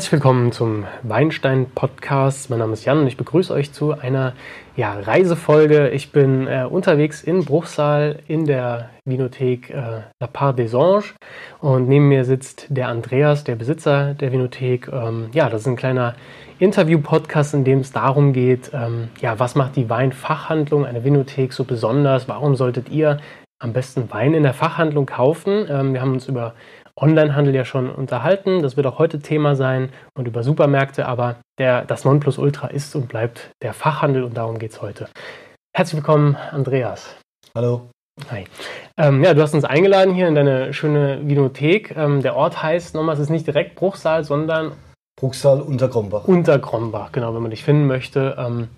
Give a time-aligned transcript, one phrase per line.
[0.00, 2.48] Herzlich willkommen zum Weinstein Podcast.
[2.48, 4.32] Mein Name ist Jan und ich begrüße euch zu einer
[4.74, 5.90] ja, Reisefolge.
[5.90, 11.12] Ich bin äh, unterwegs in Bruchsal in der Vinothek äh, La Part des Anges
[11.60, 14.88] und neben mir sitzt der Andreas, der Besitzer der Vinothek.
[14.88, 16.14] Ähm, ja, das ist ein kleiner
[16.60, 21.64] Interview-Podcast, in dem es darum geht, ähm, ja, was macht die Weinfachhandlung, eine Vinothek so
[21.64, 22.26] besonders?
[22.26, 23.18] Warum solltet ihr
[23.58, 25.66] am besten Wein in der Fachhandlung kaufen?
[25.68, 26.54] Ähm, wir haben uns über
[27.00, 28.62] Onlinehandel ja schon unterhalten.
[28.62, 33.08] Das wird auch heute Thema sein und über Supermärkte, aber der, das Nonplusultra ist und
[33.08, 35.08] bleibt der Fachhandel und darum geht es heute.
[35.74, 37.16] Herzlich willkommen, Andreas.
[37.54, 37.88] Hallo.
[38.30, 38.44] Hi.
[38.98, 41.96] Ähm, ja, du hast uns eingeladen hier in deine schöne Vinothek.
[41.96, 44.72] Ähm, der Ort heißt nochmal, es ist nicht direkt Bruchsal, sondern
[45.18, 46.24] Bruchsal unter Grombach.
[46.24, 48.36] Unter Grombach, genau, wenn man dich finden möchte.
[48.38, 48.68] Ähm,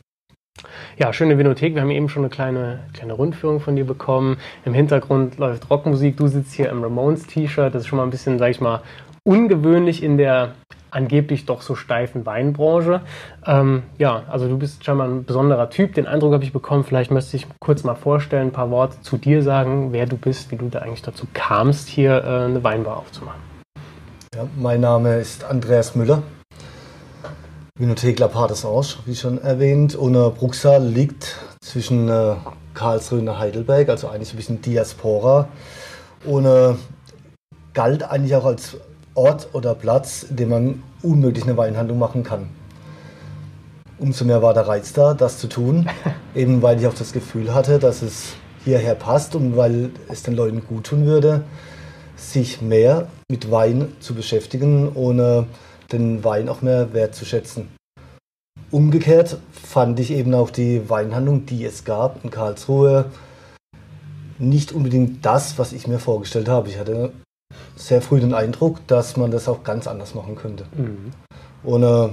[0.98, 1.74] ja, schöne Vinothek.
[1.74, 4.36] Wir haben eben schon eine kleine, kleine Rundführung von dir bekommen.
[4.64, 6.16] Im Hintergrund läuft Rockmusik.
[6.16, 7.74] Du sitzt hier im Ramones-T-Shirt.
[7.74, 8.82] Das ist schon mal ein bisschen, sag ich mal,
[9.24, 10.54] ungewöhnlich in der
[10.90, 13.00] angeblich doch so steifen Weinbranche.
[13.46, 15.94] Ähm, ja, also du bist scheinbar ein besonderer Typ.
[15.94, 16.84] Den Eindruck habe ich bekommen.
[16.84, 20.50] Vielleicht möchte ich kurz mal vorstellen, ein paar Worte zu dir sagen, wer du bist,
[20.50, 23.40] wie du da eigentlich dazu kamst, hier äh, eine Weinbar aufzumachen.
[24.34, 26.22] Ja, mein Name ist Andreas Müller.
[27.82, 29.96] Vinothek La Part des Anges, wie schon erwähnt.
[29.96, 32.36] Und äh, Bruxal liegt zwischen äh,
[32.74, 35.48] Karlsruhe und Heidelberg, also eigentlich so ein bisschen Diaspora.
[36.24, 36.74] Und äh,
[37.74, 38.76] galt eigentlich auch als
[39.14, 42.50] Ort oder Platz, in dem man unmöglich eine Weinhandlung machen kann.
[43.98, 45.90] Umso mehr war der Reiz da, das zu tun,
[46.36, 50.34] eben weil ich auch das Gefühl hatte, dass es hierher passt und weil es den
[50.34, 51.42] Leuten gut tun würde,
[52.14, 55.48] sich mehr mit Wein zu beschäftigen, ohne
[55.92, 57.68] den Wein auch mehr wertzuschätzen.
[58.70, 63.06] Umgekehrt fand ich eben auch die Weinhandlung, die es gab in Karlsruhe,
[64.38, 66.68] nicht unbedingt das, was ich mir vorgestellt habe.
[66.68, 67.12] Ich hatte
[67.76, 70.64] sehr früh den Eindruck, dass man das auch ganz anders machen könnte.
[70.76, 71.12] Mhm.
[71.62, 72.08] Und äh,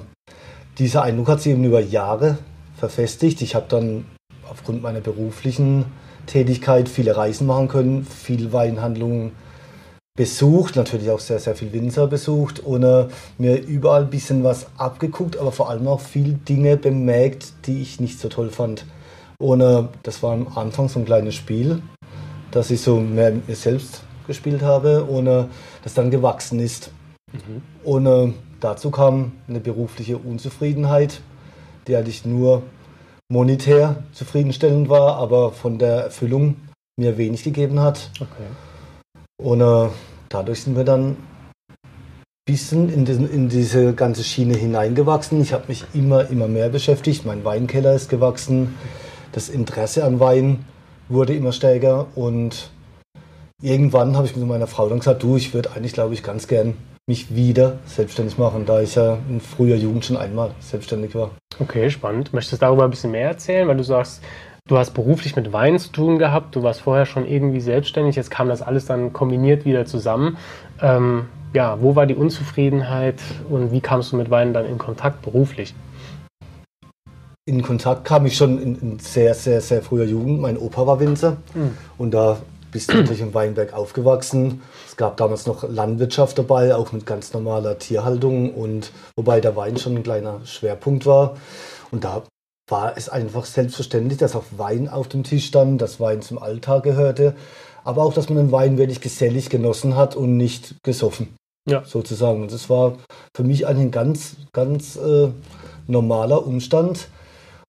[0.77, 2.37] dieser Eindruck hat sich eben über Jahre
[2.77, 3.41] verfestigt.
[3.41, 4.05] Ich habe dann
[4.49, 5.85] aufgrund meiner beruflichen
[6.25, 9.31] Tätigkeit viele Reisen machen können, viele Weinhandlungen
[10.19, 13.07] besucht, natürlich auch sehr, sehr viel Winzer besucht und äh,
[13.37, 18.01] mir überall ein bisschen was abgeguckt, aber vor allem auch viele Dinge bemerkt, die ich
[18.01, 18.85] nicht so toll fand.
[19.39, 21.81] Und äh, das war am Anfang so ein kleines Spiel,
[22.51, 25.45] das ich so mehr mit mir selbst gespielt habe und äh,
[25.85, 26.91] das dann gewachsen ist.
[27.31, 27.61] Mhm.
[27.85, 31.21] Und dazu kam eine berufliche Unzufriedenheit,
[31.87, 32.63] die eigentlich nur
[33.29, 36.57] monetär zufriedenstellend war, aber von der Erfüllung
[36.99, 38.11] mir wenig gegeben hat.
[38.19, 38.47] Okay.
[39.41, 39.87] Und äh,
[40.29, 41.17] dadurch sind wir dann ein
[42.45, 45.41] bisschen in, diesen, in diese ganze Schiene hineingewachsen.
[45.41, 47.25] Ich habe mich immer, immer mehr beschäftigt.
[47.25, 48.75] Mein Weinkeller ist gewachsen.
[49.31, 50.65] Das Interesse an Wein
[51.09, 52.07] wurde immer stärker.
[52.15, 52.69] Und
[53.61, 56.47] irgendwann habe ich mit meiner Frau dann gesagt, du, ich würde eigentlich, glaube ich, ganz
[56.47, 56.75] gern
[57.07, 61.31] mich wieder selbstständig machen, da ich ja in früher Jugend schon einmal selbstständig war.
[61.59, 62.33] Okay, spannend.
[62.33, 63.67] Möchtest du darüber ein bisschen mehr erzählen?
[63.67, 64.21] Weil du sagst,
[64.69, 68.29] du hast beruflich mit Wein zu tun gehabt, du warst vorher schon irgendwie selbstständig, jetzt
[68.29, 70.37] kam das alles dann kombiniert wieder zusammen.
[70.81, 73.19] Ähm, ja, wo war die Unzufriedenheit
[73.49, 75.73] und wie kamst du mit Wein dann in Kontakt beruflich?
[77.45, 80.39] In Kontakt kam ich schon in, in sehr, sehr, sehr früher Jugend.
[80.39, 81.75] Mein Opa war Winzer mhm.
[81.97, 82.37] und da
[82.71, 84.61] bist du natürlich im Weinberg aufgewachsen.
[84.87, 89.77] Es gab damals noch Landwirtschaft dabei, auch mit ganz normaler Tierhaltung und wobei der Wein
[89.77, 91.37] schon ein kleiner Schwerpunkt war.
[91.89, 92.21] Und da
[92.71, 96.83] war es einfach selbstverständlich, dass auch Wein auf dem Tisch stand, dass Wein zum Alltag
[96.83, 97.35] gehörte,
[97.83, 101.35] aber auch, dass man den Wein wirklich gesellig genossen hat und nicht gesoffen.
[101.67, 101.83] Ja.
[101.85, 102.41] Sozusagen.
[102.41, 102.97] Und das war
[103.35, 105.29] für mich ein ganz, ganz äh,
[105.87, 107.09] normaler Umstand.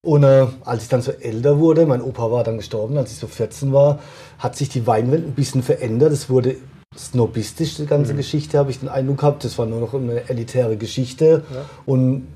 [0.02, 3.18] Und äh, als ich dann so älter wurde, mein Opa war dann gestorben, als ich
[3.18, 3.98] so 14 war,
[4.38, 6.12] hat sich die Weinwelt ein bisschen verändert.
[6.12, 6.56] Es wurde
[6.96, 8.18] snobistisch, die ganze mhm.
[8.18, 9.44] Geschichte, habe ich den Eindruck gehabt.
[9.44, 11.44] Das war nur noch eine elitäre Geschichte.
[11.52, 11.64] Ja.
[11.84, 12.26] Und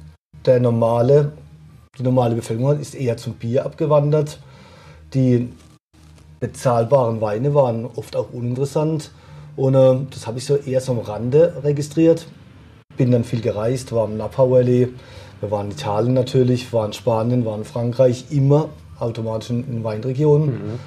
[0.45, 1.33] der normale
[1.99, 4.41] die normale Bevölkerung ist eher zum Bier abgewandert.
[5.13, 5.49] Die
[6.41, 9.11] bezahlbaren Weine waren oft auch uninteressant.
[9.57, 12.27] Und äh, das habe ich so eher so am Rande registriert.
[12.97, 14.93] Bin dann viel gereist, war im Napa Valley,
[15.41, 18.69] wir waren in Italien natürlich, waren in Spanien, waren in Frankreich, immer
[18.99, 20.47] automatisch in, in Weinregionen.
[20.47, 20.79] Mhm.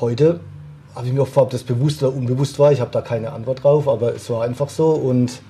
[0.00, 0.40] Heute
[0.94, 2.72] habe ich mir oft ob das bewusst oder unbewusst war.
[2.72, 4.90] Ich habe da keine Antwort drauf, aber es war einfach so.
[4.90, 5.40] Und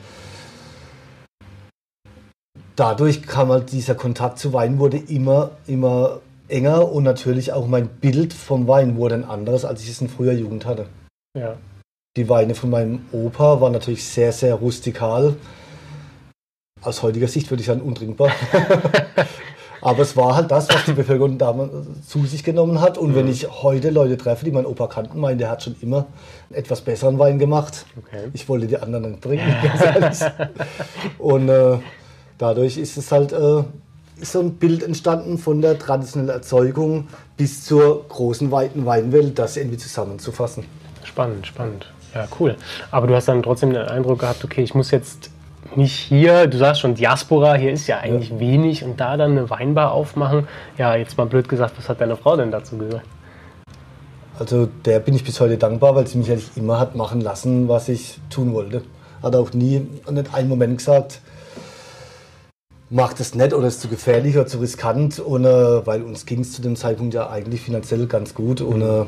[2.78, 7.88] dadurch kam halt dieser Kontakt zu Wein wurde immer, immer enger und natürlich auch mein
[7.88, 10.86] Bild vom Wein wurde ein anderes, als ich es in früher Jugend hatte.
[11.36, 11.56] Ja.
[12.16, 15.36] Die Weine von meinem Opa waren natürlich sehr, sehr rustikal.
[16.80, 18.30] Aus heutiger Sicht würde ich sagen untrinkbar.
[19.80, 21.70] Aber es war halt das, was die Bevölkerung damals
[22.06, 22.98] zu sich genommen hat.
[22.98, 23.14] Und mhm.
[23.14, 26.06] wenn ich heute Leute treffe, die meinen Opa kannten, meinen, der hat schon immer
[26.48, 27.86] einen etwas besseren Wein gemacht.
[27.96, 28.28] Okay.
[28.32, 29.54] Ich wollte die anderen nicht trinken,
[29.94, 30.24] ganz
[31.18, 31.78] Und äh,
[32.38, 33.64] dadurch ist es halt äh,
[34.20, 39.56] ist so ein Bild entstanden von der traditionellen Erzeugung bis zur großen, weiten Weinwelt, das
[39.56, 40.64] irgendwie zusammenzufassen.
[41.04, 41.86] Spannend, spannend.
[42.14, 42.56] Ja, cool.
[42.90, 45.30] Aber du hast dann trotzdem den Eindruck gehabt, okay, ich muss jetzt
[45.76, 48.40] nicht hier, du sagst schon Diaspora, hier ist ja eigentlich ja.
[48.40, 50.48] wenig und da dann eine Weinbar aufmachen.
[50.78, 53.04] Ja, jetzt mal blöd gesagt, was hat deine Frau denn dazu gesagt?
[54.38, 57.68] Also der bin ich bis heute dankbar, weil sie mich eigentlich immer hat machen lassen,
[57.68, 58.82] was ich tun wollte.
[59.22, 61.20] Hat auch nie, nicht einen Moment gesagt,
[62.90, 65.18] mach das nicht oder ist zu gefährlich oder zu riskant.
[65.18, 68.82] Und, äh, weil uns ging es zu dem Zeitpunkt ja eigentlich finanziell ganz gut und
[68.82, 69.04] äh,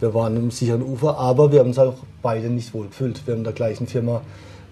[0.00, 3.24] wir waren im sicheren Ufer, aber wir haben uns auch beide nicht wohlgefühlt.
[3.26, 4.22] Wir haben in der gleichen Firma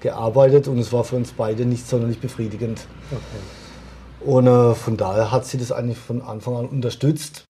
[0.01, 2.81] gearbeitet und es war für uns beide nicht sonderlich befriedigend.
[3.11, 4.29] Okay.
[4.29, 7.45] Und äh, von daher hat sie das eigentlich von Anfang an unterstützt.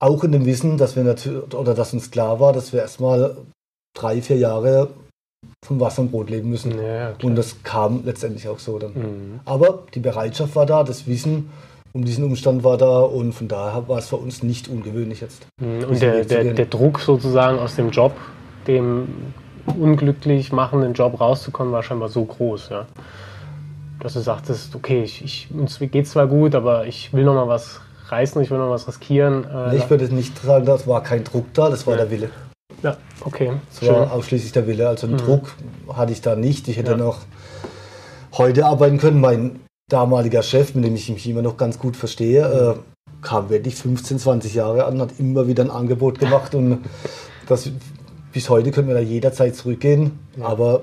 [0.00, 3.36] Auch in dem Wissen, dass wir natürlich, oder dass uns klar war, dass wir erstmal
[3.94, 4.90] drei, vier Jahre
[5.64, 6.72] von Wasser und Brot leben müssen.
[6.82, 8.92] Ja, und das kam letztendlich auch so dann.
[8.94, 9.40] Mhm.
[9.44, 11.50] Aber die Bereitschaft war da, das Wissen
[11.92, 15.46] um diesen Umstand war da und von daher war es für uns nicht ungewöhnlich jetzt.
[15.60, 15.84] Mhm.
[15.84, 18.12] Und der, der, der, Druck sozusagen aus dem Job,
[18.66, 19.08] dem
[19.66, 22.86] unglücklich machenden Job rauszukommen, war scheinbar so groß, ja.
[24.00, 27.48] Dass du sagtest, okay, ich, ich, uns geht zwar gut, aber ich will noch mal
[27.48, 29.44] was reißen, ich will noch was riskieren.
[29.52, 32.02] Äh, ich würde nicht sagen, das war kein Druck da, das war ja.
[32.02, 32.30] der Wille.
[32.82, 33.52] Ja, okay.
[33.72, 34.88] Es war ausschließlich der Wille.
[34.88, 35.20] Also einen mhm.
[35.20, 35.56] Druck
[35.92, 36.68] hatte ich da nicht.
[36.68, 36.96] Ich hätte ja.
[36.96, 37.20] noch
[38.36, 39.20] heute arbeiten können.
[39.20, 42.78] Mein damaliger Chef, mit dem ich mich immer noch ganz gut verstehe, äh,
[43.22, 46.84] kam wirklich 15, 20 Jahre an, hat immer wieder ein Angebot gemacht und
[47.46, 47.70] das,
[48.32, 50.18] bis heute können wir da jederzeit zurückgehen.
[50.36, 50.46] Ja.
[50.46, 50.82] Aber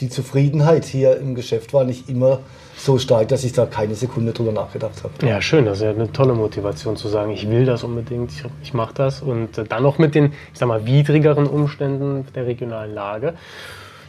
[0.00, 2.40] die Zufriedenheit hier im Geschäft war nicht immer
[2.76, 5.26] so stark, dass ich da keine Sekunde drüber nachgedacht habe.
[5.26, 5.64] Ja, schön.
[5.64, 8.92] Das ist ja eine tolle Motivation zu sagen, ich will das unbedingt, ich, ich mache
[8.92, 9.22] das.
[9.22, 13.32] Und dann noch mit den, ich sag mal, widrigeren Umständen der regionalen Lage.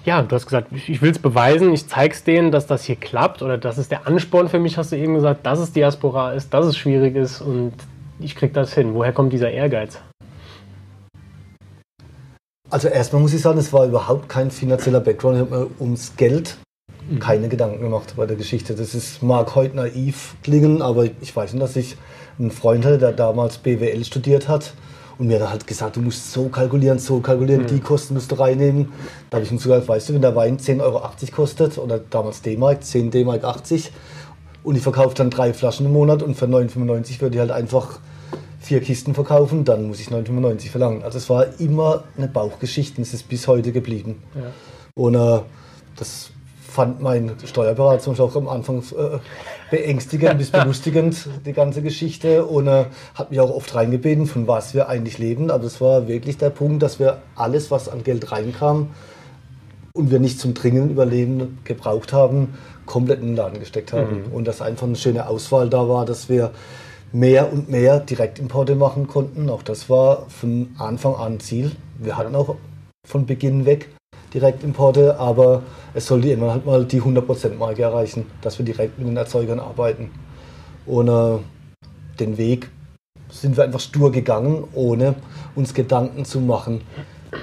[0.04, 2.98] Ja, du hast gesagt, ich will es beweisen, ich zeige es denen, dass das hier
[2.98, 6.34] klappt oder das ist der Ansporn für mich, hast du eben gesagt, dass es Diaspora
[6.34, 7.74] ist, dass es schwierig ist und
[8.20, 8.94] ich kriege das hin.
[8.94, 10.00] Woher kommt dieser Ehrgeiz?
[12.70, 15.38] Also erstmal muss ich sagen, es war überhaupt kein finanzieller Background.
[15.38, 16.58] Ich habe mir ums Geld
[17.10, 17.20] mhm.
[17.20, 18.76] keine Gedanken gemacht bei der Geschichte.
[18.76, 21.96] Das ist, mag heute naiv klingen, aber ich weiß nicht, dass ich
[22.38, 24.74] einen Freund hatte, der damals BWL studiert hat
[25.18, 27.68] und mir dann halt gesagt, du musst so kalkulieren, so kalkulieren, mhm.
[27.68, 28.92] die Kosten musst du reinnehmen.
[29.30, 32.42] Da habe ich ihm gesagt, weißt du, wenn der Wein 10,80 Euro kostet oder damals
[32.42, 33.94] D-Mark, 10 D-Mark 80
[34.64, 38.00] und ich verkaufe dann drei Flaschen im Monat und für 9,95 würde ich halt einfach
[38.68, 41.04] vier Kisten verkaufen, dann muss ich 9,95 verlangen.
[41.04, 44.22] Also es war immer eine Bauchgeschichte und es ist bis heute geblieben.
[44.36, 44.52] Ja.
[44.94, 45.40] Und äh,
[45.96, 46.32] das
[46.68, 49.20] fand mein Steuerberater zum Beispiel auch am Anfang äh,
[49.72, 52.46] beängstigend bis belustigend, die ganze Geschichte.
[52.46, 52.86] Und äh,
[53.16, 55.50] hat mich auch oft reingebeten, von was wir eigentlich leben.
[55.50, 58.90] Aber es war wirklich der Punkt, dass wir alles, was an Geld reinkam
[59.94, 64.26] und wir nicht zum dringenden Überleben gebraucht haben, komplett in den Laden gesteckt haben.
[64.26, 64.34] Mhm.
[64.34, 66.52] Und dass einfach eine schöne Auswahl da war, dass wir
[67.12, 69.50] mehr und mehr Direktimporte machen konnten.
[69.50, 71.72] Auch das war von Anfang an Ziel.
[72.00, 72.56] Wir hatten auch
[73.06, 73.90] von Beginn weg
[74.34, 79.18] Direktimporte, aber es sollte immer halt mal die 100%-Marke erreichen, dass wir direkt mit den
[79.18, 80.12] Erzeugern arbeiten.
[80.86, 81.40] Ohne
[82.20, 82.70] den Weg
[83.30, 85.16] sind wir einfach stur gegangen, ohne
[85.56, 86.82] uns Gedanken zu machen.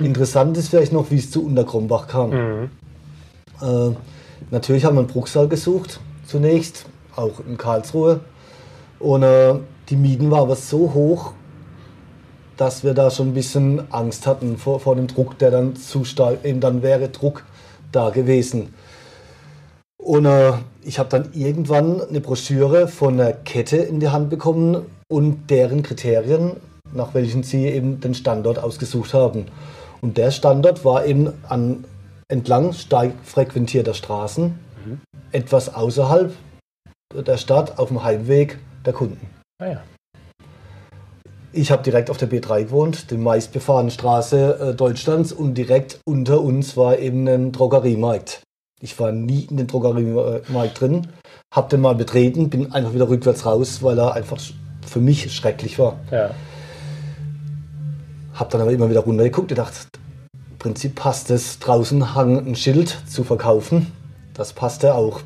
[0.01, 2.31] Interessant ist vielleicht noch, wie es zu Unterkrombach kam.
[2.31, 2.71] Mhm.
[3.61, 3.91] Äh,
[4.51, 8.21] natürlich haben wir einen Bruchsal gesucht, zunächst, auch in Karlsruhe.
[8.99, 9.55] Und äh,
[9.89, 11.33] die Mieten waren aber so hoch,
[12.57, 16.05] dass wir da schon ein bisschen Angst hatten vor, vor dem Druck, der dann zu
[16.05, 17.45] stark, eben dann wäre Druck
[17.93, 18.75] da gewesen.
[19.99, 24.85] Und äh, ich habe dann irgendwann eine Broschüre von einer Kette in die Hand bekommen
[25.09, 26.57] und deren Kriterien,
[26.93, 29.47] nach welchen sie eben den Standort ausgesucht haben.
[30.01, 31.85] Und der Standort war eben an,
[32.29, 35.01] entlang stark frequentierter Straßen, mhm.
[35.33, 36.35] etwas außerhalb
[37.15, 39.27] der Stadt auf dem Heimweg der Kunden.
[39.59, 39.83] Ah ja.
[41.53, 46.41] Ich habe direkt auf der B3 gewohnt, die meistbefahrene Straße äh, Deutschlands und direkt unter
[46.41, 48.43] uns war eben ein Drogeriemarkt.
[48.81, 51.07] Ich war nie in den Drogeriemarkt drin,
[51.53, 54.39] habe den mal betreten, bin einfach wieder rückwärts raus, weil er einfach
[54.85, 55.97] für mich schrecklich war.
[56.11, 56.31] Ja.
[58.35, 59.87] Habe dann aber immer wieder runtergeguckt und gedacht,
[60.51, 63.93] im Prinzip passt es, draußen hang ein Schild zu verkaufen.
[64.35, 65.21] Das passte auch.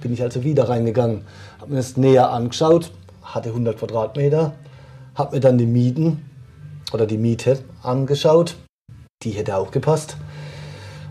[0.00, 1.26] Bin ich also wieder reingegangen,
[1.60, 2.90] habe mir das näher angeschaut,
[3.22, 4.54] hatte 100 Quadratmeter,
[5.14, 6.24] habe mir dann die Mieten
[6.92, 8.56] oder die Miete angeschaut.
[9.22, 10.16] Die hätte auch gepasst.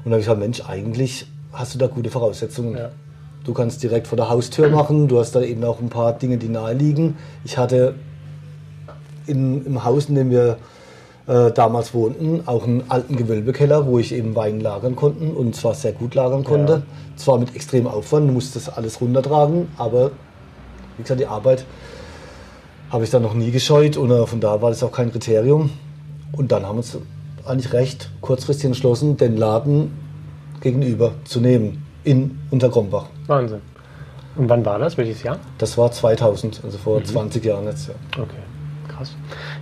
[0.03, 2.75] Und dann habe ich gesagt, Mensch, eigentlich hast du da gute Voraussetzungen.
[2.75, 2.89] Ja.
[3.43, 5.07] Du kannst direkt vor der Haustür machen.
[5.07, 7.17] Du hast da eben auch ein paar Dinge, die nahe liegen.
[7.43, 7.93] Ich hatte
[9.27, 10.57] in, im Haus, in dem wir
[11.27, 15.75] äh, damals wohnten, auch einen alten Gewölbekeller, wo ich eben Wein lagern konnte und zwar
[15.75, 16.73] sehr gut lagern konnte.
[16.73, 16.81] Ja.
[17.17, 20.11] Zwar mit extremem Aufwand, du musst das alles runtertragen, aber
[20.99, 21.65] wie gesagt, die Arbeit
[22.91, 25.71] habe ich dann noch nie gescheut und äh, von da war das auch kein Kriterium.
[26.31, 26.97] Und dann haben wir uns
[27.45, 29.97] eigentlich recht kurzfristig entschlossen, den Laden
[30.61, 33.05] gegenüber zu nehmen in Unterkrombach.
[33.27, 33.61] Wahnsinn.
[34.35, 34.97] Und wann war das?
[34.97, 35.39] Welches Jahr?
[35.57, 37.05] Das war 2000, also vor mhm.
[37.05, 37.87] 20 Jahren jetzt.
[37.87, 38.23] Ja.
[38.23, 38.48] Okay
[38.99, 39.15] krass.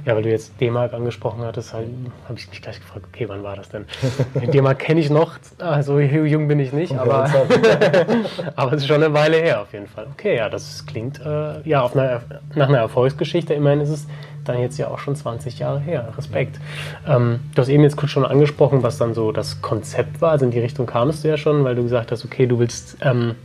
[0.05, 1.87] Ja, weil du jetzt D-Mark angesprochen hattest, halt,
[2.25, 3.85] habe ich mich gleich gefragt, okay, wann war das denn?
[4.53, 7.29] D-Mark kenne ich noch, also jung bin ich nicht, aber,
[8.55, 10.07] aber es ist schon eine Weile her auf jeden Fall.
[10.13, 12.21] Okay, ja, das klingt äh, ja auf einer,
[12.55, 13.53] nach einer Erfolgsgeschichte.
[13.53, 14.07] Immerhin ist es
[14.45, 16.13] dann jetzt ja auch schon 20 Jahre her.
[16.17, 16.59] Respekt.
[17.05, 20.31] Ähm, du hast eben jetzt kurz schon angesprochen, was dann so das Konzept war.
[20.31, 22.97] Also in die Richtung kamst du ja schon, weil du gesagt hast, okay, du willst
[23.01, 23.35] ähm,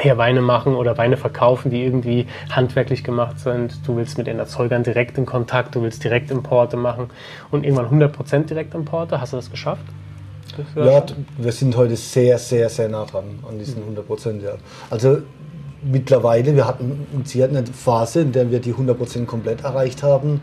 [0.00, 3.86] hier Weine machen oder Weine verkaufen, die irgendwie handwerklich gemacht sind.
[3.86, 7.10] Du willst mit den Erzeugern direkt in Kontakt, du willst direkt Importe machen
[7.50, 9.20] und irgendwann 100% Direktimporte.
[9.20, 9.84] Hast du das geschafft?
[10.74, 11.04] Ja,
[11.38, 14.42] wir sind heute sehr, sehr, sehr nah dran an diesen 100%.
[14.42, 14.52] Ja.
[14.90, 15.18] Also
[15.82, 20.40] mittlerweile, wir hatten eine Phase, in der wir die 100% komplett erreicht haben.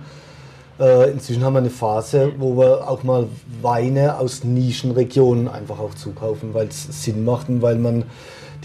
[0.80, 3.28] Äh, inzwischen haben wir eine Phase, wo wir auch mal
[3.62, 8.04] Weine aus Nischenregionen einfach auch zukaufen, weil es Sinn macht und weil man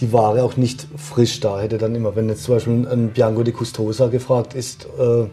[0.01, 1.79] die Ware auch nicht frisch da hätte.
[1.79, 5.27] Dann immer, wenn jetzt zum Beispiel ein Bianco di Custosa gefragt ist, äh,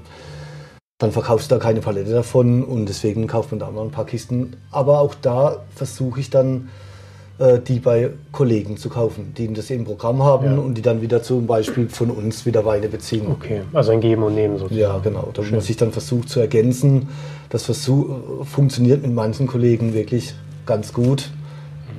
[1.00, 4.06] dann verkaufst du da keine Palette davon und deswegen kauft man da mal ein paar
[4.06, 4.58] Kisten.
[4.70, 6.70] Aber auch da versuche ich dann,
[7.40, 10.58] äh, die bei Kollegen zu kaufen, die das im Programm haben ja.
[10.58, 13.28] und die dann wieder zum Beispiel von uns wieder Weine beziehen.
[13.32, 14.82] Okay, also ein Geben und Nehmen sozusagen.
[14.82, 15.30] Ja, genau.
[15.34, 17.08] Da muss ich dann versuchen zu ergänzen.
[17.50, 20.34] Das versuch, funktioniert mit manchen Kollegen wirklich
[20.66, 21.30] ganz gut.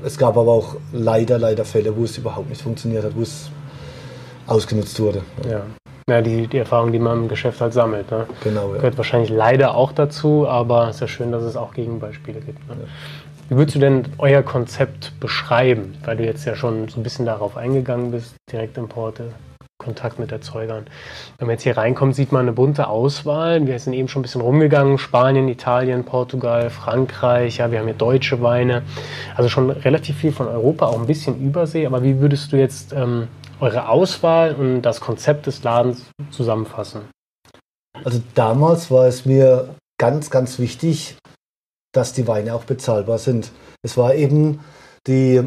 [0.05, 3.51] Es gab aber auch leider, leider Fälle, wo es überhaupt nicht funktioniert hat, wo es
[4.47, 5.23] ausgenutzt wurde.
[5.49, 5.63] Ja.
[6.09, 8.11] Ja, die, die Erfahrung, die man im Geschäft halt sammelt.
[8.11, 8.27] Ne?
[8.43, 8.71] Genau.
[8.71, 8.77] Ja.
[8.79, 12.69] Gehört wahrscheinlich leider auch dazu, aber es ist ja schön, dass es auch Gegenbeispiele gibt.
[12.69, 12.77] Ne?
[12.81, 12.89] Ja.
[13.49, 15.95] Wie würdest du denn euer Konzept beschreiben?
[16.05, 19.33] Weil du jetzt ja schon so ein bisschen darauf eingegangen bist, Direktimporte,
[19.81, 20.87] Kontakt mit Erzeugern.
[21.39, 23.67] Wenn man jetzt hier reinkommt, sieht man eine bunte Auswahl.
[23.67, 24.99] Wir sind eben schon ein bisschen rumgegangen.
[24.99, 27.57] Spanien, Italien, Portugal, Frankreich.
[27.57, 28.83] Ja, wir haben hier deutsche Weine.
[29.35, 31.87] Also schon relativ viel von Europa, auch ein bisschen Übersee.
[31.87, 33.27] Aber wie würdest du jetzt ähm,
[33.59, 37.03] eure Auswahl und das Konzept des Ladens zusammenfassen?
[38.05, 41.17] Also damals war es mir ganz, ganz wichtig,
[41.93, 43.51] dass die Weine auch bezahlbar sind.
[43.83, 44.61] Es war eben
[45.07, 45.43] die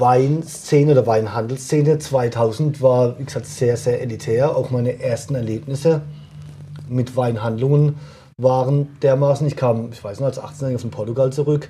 [0.00, 4.56] Weinszene oder Weinhandelsszene 2000 war, wie gesagt, sehr, sehr elitär.
[4.56, 6.02] Auch meine ersten Erlebnisse
[6.88, 7.96] mit Weinhandlungen
[8.36, 9.46] waren dermaßen.
[9.46, 11.68] Ich kam, ich weiß nicht, als 18-Jähriger von Portugal zurück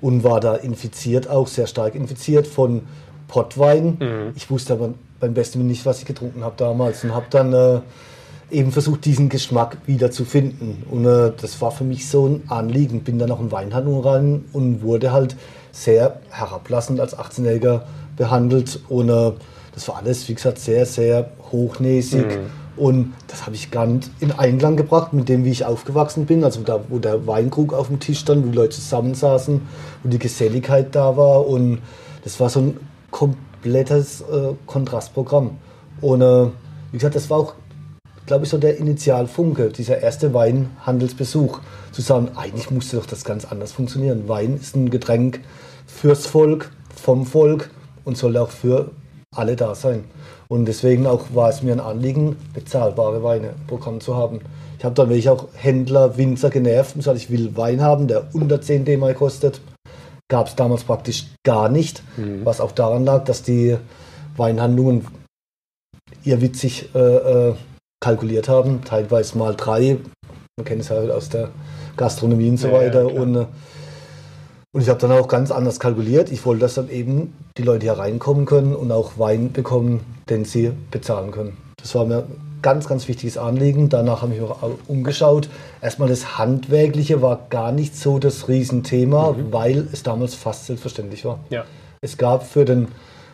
[0.00, 2.82] und war da infiziert, auch sehr stark infiziert von
[3.28, 3.96] Pottwein.
[4.00, 4.32] Mhm.
[4.34, 7.80] Ich wusste aber beim besten nicht, was ich getrunken habe damals und habe dann äh,
[8.50, 10.82] eben versucht, diesen Geschmack wieder zu finden.
[10.90, 13.02] Und äh, das war für mich so ein Anliegen.
[13.02, 15.36] Bin dann auch in Weinhandlung rein und wurde halt
[15.72, 17.82] sehr herablassend als 18-Jähriger
[18.16, 18.80] behandelt.
[18.88, 19.32] Und äh,
[19.74, 22.26] das war alles, wie gesagt, sehr, sehr hochnäsig.
[22.26, 22.60] Mhm.
[22.76, 26.44] Und das habe ich gar nicht in Einklang gebracht mit dem, wie ich aufgewachsen bin.
[26.44, 29.60] Also da, wo der Weinkrug auf dem Tisch stand, wo die Leute zusammensaßen,
[30.02, 31.46] wo die Geselligkeit da war.
[31.46, 31.80] Und
[32.24, 32.76] das war so ein
[33.10, 35.58] komplettes äh, Kontrastprogramm.
[36.00, 36.46] Und äh,
[36.92, 37.54] wie gesagt, das war auch
[38.30, 41.58] glaube ich, so der Initialfunke, dieser erste Weinhandelsbesuch,
[41.90, 44.28] zu sagen, eigentlich musste doch das ganz anders funktionieren.
[44.28, 45.40] Wein ist ein Getränk
[45.84, 47.70] fürs Volk, vom Volk
[48.04, 48.92] und soll auch für
[49.34, 50.04] alle da sein.
[50.46, 54.42] Und deswegen auch war es mir ein Anliegen, bezahlbare Weine im Programm zu haben.
[54.78, 58.28] Ich habe dann wirklich auch Händler, Winzer genervt und gesagt, ich will Wein haben, der
[58.32, 59.60] unter 10 DM kostet.
[60.28, 62.44] Gab es damals praktisch gar nicht, mhm.
[62.44, 63.76] was auch daran lag, dass die
[64.36, 65.08] Weinhandlungen
[66.22, 66.98] ihr witzig äh,
[67.48, 67.54] äh
[68.00, 69.98] kalkuliert haben, teilweise mal drei.
[70.56, 71.50] Man kennt es halt aus der
[71.96, 73.02] Gastronomie und so ja, weiter.
[73.02, 73.46] Ja, und, äh,
[74.72, 76.30] und ich habe dann auch ganz anders kalkuliert.
[76.32, 80.44] Ich wollte, dass dann eben die Leute hier reinkommen können und auch Wein bekommen, den
[80.44, 81.56] sie bezahlen können.
[81.76, 83.88] Das war mir ein ganz, ganz wichtiges Anliegen.
[83.88, 85.48] Danach habe ich mich auch umgeschaut.
[85.82, 89.52] Erstmal das Handwerkliche war gar nicht so das Riesenthema, mhm.
[89.52, 91.40] weil es damals fast selbstverständlich war.
[91.50, 91.64] Ja.
[92.00, 92.88] Es gab für den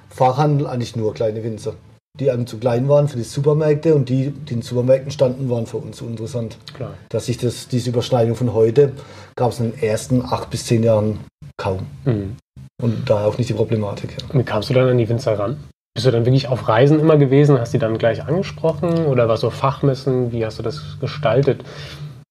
[0.08, 1.74] Fachhandel eigentlich nur kleine Winzer
[2.20, 5.66] die einem zu klein waren für die Supermärkte und die, die in Supermärkten standen, waren
[5.66, 6.56] für uns interessant.
[6.74, 6.94] Klar.
[7.08, 8.92] Dass sich das, diese Überschneidung von heute
[9.36, 11.20] gab es in den ersten acht bis zehn Jahren
[11.56, 11.86] kaum.
[12.04, 12.36] Mhm.
[12.82, 14.16] Und daher auch nicht die Problematik.
[14.20, 14.38] Ja.
[14.38, 15.58] Wie kamst du dann an die Winzer ran?
[15.94, 17.58] Bist du dann wirklich auf Reisen immer gewesen?
[17.58, 19.06] Hast du die dann gleich angesprochen?
[19.06, 20.30] Oder was so Fachmessen?
[20.30, 21.64] Wie hast du das gestaltet?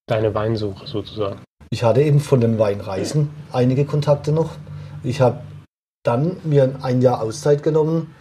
[0.07, 1.39] Deine Weinsuche sozusagen?
[1.71, 4.51] Ich hatte eben von den Weinreisen einige Kontakte noch.
[5.03, 5.39] Ich habe
[6.03, 8.13] dann mir ein Jahr Auszeit genommen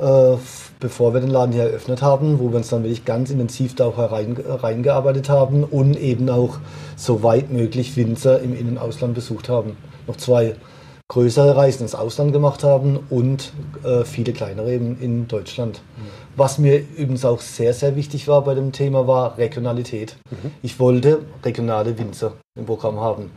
[0.00, 0.36] äh,
[0.80, 3.86] bevor wir den Laden hier eröffnet haben, wo wir uns dann wirklich ganz intensiv da
[3.86, 6.58] auch herein, reingearbeitet haben und eben auch
[6.96, 9.76] so weit möglich Winzer im In- und Ausland besucht haben.
[10.06, 10.56] Noch zwei
[11.08, 13.52] größere Reisen ins Ausland gemacht haben und
[13.84, 15.82] äh, viele kleinere eben in Deutschland.
[15.96, 16.02] Mhm.
[16.36, 20.16] Was mir übrigens auch sehr, sehr wichtig war bei dem Thema, war Regionalität.
[20.30, 20.52] Mhm.
[20.62, 23.30] Ich wollte regionale Winzer im Programm haben.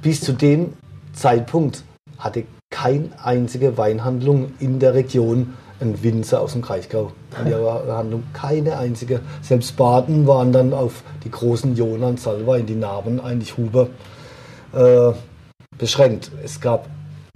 [0.00, 0.72] Bis zu dem
[1.12, 1.84] Zeitpunkt
[2.18, 8.24] hatte keine einzige Weinhandlung in der Region ein Winzer aus dem Kraichgau in ihrer Handlung.
[8.32, 9.20] Keine einzige.
[9.42, 13.88] Selbst Baden waren dann auf die großen Jonan, Salva, in die Narben eigentlich Huber
[14.72, 15.12] äh,
[15.78, 16.30] beschränkt.
[16.42, 16.88] Es gab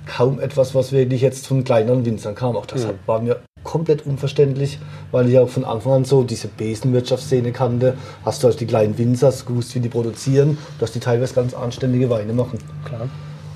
[0.07, 2.57] kaum etwas, was wirklich jetzt von kleineren Winzern kam.
[2.57, 2.99] Auch das mhm.
[3.07, 4.79] war mir komplett unverständlich,
[5.11, 7.97] weil ich auch von Anfang an so diese Besenwirtschaftsszene kannte.
[8.25, 12.09] Hast du also die kleinen Winzer, gewusst, wie die produzieren, dass die teilweise ganz anständige
[12.09, 12.59] Weine machen.
[12.85, 13.09] Klar.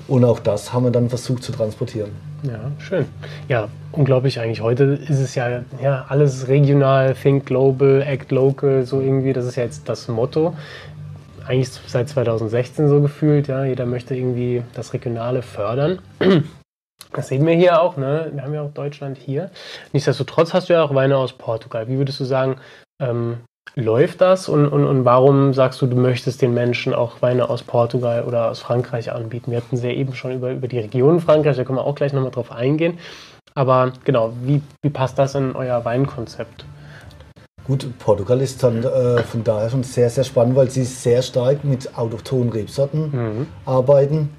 [0.07, 2.11] Und auch das haben wir dann versucht zu transportieren.
[2.43, 3.05] Ja, schön.
[3.47, 4.61] Ja, unglaublich eigentlich.
[4.61, 9.33] Heute ist es ja, ja alles regional, think global, act local, so irgendwie.
[9.33, 10.55] Das ist ja jetzt das Motto.
[11.47, 13.47] Eigentlich seit 2016 so gefühlt.
[13.47, 15.99] Ja, jeder möchte irgendwie das Regionale fördern.
[17.11, 18.29] Das sehen wir hier auch, ne?
[18.33, 19.49] Wir haben ja auch Deutschland hier.
[19.93, 21.87] Nichtsdestotrotz hast du ja auch Weine aus Portugal.
[21.87, 22.57] Wie würdest du sagen,
[22.99, 23.37] ähm,
[23.73, 27.63] läuft das und, und, und warum sagst du, du möchtest den Menschen auch Weine aus
[27.63, 29.51] Portugal oder aus Frankreich anbieten?
[29.51, 31.95] Wir hatten sie ja eben schon über, über die Region Frankreich, da können wir auch
[31.95, 32.99] gleich nochmal drauf eingehen.
[33.53, 36.65] Aber genau, wie, wie passt das in euer Weinkonzept?
[37.65, 41.63] Gut, Portugal ist dann äh, von daher schon sehr, sehr spannend, weil sie sehr stark
[41.63, 43.47] mit autochthonen Rebsorten mhm.
[43.65, 44.29] arbeiten.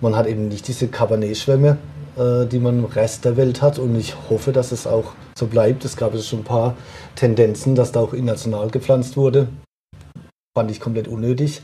[0.00, 1.76] Man hat eben nicht diese Cabernet-Schwämme,
[2.18, 3.78] die man im Rest der Welt hat.
[3.78, 5.84] Und ich hoffe, dass es auch so bleibt.
[5.84, 6.76] Es gab jetzt schon ein paar
[7.14, 9.48] Tendenzen, dass da auch international gepflanzt wurde.
[10.56, 11.62] Fand ich komplett unnötig.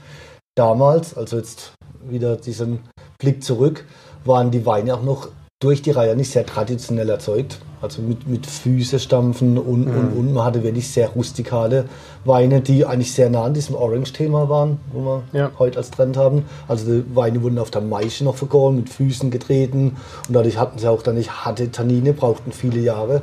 [0.56, 1.72] Damals, also jetzt
[2.04, 2.80] wieder diesen
[3.18, 3.84] Blick zurück,
[4.24, 5.28] waren die Weine auch noch
[5.60, 7.58] durch die Reihe nicht sehr traditionell erzeugt.
[7.84, 9.96] Also mit, mit Füße stampfen und, mhm.
[9.96, 10.32] und, und.
[10.32, 11.84] Man hatte wirklich sehr rustikale
[12.24, 15.50] Weine, die eigentlich sehr nah an diesem Orange-Thema waren, wo wir ja.
[15.58, 16.46] heute als Trend haben.
[16.66, 19.96] Also die Weine wurden auf der Maische noch vergoren, mit Füßen getreten.
[20.26, 23.22] Und dadurch hatten sie auch dann nicht harte Tannine, brauchten viele Jahre,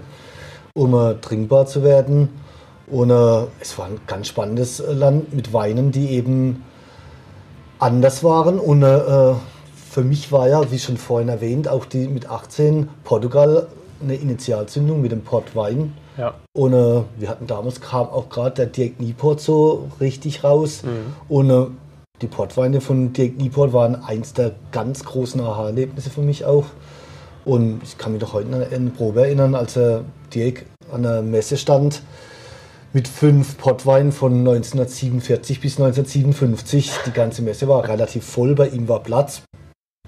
[0.75, 2.29] um uh, trinkbar zu werden.
[2.85, 6.63] Und uh, es war ein ganz spannendes Land mit Weinen, die eben
[7.79, 9.35] anders waren und uh,
[9.91, 13.67] für mich war ja, wie schon vorhin erwähnt, auch die mit 18 Portugal
[14.01, 15.93] eine Initialzündung mit dem Portwein.
[16.17, 16.35] Ja.
[16.53, 20.83] Und äh, wir hatten damals kam auch gerade der Dirk Nieport so richtig raus.
[20.83, 21.13] Mhm.
[21.29, 21.65] Und äh,
[22.21, 26.65] die Portweine von Dirk Nieport waren eins der ganz großen Aha-Erlebnisse für mich auch.
[27.45, 31.21] Und ich kann mich doch heute an eine Probe erinnern, als er Dirk an der
[31.21, 32.03] Messe stand
[32.93, 36.91] mit fünf Portweinen von 1947 bis 1957.
[37.05, 39.43] Die ganze Messe war relativ voll, bei ihm war Platz.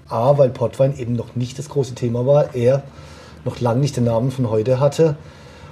[0.06, 2.82] A, weil Portwein eben noch nicht das große Thema war, er
[3.44, 5.16] noch lange nicht den Namen von heute hatte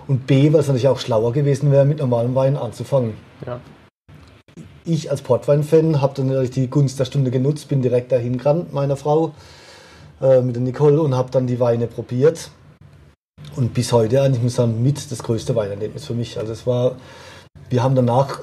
[0.08, 3.14] und B, weil es natürlich auch schlauer gewesen wäre, mit normalem Wein anzufangen.
[3.46, 3.60] Ja.
[4.84, 8.72] Ich als Portwein-Fan habe dann natürlich die Gunst der Stunde genutzt, bin direkt dahin gerannt,
[8.72, 9.32] meiner Frau,
[10.20, 12.50] äh, mit der Nicole und habe dann die Weine probiert.
[13.56, 16.38] Und bis heute eigentlich muss ich sagen, mit das größte Weinerlebnis für mich.
[16.38, 16.96] Also es war,
[17.70, 18.40] wir haben danach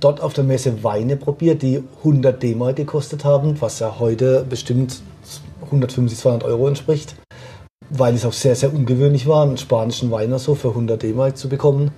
[0.00, 5.02] dort auf der Messe Weine probiert, die 100 D-Mark gekostet haben, was ja heute bestimmt
[5.64, 7.14] 150, 200 Euro entspricht,
[7.90, 11.48] weil es auch sehr, sehr ungewöhnlich war, einen spanischen Weiner so für 100 D-Mark zu
[11.48, 11.90] bekommen.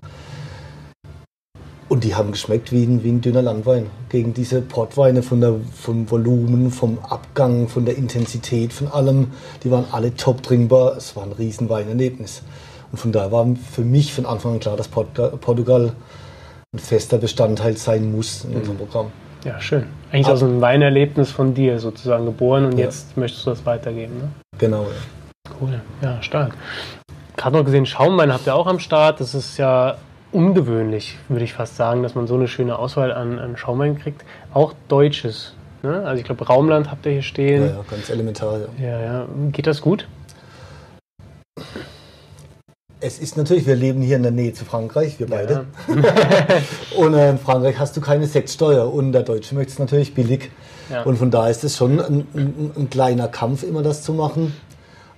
[1.89, 3.91] Und die haben geschmeckt wie ein, wie ein dünner Landwein.
[4.09, 9.71] Gegen diese Portweine von der, vom Volumen, vom Abgang, von der Intensität, von allem, die
[9.71, 10.97] waren alle top trinkbar.
[10.97, 12.43] Es war ein riesen Weinerlebnis.
[12.91, 15.93] Und von daher war für mich von Anfang an klar, dass Portugal
[16.75, 18.81] ein fester Bestandteil sein muss in unserem mhm.
[18.81, 19.07] Programm.
[19.45, 19.85] Ja, schön.
[20.11, 22.87] Eigentlich Ab aus einem Weinerlebnis von dir sozusagen geboren und ja.
[22.87, 24.17] jetzt möchtest du das weitergeben.
[24.17, 24.29] Ne?
[24.57, 24.85] Genau.
[24.85, 24.89] Ja.
[25.61, 26.55] Cool, ja, stark.
[27.37, 29.21] Gerade noch gesehen, Schaumwein habt ihr auch am Start.
[29.21, 29.97] Das ist ja
[30.33, 34.25] ungewöhnlich, würde ich fast sagen, dass man so eine schöne Auswahl an, an Schaumwein kriegt.
[34.53, 35.55] Auch deutsches.
[35.83, 36.03] Ne?
[36.05, 37.63] Also ich glaube, Raumland habt ihr hier stehen.
[37.63, 38.61] Ja, ja, ganz elementar.
[38.79, 38.87] Ja.
[38.87, 39.27] ja, ja.
[39.51, 40.07] Geht das gut?
[43.01, 45.67] Es ist natürlich, wir leben hier in der Nähe zu Frankreich, wir beide.
[45.89, 45.95] Ja.
[46.97, 50.51] und äh, in Frankreich hast du keine Sektsteuer und der Deutsche möchte es natürlich billig.
[51.05, 54.55] Und von daher ist es schon ein, ein, ein, kleiner Kampf, immer das zu machen.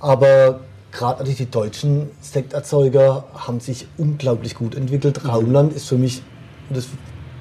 [0.05, 0.61] Aber
[0.93, 5.25] gerade die deutschen Sekterzeuger haben sich unglaublich gut entwickelt.
[5.25, 5.31] Mhm.
[5.31, 6.23] Raumland ist für mich,
[6.69, 6.89] das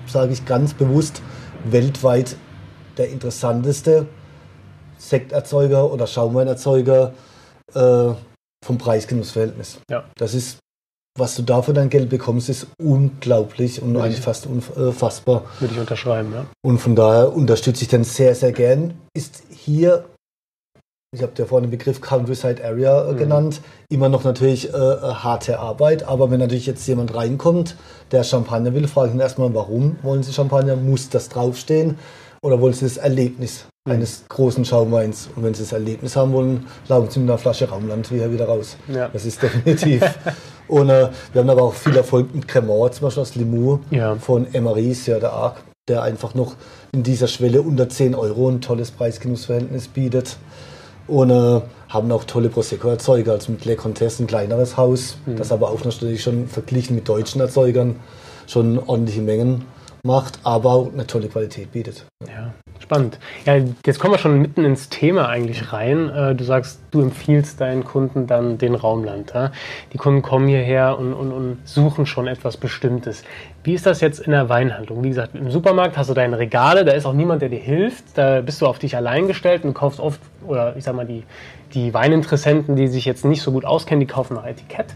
[0.07, 1.21] sage ich ganz bewusst,
[1.65, 2.37] weltweit
[2.97, 4.07] der interessanteste
[4.97, 7.13] Sekterzeuger oder Schaumweinerzeuger.
[7.73, 8.13] Äh,
[8.63, 9.79] vom Preis-Genuss-Verhältnis.
[9.89, 10.05] Ja.
[10.15, 10.59] Das ist,
[11.19, 15.43] was du da für dein Geld bekommst, ist unglaublich und Würde eigentlich ich, fast unfassbar.
[15.59, 16.45] Würde ich unterschreiben, ja.
[16.63, 18.93] Und von daher unterstütze ich den sehr, sehr gern.
[19.13, 20.05] Ist hier
[21.13, 23.17] ich habe ja vorhin den Begriff Countryside Area äh, mhm.
[23.17, 27.77] genannt, immer noch natürlich äh, äh, harte Arbeit, aber wenn natürlich jetzt jemand reinkommt,
[28.11, 30.75] der Champagner will, frage ich ihn erstmal, warum wollen Sie Champagner?
[30.75, 31.97] Muss das draufstehen?
[32.41, 33.93] Oder wollen Sie das Erlebnis mhm.
[33.93, 35.29] eines großen Schaumweins?
[35.35, 38.75] Und wenn Sie das Erlebnis haben wollen, laufen Sie mit einer Flasche Raumland wieder raus.
[38.93, 39.07] Ja.
[39.07, 40.03] Das ist definitiv.
[40.67, 44.15] Und äh, wir haben aber auch viel Erfolg mit Cremant, zum Beispiel aus Limoux ja.
[44.15, 46.55] von Emery, ja, der Arc, der einfach noch
[46.93, 50.37] in dieser Schwelle unter 10 Euro ein tolles Preis-Genuss-Verhältnis bietet.
[51.07, 55.35] Und äh, haben auch tolle Prosecco-Erzeuger, also mit Le Comtesse ein kleineres Haus, mhm.
[55.35, 57.97] das aber auch natürlich schon verglichen mit deutschen Erzeugern
[58.47, 59.65] schon ordentliche Mengen
[60.05, 62.05] macht, aber eine tolle Qualität bietet.
[62.27, 63.19] Ja, spannend.
[63.45, 66.09] Ja, jetzt kommen wir schon mitten ins Thema eigentlich rein.
[66.09, 69.33] Äh, du sagst, du empfiehlst deinen Kunden dann den Raumland.
[69.93, 73.23] Die Kunden kommen hierher und, und, und suchen schon etwas Bestimmtes.
[73.63, 75.05] Wie ist das jetzt in der Weinhandlung?
[75.05, 78.03] Wie gesagt, im Supermarkt hast du deine Regale, da ist auch niemand, der dir hilft.
[78.15, 81.23] Da bist du auf dich allein gestellt und kaufst oft, oder ich sag mal, die,
[81.73, 84.87] die Weininteressenten, die sich jetzt nicht so gut auskennen, die kaufen nach Etikett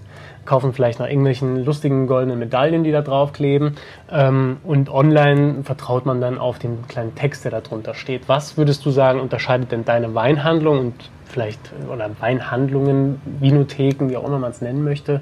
[0.47, 3.75] kaufen vielleicht nach irgendwelchen lustigen goldenen Medaillen, die da draufkleben.
[4.11, 8.27] Ähm, und online vertraut man dann auf den kleinen Text, der da drunter steht.
[8.27, 10.93] Was würdest du sagen, unterscheidet denn deine Weinhandlung und
[11.25, 11.59] vielleicht
[11.93, 15.21] oder Weinhandlungen, Vinotheken, wie auch immer man es nennen möchte,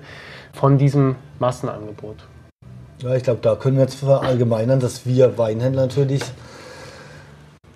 [0.54, 2.28] von diesem Massenangebot?
[3.00, 6.22] Ja, ich glaube, da können wir jetzt verallgemeinern, dass wir Weinhändler natürlich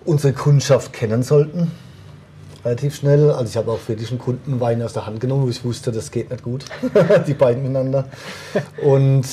[0.06, 1.72] unsere Kundschaft kennen sollten
[2.64, 3.30] relativ schnell.
[3.30, 5.92] Also ich habe auch wirklich einen Kunden Wein aus der Hand genommen, wo ich wusste,
[5.92, 6.64] das geht nicht gut,
[7.26, 8.06] die beiden miteinander.
[8.82, 9.26] Und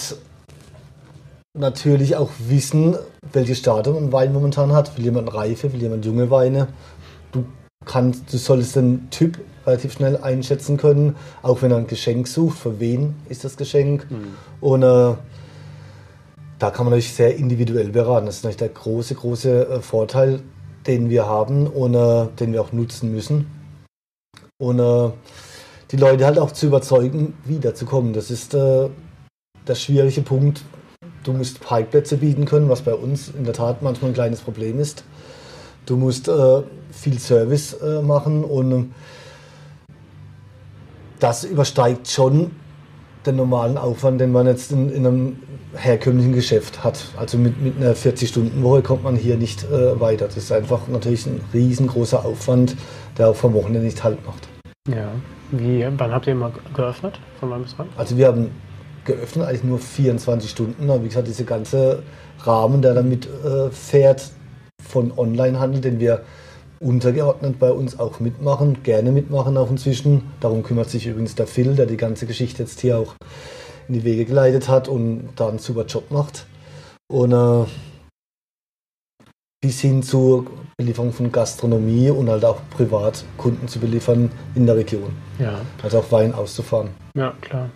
[1.54, 2.96] natürlich auch wissen,
[3.34, 4.98] welche Stadium ein Wein momentan hat.
[4.98, 6.68] Will jemand reife, will jemand junge Weine.
[7.32, 7.46] Du
[7.86, 12.58] kannst, du solltest den Typ relativ schnell einschätzen können, auch wenn er ein Geschenk sucht,
[12.58, 14.10] für wen ist das Geschenk.
[14.10, 14.36] Mhm.
[14.62, 15.14] Und äh,
[16.60, 18.26] da kann man natürlich sehr individuell beraten.
[18.26, 20.42] Das ist natürlich der große, große äh, Vorteil
[20.88, 23.48] den wir haben und äh, den wir auch nutzen müssen.
[24.58, 25.12] Und äh,
[25.92, 28.14] die Leute halt auch zu überzeugen, wiederzukommen.
[28.14, 28.90] Das ist äh,
[29.68, 30.64] der schwierige Punkt.
[31.24, 34.80] Du musst Parkplätze bieten können, was bei uns in der Tat manchmal ein kleines Problem
[34.80, 35.04] ist.
[35.86, 38.94] Du musst äh, viel Service äh, machen und
[41.20, 42.52] das übersteigt schon
[43.26, 45.40] den normalen Aufwand, den man jetzt in, in einem
[45.78, 47.06] herkömmlichen Geschäft hat.
[47.18, 50.26] Also mit, mit einer 40-Stunden-Woche kommt man hier nicht äh, weiter.
[50.26, 52.76] Das ist einfach natürlich ein riesengroßer Aufwand,
[53.18, 54.48] der auch vom Wochenende nicht halt macht.
[54.90, 55.12] Ja.
[55.52, 57.20] Wie, wann habt ihr immer geöffnet?
[57.40, 57.88] Von wann bis wann?
[57.96, 58.52] Also wir haben
[59.06, 60.90] geöffnet eigentlich nur 24 Stunden.
[60.90, 62.04] Aber wie gesagt, dieser ganze
[62.40, 64.32] Rahmen, der damit äh, fährt
[64.82, 66.24] von Onlinehandel, den wir
[66.80, 70.24] untergeordnet bei uns auch mitmachen, gerne mitmachen auch inzwischen.
[70.40, 73.16] Darum kümmert sich übrigens der Phil, der die ganze Geschichte jetzt hier auch
[73.88, 76.46] in die Wege geleitet hat und da einen super Job macht.
[77.08, 77.66] Und äh,
[79.62, 80.46] bis hin zur
[80.78, 85.16] Belieferung von Gastronomie und halt auch Privatkunden zu beliefern in der Region.
[85.40, 85.62] Ja.
[85.82, 86.90] Also auch Wein auszufahren.
[87.16, 87.70] Ja, klar.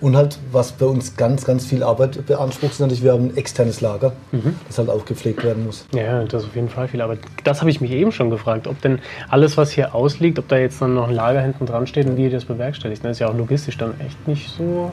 [0.00, 3.36] Und halt, was bei uns ganz, ganz viel Arbeit beansprucht, ist natürlich, wir haben ein
[3.36, 4.56] externes Lager, mhm.
[4.66, 5.86] das halt auch gepflegt werden muss.
[5.94, 7.18] Ja, das ist auf jeden Fall viel Arbeit.
[7.44, 10.56] Das habe ich mich eben schon gefragt, ob denn alles, was hier ausliegt, ob da
[10.56, 13.04] jetzt dann noch ein Lager hinten dran steht und wie ihr das bewerkstelligt.
[13.04, 14.90] Das ist ja auch logistisch dann echt nicht so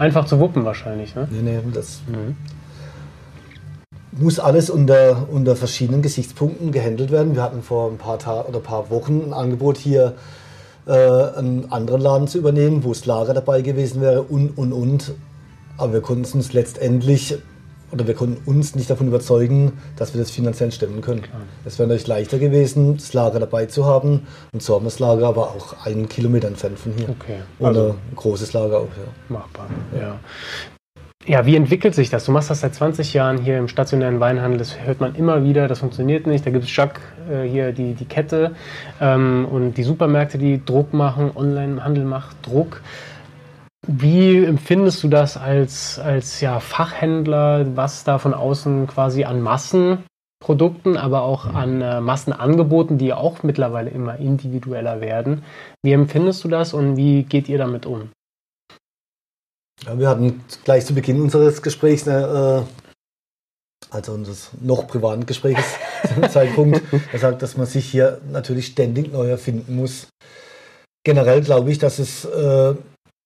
[0.00, 1.14] einfach zu wuppen wahrscheinlich.
[1.14, 1.28] Ne?
[1.30, 2.36] Nee, nee, das mhm.
[4.12, 7.36] muss alles unter, unter verschiedenen Gesichtspunkten gehandelt werden.
[7.36, 10.14] Wir hatten vor ein paar Tagen oder paar Wochen ein Angebot hier
[10.86, 15.12] äh, einen anderen Laden zu übernehmen, wo das Lager dabei gewesen wäre und, und, und.
[15.76, 17.36] Aber wir konnten uns letztendlich
[17.92, 21.24] oder wir konnten uns nicht davon überzeugen, dass wir das finanziell stemmen können.
[21.64, 24.26] Es wäre natürlich leichter gewesen, das Lager dabei zu haben.
[24.52, 27.08] Und so haben wir das Lager aber auch einen Kilometer entfernt von hier.
[27.08, 27.40] Okay.
[27.60, 29.12] Also ein großes Lager auch, ja.
[29.28, 29.66] Machbar,
[29.98, 30.18] ja.
[31.26, 32.24] Ja, wie entwickelt sich das?
[32.24, 34.58] Du machst das seit 20 Jahren hier im stationären Weinhandel.
[34.58, 35.68] Das hört man immer wieder.
[35.68, 36.46] Das funktioniert nicht.
[36.46, 38.52] Da gibt es Jacques äh, hier die, die Kette
[39.02, 41.30] ähm, und die Supermärkte, die Druck machen.
[41.34, 42.80] Onlinehandel macht Druck.
[43.92, 50.96] Wie empfindest du das als, als ja, Fachhändler, was da von außen quasi an Massenprodukten,
[50.96, 55.42] aber auch an äh, Massenangeboten, die auch mittlerweile immer individueller werden?
[55.82, 58.10] Wie empfindest du das und wie geht ihr damit um?
[59.84, 62.62] Ja, wir hatten gleich zu Beginn unseres Gesprächs, äh,
[63.90, 65.64] also unseres noch privaten Gesprächs,
[66.30, 70.06] Zeitpunkt, gesagt, dass man sich hier natürlich ständig neu erfinden muss.
[71.02, 72.74] Generell glaube ich, dass es äh,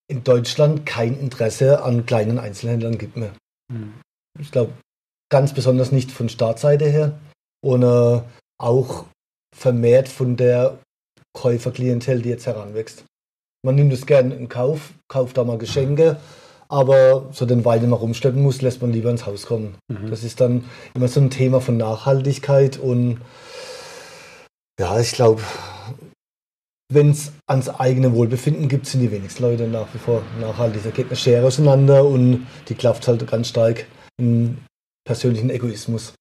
[0.08, 3.32] in Deutschland kein Interesse an kleinen Einzelhändlern gibt mehr.
[3.72, 3.94] Mhm.
[4.38, 4.72] Ich glaube,
[5.30, 7.18] ganz besonders nicht von Startseite her
[7.62, 8.22] und äh,
[8.58, 9.06] auch
[9.56, 10.78] vermehrt von der
[11.32, 13.04] Käuferklientel, die jetzt heranwächst.
[13.64, 16.18] Man nimmt es gerne in Kauf, kauft da mal Geschenke,
[16.68, 19.76] aber so den Wein immer rumschleppen muss, lässt man lieber ins Haus kommen.
[19.88, 20.10] Mhm.
[20.10, 20.64] Das ist dann
[20.94, 23.20] immer so ein Thema von Nachhaltigkeit und
[24.78, 25.40] ja, ich glaube,
[26.92, 30.82] wenn es ans eigene Wohlbefinden gibt, sind die wenigsten Leute nach wie vor nachhaltig.
[30.84, 33.86] Da geht eine Schere auseinander und die klafft halt ganz stark
[34.18, 34.58] in
[35.06, 36.14] persönlichen Egoismus.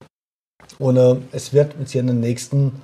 [0.80, 2.82] Und äh, es wird mit in den nächsten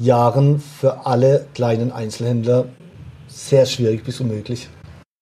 [0.00, 2.66] Jahren für alle kleinen Einzelhändler
[3.26, 4.68] sehr schwierig bis unmöglich,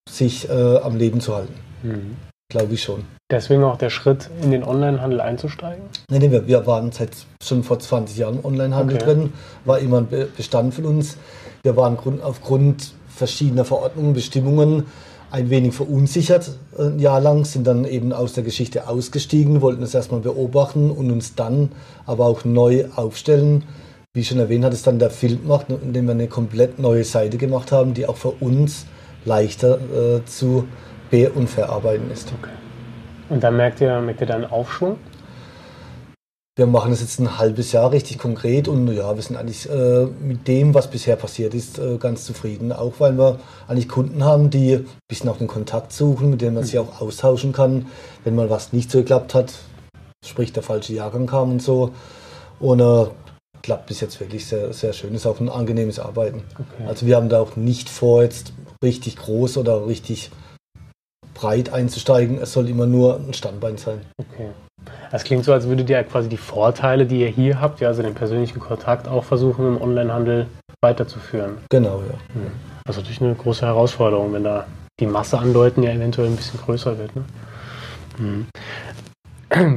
[0.09, 1.55] sich äh, am Leben zu halten.
[1.83, 2.26] Mhm.
[2.49, 3.03] Glaube ich schon.
[3.29, 5.83] Deswegen auch der Schritt, in den Onlinehandel einzusteigen?
[6.09, 7.11] Nein, nee, wir, wir waren seit
[7.43, 9.05] schon vor 20 Jahren im Onlinehandel okay.
[9.05, 9.33] drin,
[9.65, 10.07] war immer ein
[10.37, 11.17] Bestand von uns.
[11.63, 14.85] Wir waren aufgrund verschiedener Verordnungen, Bestimmungen
[15.29, 19.93] ein wenig verunsichert ein Jahr lang, sind dann eben aus der Geschichte ausgestiegen, wollten es
[19.93, 21.71] erstmal beobachten und uns dann
[22.05, 23.63] aber auch neu aufstellen.
[24.13, 27.37] Wie schon erwähnt, hat es dann der Film gemacht, indem wir eine komplett neue Seite
[27.37, 28.85] gemacht haben, die auch für uns
[29.25, 30.65] leichter äh, zu
[31.35, 32.33] und verarbeiten ist.
[32.41, 32.51] Okay.
[33.29, 34.97] Und dann merkt ihr, merkt ihr dann Aufschwung?
[36.57, 40.05] Wir machen das jetzt ein halbes Jahr richtig konkret und ja, wir sind eigentlich äh,
[40.05, 42.71] mit dem, was bisher passiert ist, äh, ganz zufrieden.
[42.71, 46.55] Auch weil wir eigentlich Kunden haben, die ein bisschen auch den Kontakt suchen, mit denen
[46.55, 47.85] man sich auch austauschen kann,
[48.23, 49.53] wenn mal was nicht so geklappt hat,
[50.25, 51.91] sprich der falsche Jahrgang kam und so.
[52.59, 53.05] Und äh,
[53.61, 55.13] klappt bis jetzt wirklich sehr, sehr schön.
[55.13, 56.43] Ist auch ein angenehmes Arbeiten.
[56.53, 56.87] Okay.
[56.87, 60.31] Also wir haben da auch nicht vor, jetzt richtig groß oder richtig
[61.37, 62.39] breit einzusteigen.
[62.41, 64.01] Es soll immer nur ein Standbein sein.
[64.17, 64.49] Okay.
[65.11, 68.01] Das klingt so, als würdet ihr quasi die Vorteile, die ihr hier habt, ja, also
[68.01, 70.47] den persönlichen Kontakt auch versuchen, im Onlinehandel
[70.81, 71.57] weiterzuführen.
[71.69, 72.13] Genau, ja.
[72.33, 72.51] Hm.
[72.85, 74.65] Das ist natürlich eine große Herausforderung, wenn da
[74.99, 77.15] die Masse an Leuten ja eventuell ein bisschen größer wird.
[77.15, 77.23] Ne?
[78.17, 78.47] Hm.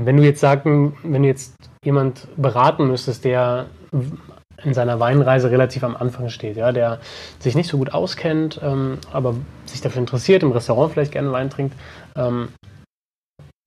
[0.06, 3.66] Wenn du jetzt sagen, wenn du jetzt jemand beraten müsstest, der
[4.64, 6.98] in seiner Weinreise relativ am Anfang steht, ja, der
[7.38, 9.34] sich nicht so gut auskennt, ähm, aber
[9.66, 11.74] sich dafür interessiert, im Restaurant vielleicht gerne Wein trinkt.
[12.16, 12.48] Ähm,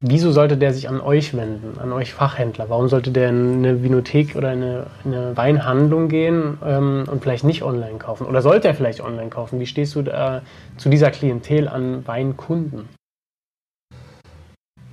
[0.01, 2.69] wieso sollte der sich an euch wenden, an euch Fachhändler?
[2.69, 7.43] Warum sollte der in eine Vinothek oder in eine, eine Weinhandlung gehen ähm, und vielleicht
[7.43, 8.27] nicht online kaufen?
[8.27, 9.60] Oder sollte er vielleicht online kaufen?
[9.60, 10.41] Wie stehst du da
[10.77, 12.89] zu dieser Klientel an Weinkunden?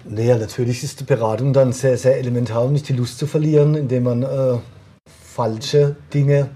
[0.04, 3.74] Naja, natürlich ist die Beratung dann sehr, sehr elementar, um nicht die Lust zu verlieren,
[3.74, 4.58] indem man äh,
[5.40, 6.50] falsche Dinge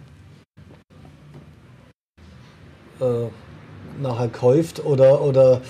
[3.00, 3.04] äh,
[3.98, 5.62] nachher kauft oder, oder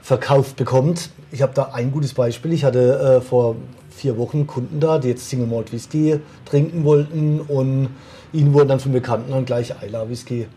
[0.00, 1.10] verkauft bekommt.
[1.32, 2.54] Ich habe da ein gutes Beispiel.
[2.54, 3.56] Ich hatte äh, vor
[3.90, 7.90] vier Wochen Kunden da, die jetzt Single Malt Whisky trinken wollten und
[8.32, 10.48] ihnen wurden dann von Bekannten dann gleich Isla Whisky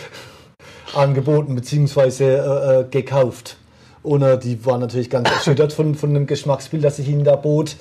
[0.96, 2.24] angeboten bzw.
[2.24, 3.56] Äh, äh, gekauft.
[4.02, 7.36] Und äh, die waren natürlich ganz erschüttert von, von dem Geschmacksbild, das ich ihnen da
[7.36, 7.76] bot.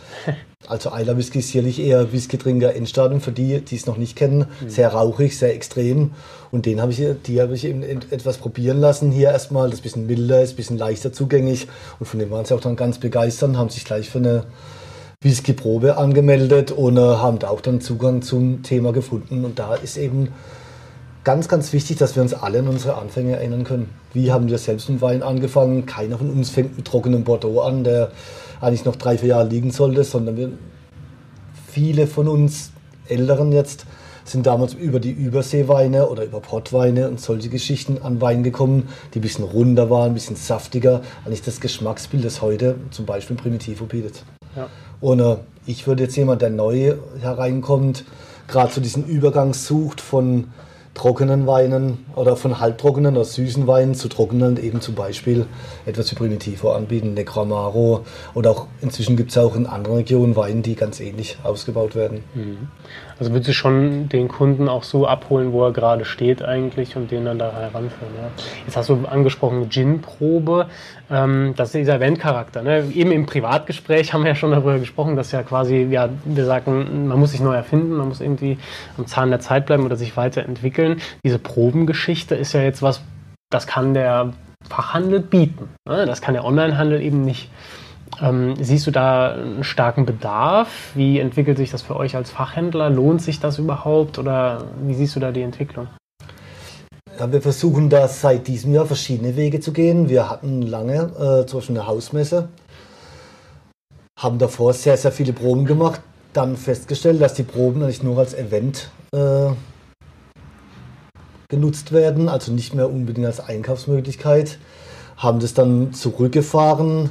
[0.65, 4.47] Also Eiler Whisky ist sicherlich eher Whisky-Trinker Endstadium für die, die es noch nicht kennen.
[4.59, 4.69] Mhm.
[4.69, 6.11] Sehr rauchig, sehr extrem.
[6.51, 9.11] Und den habe ich, die habe ich eben etwas probieren lassen.
[9.11, 11.67] Hier erstmal, das ist ein bisschen milder ist, ein bisschen leichter zugänglich.
[11.99, 14.45] Und von dem waren sie auch dann ganz begeistert, haben sich gleich für eine
[15.21, 19.45] Whisky-Probe angemeldet und äh, haben da auch dann Zugang zum Thema gefunden.
[19.45, 20.29] Und da ist eben
[21.27, 23.89] ganz, ganz wichtig, dass wir uns alle an unsere Anfänge erinnern können.
[24.13, 25.85] Wie haben wir selbst mit Wein angefangen?
[25.85, 28.11] Keiner von uns fängt mit trockenem Bordeaux an, der
[28.61, 30.51] eigentlich noch drei, vier Jahre liegen sollte, sondern wir,
[31.69, 32.71] viele von uns
[33.09, 33.85] Älteren jetzt
[34.23, 39.19] sind damals über die Überseeweine oder über Portweine und solche Geschichten an Wein gekommen, die
[39.19, 43.83] ein bisschen runder waren, ein bisschen saftiger, eigentlich das Geschmacksbild, das heute zum Beispiel Primitivo
[43.83, 44.23] bietet.
[44.55, 44.67] Ja.
[45.01, 45.35] Und äh,
[45.65, 48.05] ich würde jetzt jemand, der neu hereinkommt,
[48.47, 50.45] gerade so diesen Übergang sucht von
[50.97, 55.45] trockenen Weinen oder von halbtrockenen oder süßen Weinen zu trockenen eben zum Beispiel
[55.85, 60.61] etwas wie Primitivo anbieten, Necramaro oder auch inzwischen gibt es auch in anderen Regionen Weine,
[60.61, 62.23] die ganz ähnlich ausgebaut werden.
[62.33, 62.67] Mhm.
[63.19, 67.09] Also würdest du schon den Kunden auch so abholen, wo er gerade steht eigentlich und
[67.11, 68.13] den dann da heranführen.
[68.15, 68.29] Ja?
[68.65, 70.67] Jetzt hast du angesprochen Gin-Probe,
[71.09, 72.61] ähm, das ist dieser Eventcharakter.
[72.61, 72.85] Ne?
[72.93, 77.07] Eben im Privatgespräch haben wir ja schon darüber gesprochen, dass ja quasi, ja, wir sagen,
[77.07, 78.57] man muss sich neu erfinden, man muss irgendwie
[78.97, 81.01] am Zahn der Zeit bleiben oder sich weiterentwickeln.
[81.23, 83.01] Diese Probengeschichte ist ja jetzt was,
[83.49, 84.33] das kann der
[84.69, 85.69] Fachhandel bieten.
[85.87, 86.05] Ne?
[86.05, 87.49] Das kann der Onlinehandel eben nicht.
[88.21, 90.91] Ähm, siehst du da einen starken Bedarf?
[90.95, 92.89] Wie entwickelt sich das für euch als Fachhändler?
[92.89, 95.87] Lohnt sich das überhaupt oder wie siehst du da die Entwicklung?
[97.19, 100.07] Ja, wir versuchen da seit diesem Jahr verschiedene Wege zu gehen.
[100.07, 102.49] Wir hatten lange äh, zum Beispiel eine Hausmesse,
[104.19, 106.01] haben davor sehr, sehr viele Proben gemacht,
[106.33, 109.49] dann festgestellt, dass die Proben eigentlich nur als Event äh,
[111.49, 114.59] genutzt werden, also nicht mehr unbedingt als Einkaufsmöglichkeit.
[115.17, 117.09] Haben das dann zurückgefahren,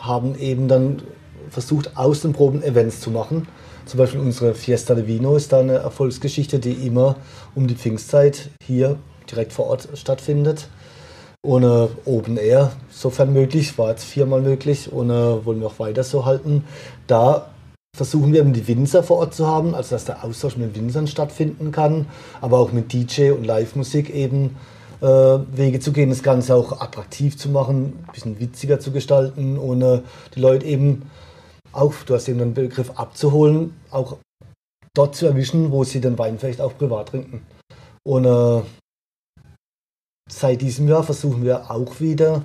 [0.00, 1.02] haben eben dann
[1.50, 3.48] versucht, aus den Proben Events zu machen.
[3.86, 7.16] Zum Beispiel unsere Fiesta de Vino ist da eine Erfolgsgeschichte, die immer
[7.54, 8.98] um die Pfingstzeit hier
[9.30, 10.68] direkt vor Ort stattfindet.
[11.42, 16.02] Ohne Open Air, sofern möglich, war jetzt viermal möglich und äh, wollen wir auch weiter
[16.02, 16.64] so halten.
[17.06, 17.50] Da
[17.94, 20.84] versuchen wir eben die Winzer vor Ort zu haben, also dass der Austausch mit den
[20.84, 22.06] Winzern stattfinden kann,
[22.40, 24.56] aber auch mit DJ und Live-Musik eben
[25.04, 29.58] äh, Wege zu gehen, das Ganze auch attraktiv zu machen, ein bisschen witziger zu gestalten,
[29.58, 30.02] ohne
[30.34, 31.02] die Leute eben
[31.72, 34.16] auch, du hast eben den Begriff abzuholen, auch
[34.94, 37.44] dort zu erwischen, wo sie den Wein vielleicht auch privat trinken.
[38.02, 38.62] Und äh,
[40.30, 42.42] seit diesem Jahr versuchen wir auch wieder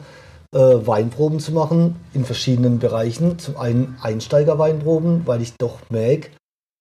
[0.54, 3.40] äh, Weinproben zu machen in verschiedenen Bereichen.
[3.40, 6.32] Zum einen Einsteigerweinproben, weil ich doch merke,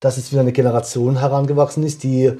[0.00, 2.32] dass es wieder eine Generation herangewachsen ist, die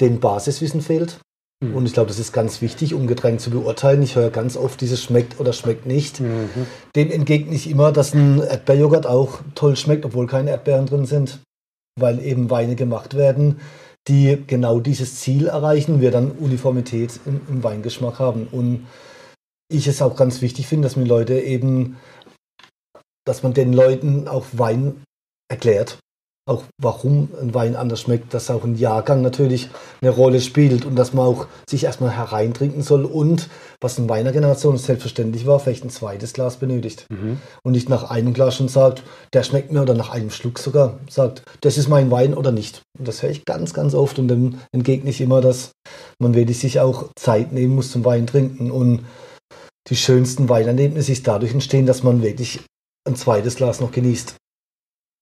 [0.00, 1.18] dem Basiswissen fehlt.
[1.60, 1.74] Mhm.
[1.74, 4.02] Und ich glaube, das ist ganz wichtig, um Getränk zu beurteilen.
[4.02, 6.20] Ich höre ganz oft dieses schmeckt oder schmeckt nicht.
[6.20, 6.48] Mhm.
[6.94, 11.40] Dem entgegne ich immer, dass ein Erdbeerjoghurt auch toll schmeckt, obwohl keine Erdbeeren drin sind,
[11.98, 13.60] weil eben Weine gemacht werden,
[14.06, 18.46] die genau dieses Ziel erreichen, wir dann Uniformität im, im Weingeschmack haben.
[18.50, 18.86] Und
[19.68, 21.96] ich es auch ganz wichtig finde, dass man Leute eben,
[23.26, 25.02] dass man den Leuten auch Wein
[25.50, 25.98] erklärt
[26.48, 29.68] auch warum ein Wein anders schmeckt, dass auch ein Jahrgang natürlich
[30.00, 33.48] eine Rolle spielt und dass man auch sich erstmal hereintrinken soll und
[33.80, 37.06] was in meiner Generation selbstverständlich war, vielleicht ein zweites Glas benötigt.
[37.10, 37.38] Mhm.
[37.62, 40.98] Und nicht nach einem Glas schon sagt, der schmeckt mir oder nach einem Schluck sogar
[41.08, 42.82] sagt, das ist mein Wein oder nicht.
[42.98, 45.72] Und das höre ich ganz, ganz oft und dem entgegne ich immer, dass
[46.18, 49.04] man wirklich sich auch Zeit nehmen muss zum Wein trinken und
[49.88, 52.60] die schönsten Weinerlebnisse ist dadurch entstehen, dass man wirklich
[53.06, 54.34] ein zweites Glas noch genießt.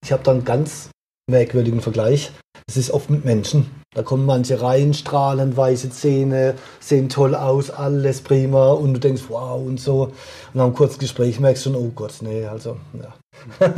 [0.05, 0.91] Ich habe dann ganz
[1.29, 2.33] merkwürdigen Vergleich.
[2.69, 3.71] Es ist oft mit Menschen.
[3.95, 9.23] Da kommen manche rein, strahlen, weiße Zähne, sehen toll aus, alles prima und du denkst,
[9.29, 10.05] wow und so.
[10.05, 10.15] Und
[10.55, 13.15] nach einem kurzen Gespräch merkst du schon, oh Gott, nee, also, ja.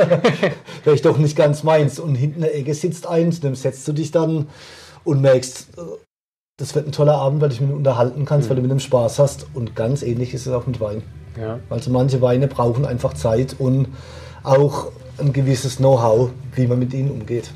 [0.83, 1.99] Vielleicht doch nicht ganz meins.
[1.99, 4.49] Und hinten in der Ecke sitzt eins, dem setzt du dich dann
[5.05, 5.69] und merkst,
[6.59, 8.51] das wird ein toller Abend, weil du dich mit ihm unterhalten kannst, mhm.
[8.51, 9.47] weil du mit ihm Spaß hast.
[9.55, 11.03] Und ganz ähnlich ist es auch mit Wein.
[11.41, 11.61] Ja.
[11.71, 13.89] Also manche Weine brauchen einfach Zeit und
[14.43, 17.51] auch ein gewisses Know-how, wie man mit ihnen umgeht.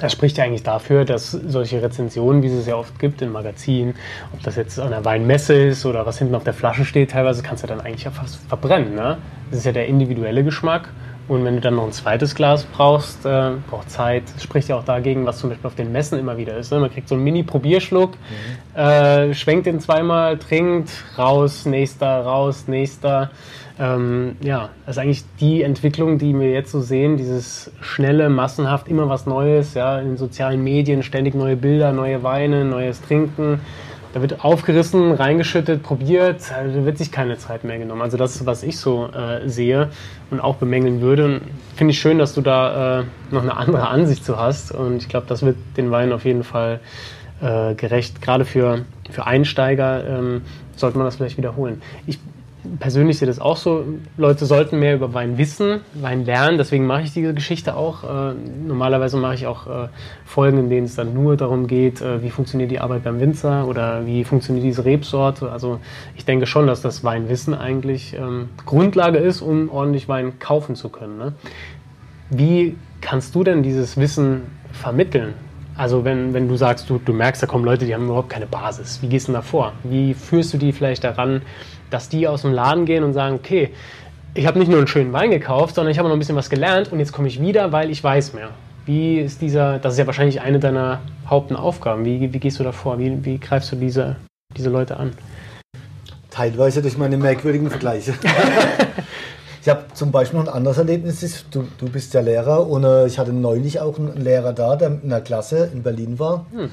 [0.00, 3.32] Er spricht ja eigentlich dafür, dass solche Rezensionen, wie es es ja oft gibt in
[3.32, 3.94] Magazinen,
[4.32, 7.42] ob das jetzt an der Weinmesse ist oder was hinten auf der Flasche steht, teilweise
[7.42, 8.94] kannst du dann eigentlich ja fast verbrennen.
[8.94, 9.18] Ne?
[9.50, 10.90] Das ist ja der individuelle Geschmack.
[11.28, 14.22] Und wenn du dann noch ein zweites Glas brauchst, äh, braucht Zeit.
[14.34, 16.72] Das spricht ja auch dagegen, was zum Beispiel auf den Messen immer wieder ist.
[16.72, 16.80] Ne?
[16.80, 18.80] Man kriegt so einen Mini-Probierschluck, mhm.
[18.80, 23.30] äh, schwenkt den zweimal, trinkt, raus, nächster, raus, nächster.
[23.78, 28.88] Ähm, ja, das ist eigentlich die Entwicklung, die wir jetzt so sehen, dieses schnelle, massenhaft,
[28.88, 33.60] immer was Neues, ja, in sozialen Medien, ständig neue Bilder, neue Weine, neues Trinken.
[34.14, 38.02] Da wird aufgerissen, reingeschüttet, probiert, da wird sich keine Zeit mehr genommen.
[38.02, 39.90] Also das was ich so äh, sehe
[40.30, 41.40] und auch bemängeln würde.
[41.76, 45.08] Finde ich schön, dass du da äh, noch eine andere Ansicht zu hast und ich
[45.08, 46.80] glaube, das wird den Wein auf jeden Fall
[47.40, 48.22] äh, gerecht.
[48.22, 50.42] Gerade für, für Einsteiger ähm,
[50.74, 51.82] sollte man das vielleicht wiederholen.
[52.06, 52.18] Ich
[52.78, 53.84] persönlich sehe das auch so.
[54.16, 56.58] Leute sollten mehr über Wein wissen, Wein lernen.
[56.58, 58.04] Deswegen mache ich diese Geschichte auch.
[58.04, 58.34] Äh,
[58.66, 59.88] normalerweise mache ich auch äh,
[60.24, 63.66] Folgen, in denen es dann nur darum geht, äh, wie funktioniert die Arbeit beim Winzer
[63.66, 65.50] oder wie funktioniert diese Rebsorte.
[65.50, 65.80] Also
[66.16, 70.88] ich denke schon, dass das Weinwissen eigentlich ähm, Grundlage ist, um ordentlich Wein kaufen zu
[70.88, 71.18] können.
[71.18, 71.32] Ne?
[72.30, 74.42] Wie kannst du denn dieses Wissen
[74.72, 75.34] vermitteln?
[75.78, 78.46] Also wenn, wenn du sagst, du, du merkst, da kommen Leute, die haben überhaupt keine
[78.46, 79.00] Basis.
[79.00, 79.72] Wie gehst du da vor?
[79.84, 81.42] Wie führst du die vielleicht daran,
[81.90, 83.70] dass die aus dem Laden gehen und sagen, okay,
[84.34, 86.50] ich habe nicht nur einen schönen Wein gekauft, sondern ich habe noch ein bisschen was
[86.50, 88.50] gelernt und jetzt komme ich wieder, weil ich weiß mehr.
[88.86, 92.04] Wie ist dieser, das ist ja wahrscheinlich eine deiner Hauptaufgaben.
[92.04, 92.98] Wie, wie gehst du da vor?
[92.98, 94.16] Wie, wie greifst du diese,
[94.56, 95.12] diese Leute an?
[96.30, 98.14] Teilweise durch meine merkwürdigen Vergleiche.
[99.62, 101.44] ich habe zum Beispiel noch ein anderes Erlebnis.
[101.50, 104.88] Du, du bist ja Lehrer und äh, ich hatte neulich auch einen Lehrer da, der
[104.88, 106.46] in einer Klasse in Berlin war.
[106.52, 106.70] Hm.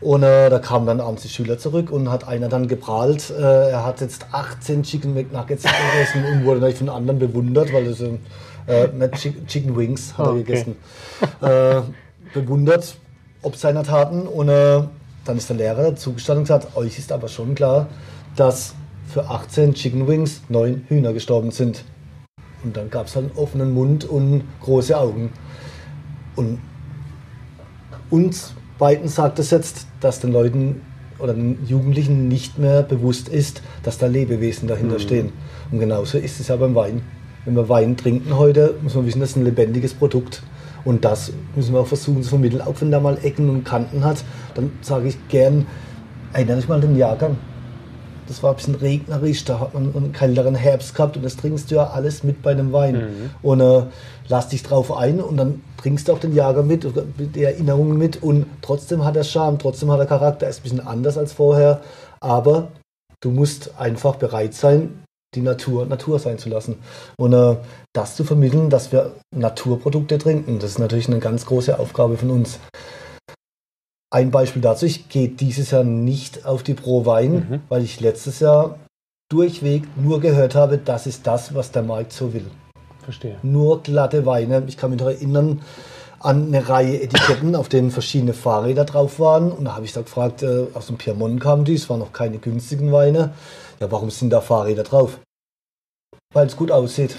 [0.00, 3.70] Und äh, da kamen dann abends die Schüler zurück und hat einer dann geprahlt, äh,
[3.70, 7.98] er hat jetzt 18 Chicken McNuggets gegessen und wurde dann von anderen bewundert, weil das
[7.98, 8.20] sind
[8.66, 8.88] äh,
[9.46, 10.42] Chicken Wings hat er okay.
[10.42, 10.76] gegessen.
[11.40, 11.80] Äh,
[12.34, 12.96] bewundert
[13.42, 14.82] ob seiner Taten und äh,
[15.24, 17.86] dann ist der Lehrer zugestanden und gesagt, euch ist aber schon klar,
[18.34, 18.74] dass
[19.06, 21.84] für 18 Chicken Wings neun Hühner gestorben sind.
[22.64, 25.32] Und dann gab es halt einen offenen Mund und große Augen.
[26.34, 26.60] Und
[28.10, 30.82] uns beiden sagt es jetzt, dass den Leuten
[31.18, 35.00] oder den Jugendlichen nicht mehr bewusst ist, dass da Lebewesen dahinter mhm.
[35.00, 35.32] stehen.
[35.70, 37.02] Und genauso ist es ja beim Wein.
[37.44, 40.42] Wenn wir Wein trinken heute, muss man wissen, das ist ein lebendiges Produkt.
[40.84, 42.60] Und das müssen wir auch versuchen zu vermitteln.
[42.60, 44.24] Auch wenn der mal Ecken und Kanten hat,
[44.54, 45.66] dann sage ich gern,
[46.32, 47.36] erinnere dich mal an den Jahrgang.
[48.28, 51.70] Das war ein bisschen regnerisch, da hat man einen kälteren Herbst gehabt und das trinkst
[51.70, 52.94] du ja alles mit bei einem Wein.
[52.94, 53.30] Mhm.
[53.42, 53.82] Und äh,
[54.28, 56.86] lass dich drauf ein und dann trinkst du auch den Jager mit,
[57.18, 60.62] die Erinnerungen mit und trotzdem hat er Charme, trotzdem hat er Charakter, er ist ein
[60.64, 61.80] bisschen anders als vorher,
[62.20, 62.68] aber
[63.20, 65.02] du musst einfach bereit sein,
[65.34, 66.76] die Natur Natur sein zu lassen.
[67.18, 67.56] Und äh,
[67.92, 72.30] das zu vermitteln, dass wir Naturprodukte trinken, das ist natürlich eine ganz große Aufgabe von
[72.30, 72.58] uns.
[74.10, 77.60] Ein Beispiel dazu, ich gehe dieses Jahr nicht auf die Pro Wein, mhm.
[77.68, 78.78] weil ich letztes Jahr
[79.28, 82.46] durchweg nur gehört habe, das ist das, was der Markt so will.
[83.02, 83.36] Verstehe.
[83.42, 84.62] Nur glatte Weine.
[84.68, 85.62] Ich kann mich noch erinnern
[86.20, 89.52] an eine Reihe Etiketten, auf denen verschiedene Fahrräder drauf waren.
[89.52, 92.12] Und da habe ich da gefragt, äh, aus dem Piemont kamen die, es waren noch
[92.12, 93.32] keine günstigen Weine.
[93.80, 95.18] Ja, warum sind da Fahrräder drauf?
[96.32, 97.16] Weil es gut aussieht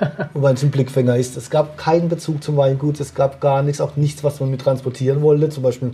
[0.34, 1.36] weil es ein Blickfänger ist.
[1.36, 4.60] Es gab keinen Bezug zum Weingut, es gab gar nichts, auch nichts, was man mit
[4.60, 5.48] transportieren wollte.
[5.48, 5.92] Zum Beispiel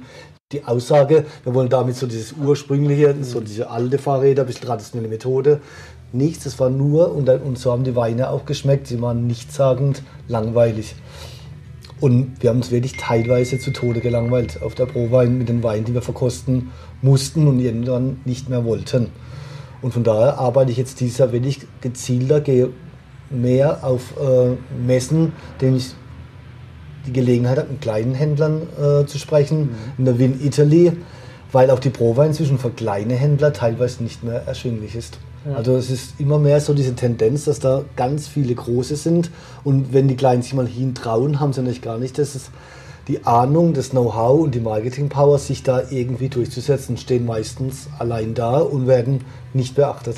[0.53, 5.61] die Aussage, wir wollen damit so dieses ursprüngliche, so diese alte Fahrräder, bisschen traditionelle Methode.
[6.13, 10.03] Nichts, es war nur, und, und so haben die Weine auch geschmeckt, sie waren nichtssagend
[10.29, 10.95] langweilig.
[12.01, 15.85] Und wir haben uns wirklich teilweise zu Tode gelangweilt auf der Prowein mit den Weinen,
[15.85, 16.71] die wir verkosten
[17.03, 19.09] mussten und irgendwann nicht mehr wollten.
[19.83, 22.71] Und von daher arbeite ich jetzt Jahr wirklich gezielter, gehe
[23.31, 24.57] mehr auf äh,
[24.87, 25.95] Messen, denen ich
[27.07, 29.75] die Gelegenheit habe, mit kleinen Händlern äh, zu sprechen, mhm.
[29.99, 30.93] in der Win Italy,
[31.53, 35.19] weil auch die Prowein inzwischen für kleine Händler teilweise nicht mehr erschwinglich ist.
[35.55, 39.31] Also es ist immer mehr so diese Tendenz, dass da ganz viele große sind
[39.63, 42.51] und wenn die Kleinen sich mal hintrauen, haben sie natürlich gar nicht das ist
[43.09, 48.59] die Ahnung, das Know-how und die Marketing-Power, sich da irgendwie durchzusetzen, stehen meistens allein da
[48.59, 49.21] und werden
[49.55, 50.17] nicht beachtet.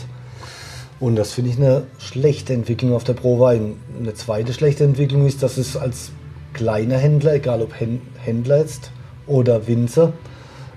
[1.00, 3.76] Und das finde ich eine schlechte Entwicklung auf der Pro-Wein.
[3.98, 6.10] Eine zweite schlechte Entwicklung ist, dass es als
[6.54, 7.72] kleiner Händler, egal ob
[8.18, 8.90] Händler jetzt
[9.26, 10.12] oder Winzer,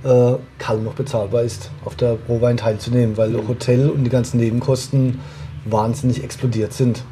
[0.04, 3.48] äh, kaum noch bezahlbar ist, auf der Prowein teilzunehmen, weil mhm.
[3.48, 5.20] Hotel und die ganzen Nebenkosten
[5.66, 7.04] wahnsinnig explodiert sind.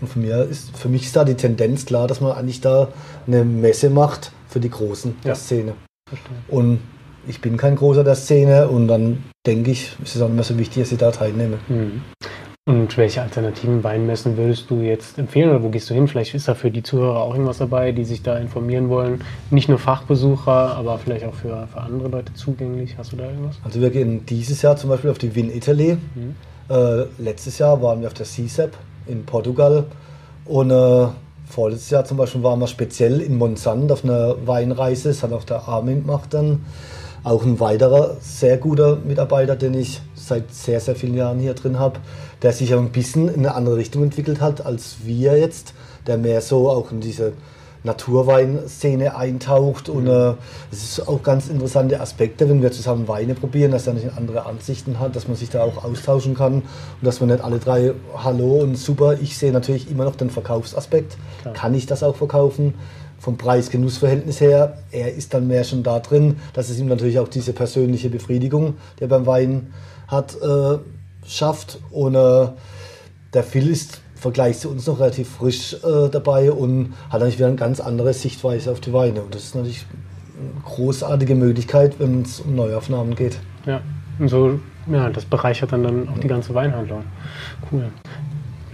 [0.00, 2.88] Und für, mir ist, für mich ist da die Tendenz klar, dass man eigentlich da
[3.26, 5.24] eine Messe macht für die Großen ja.
[5.24, 5.74] der Szene.
[6.08, 6.36] Verstehe.
[6.48, 6.80] Und
[7.26, 10.44] ich bin kein Großer der Szene und dann denke ich, ist es auch nicht mehr
[10.44, 11.58] so wichtig, dass ich da teilnehme.
[11.68, 12.02] Mhm.
[12.66, 16.08] Und welche alternativen Weinmessen würdest du jetzt empfehlen oder wo gehst du hin?
[16.08, 19.22] Vielleicht ist da für die Zuhörer auch irgendwas dabei, die sich da informieren wollen.
[19.50, 22.96] Nicht nur Fachbesucher, aber vielleicht auch für, für andere Leute zugänglich.
[22.96, 23.56] Hast du da irgendwas?
[23.64, 25.98] Also wir gehen dieses Jahr zum Beispiel auf die Win Italy.
[26.14, 26.36] Mhm.
[26.70, 28.74] Äh, letztes Jahr waren wir auf der CSEP
[29.08, 29.84] in Portugal
[30.46, 31.08] und äh,
[31.44, 35.10] vorletztes Jahr zum Beispiel waren wir speziell in Monsanto auf einer Weinreise.
[35.10, 36.64] Das hat auch der Armin gemacht dann.
[37.24, 41.78] Auch ein weiterer sehr guter Mitarbeiter, den ich seit sehr, sehr vielen Jahren hier drin
[41.78, 41.98] habe,
[42.42, 45.72] der sich ein bisschen in eine andere Richtung entwickelt hat als wir jetzt,
[46.06, 47.32] der mehr so auch in diese
[47.84, 50.34] Naturweinszene eintaucht und äh,
[50.72, 54.46] es ist auch ganz interessante Aspekte, wenn wir zusammen Weine probieren, dass er nicht andere
[54.46, 56.64] Ansichten hat, dass man sich da auch austauschen kann und
[57.02, 61.18] dass man nicht alle drei Hallo und super, ich sehe natürlich immer noch den Verkaufsaspekt,
[61.42, 61.54] Klar.
[61.54, 62.74] kann ich das auch verkaufen?
[63.18, 67.28] Vom Preis-Genuss-Verhältnis her, er ist dann mehr schon da drin, dass es ihm natürlich auch
[67.28, 69.72] diese persönliche Befriedigung, die er beim Wein
[70.08, 70.78] hat, äh,
[71.26, 72.48] schafft und äh,
[73.32, 77.48] der Phil ist Vergleich zu uns noch relativ frisch äh, dabei und hat natürlich wieder
[77.48, 79.20] eine ganz andere Sichtweise auf die Weine.
[79.20, 79.84] Und das ist natürlich
[80.38, 83.38] eine großartige Möglichkeit, wenn es um Neuaufnahmen geht.
[83.66, 83.82] Ja,
[84.18, 84.60] und so,
[84.90, 87.04] ja, das bereichert dann, dann auch die ganze Weinhandlung.
[87.70, 87.90] Cool.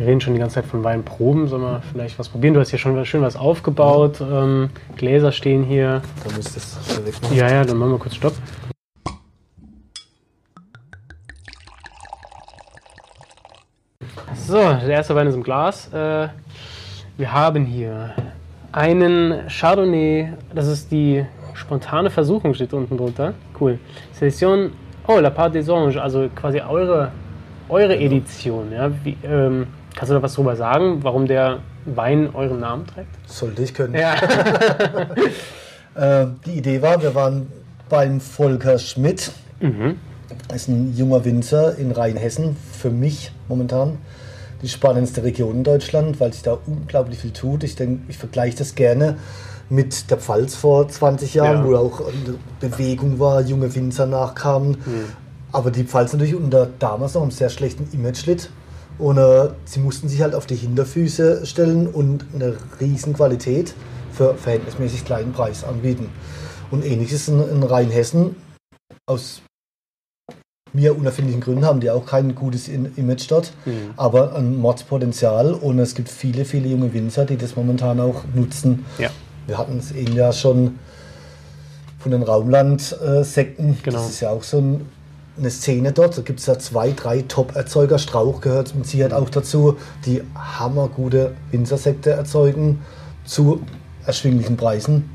[0.01, 1.46] Wir reden schon die ganze Zeit von Weinproben.
[1.46, 2.55] Sollen wir vielleicht was probieren?
[2.55, 4.22] Du hast hier schon schön was aufgebaut.
[4.22, 6.01] Ähm, Gläser stehen hier.
[6.24, 7.36] Da muss das wegmachen.
[7.36, 8.32] Ja, ja, dann machen wir kurz Stopp.
[14.36, 15.92] So, der erste Wein ist im Glas.
[15.92, 16.28] Äh,
[17.18, 18.14] wir haben hier
[18.72, 23.34] einen Chardonnay, das ist die spontane Versuchung, steht unten drunter.
[23.61, 23.78] Cool.
[24.12, 24.72] Selection,
[25.07, 27.12] oh, La Part des Anges, also quasi eure,
[27.68, 28.72] eure Edition.
[28.72, 28.90] Ja?
[29.05, 33.09] Wie, ähm, kannst du da was drüber sagen, warum der Wein euren Namen trägt?
[33.26, 33.95] Sollte ich können.
[33.95, 34.14] Ja.
[35.95, 37.51] äh, die Idee war, wir waren
[37.88, 39.32] beim Volker Schmidt.
[39.61, 39.97] Mhm.
[40.55, 43.99] ist ein junger Winzer in Rheinhessen, für mich momentan
[44.62, 47.64] die spannendste Region in Deutschland, weil sich da unglaublich viel tut.
[47.64, 49.16] Ich denke, ich vergleiche das gerne
[49.68, 51.64] mit der Pfalz vor 20 Jahren, ja.
[51.64, 54.70] wo auch eine Bewegung war, junge Winzer nachkamen.
[54.70, 55.05] Mhm.
[55.53, 58.51] Aber die Pfalz natürlich unter damals noch einem sehr schlechten Image litt.
[59.01, 63.74] Und äh, sie mussten sich halt auf die Hinterfüße stellen und eine riesen Qualität
[64.12, 66.11] für verhältnismäßig kleinen Preis anbieten.
[66.70, 68.36] Und ähnliches in, in Rheinhessen
[69.07, 69.42] aus
[70.72, 73.94] mir unerfindlichen Gründen haben die auch kein gutes Image dort, mhm.
[73.96, 78.84] aber ein Mordspotenzial und es gibt viele, viele junge Winzer, die das momentan auch nutzen.
[78.98, 79.11] Ja.
[79.46, 80.78] Wir hatten es eben ja schon
[81.98, 83.78] von den Raumland-Sekten.
[83.82, 83.96] Genau.
[83.96, 84.86] Das ist ja auch so ein,
[85.41, 86.16] eine Szene dort.
[86.16, 87.99] Da gibt es ja zwei, drei Top-Erzeuger.
[87.99, 89.76] Strauch gehört mit Sicherheit auch dazu,
[90.07, 92.80] die hammergute Winzersekte erzeugen
[93.24, 93.62] zu
[94.07, 95.11] erschwinglichen Preisen.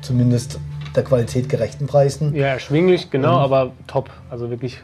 [0.00, 0.60] Zumindest
[0.94, 2.34] der Qualität gerechten Preisen.
[2.34, 3.44] Ja, erschwinglich, genau, mhm.
[3.44, 4.10] aber top.
[4.30, 4.80] Also wirklich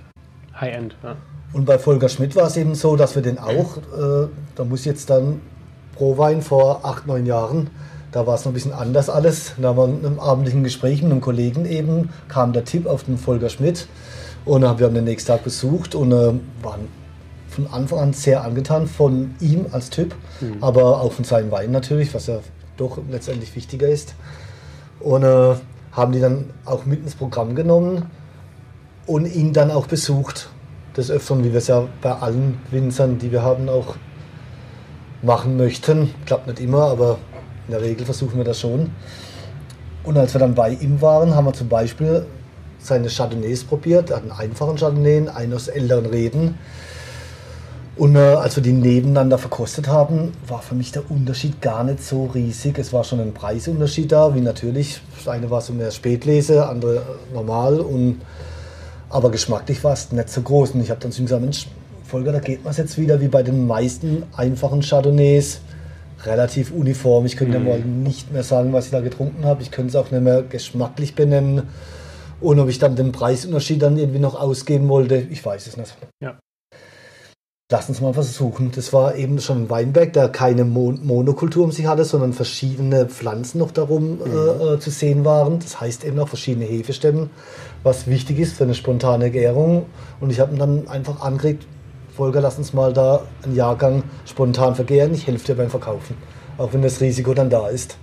[0.60, 0.96] High-End.
[1.02, 1.16] Ja.
[1.52, 4.84] Und bei Volker Schmidt war es eben so, dass wir den auch, äh, da muss
[4.84, 5.40] jetzt dann
[5.94, 7.70] pro Wein vor acht, neun Jahren,
[8.14, 9.54] da war es noch ein bisschen anders alles.
[9.60, 13.18] Da war in einem abendlichen Gespräch mit einem Kollegen eben, kam der Tipp auf den
[13.18, 13.88] Volker Schmidt
[14.44, 16.88] und wir haben den nächsten Tag besucht und äh, waren
[17.48, 20.62] von Anfang an sehr angetan von ihm als Typ, mhm.
[20.62, 22.38] aber auch von seinem Wein natürlich, was ja
[22.76, 24.14] doch letztendlich wichtiger ist.
[25.00, 25.54] Und äh,
[25.90, 28.10] haben die dann auch mit ins Programm genommen
[29.06, 30.50] und ihn dann auch besucht.
[30.96, 33.96] Des Öfteren, wie wir es ja bei allen Winzern, die wir haben, auch
[35.22, 36.14] machen möchten.
[36.26, 37.18] Klappt nicht immer, aber
[37.66, 38.90] in der Regel versuchen wir das schon.
[40.04, 42.26] Und als wir dann bei ihm waren, haben wir zum Beispiel
[42.78, 44.10] seine Chardonnays probiert.
[44.10, 46.58] Er hat einen einfachen Chardonnay, einen aus älteren Reden.
[47.96, 52.02] Und äh, als wir die nebeneinander verkostet haben, war für mich der Unterschied gar nicht
[52.02, 52.78] so riesig.
[52.78, 55.00] Es war schon ein Preisunterschied da, wie natürlich.
[55.16, 57.02] Das eine war so mehr Spätlese, andere
[57.32, 57.80] normal.
[57.80, 58.20] Und,
[59.08, 60.72] aber geschmacklich war es nicht so groß.
[60.72, 61.68] Und ich habe dann zu ihm gesagt, Mensch,
[62.04, 65.60] Volker, da geht man es jetzt wieder wie bei den meisten einfachen Chardonnays.
[66.24, 67.26] Relativ uniform.
[67.26, 67.64] Ich könnte mhm.
[67.66, 69.62] mal nicht mehr sagen, was ich da getrunken habe.
[69.62, 71.64] Ich könnte es auch nicht mehr geschmacklich benennen.
[72.40, 75.96] Und ob ich dann den Preisunterschied dann irgendwie noch ausgeben wollte, ich weiß es nicht.
[76.20, 76.38] Ja.
[77.72, 78.70] Lass uns mal versuchen.
[78.74, 83.06] Das war eben schon ein Weinberg, der keine Mon Monokultur um sich hatte, sondern verschiedene
[83.06, 84.74] Pflanzen noch darum mhm.
[84.74, 85.58] äh, zu sehen waren.
[85.60, 87.30] Das heißt eben auch verschiedene Hefestämme,
[87.82, 89.86] was wichtig ist für eine spontane Gärung.
[90.20, 91.66] Und ich habe ihn dann einfach angeregt,
[92.14, 95.12] Volker, lass uns mal da einen Jahrgang spontan vergären.
[95.14, 96.16] Ich helfe dir beim Verkaufen,
[96.58, 97.98] auch wenn das Risiko dann da ist.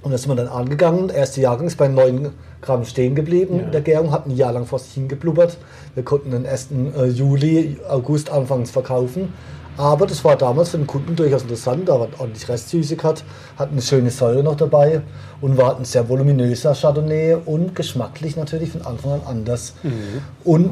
[0.00, 1.08] Und das sind wir dann angegangen.
[1.08, 2.30] Der erste Jahrgang ist bei 9
[2.62, 3.70] Gramm stehen geblieben ja.
[3.70, 5.58] der Gärung, hat ein Jahr lang vor sich hingeblubbert.
[5.94, 6.68] Wir konnten den 1.
[6.96, 9.34] Äh, Juli, August anfangs verkaufen.
[9.76, 13.24] Aber das war damals für den Kunden durchaus interessant, da war ordentlich Restsüße hat,
[13.56, 15.00] hat eine schöne Säure noch dabei
[15.40, 19.74] und war ein sehr voluminöser Chardonnay und geschmacklich natürlich von Anfang an anders.
[19.82, 20.22] Mhm.
[20.44, 20.70] Und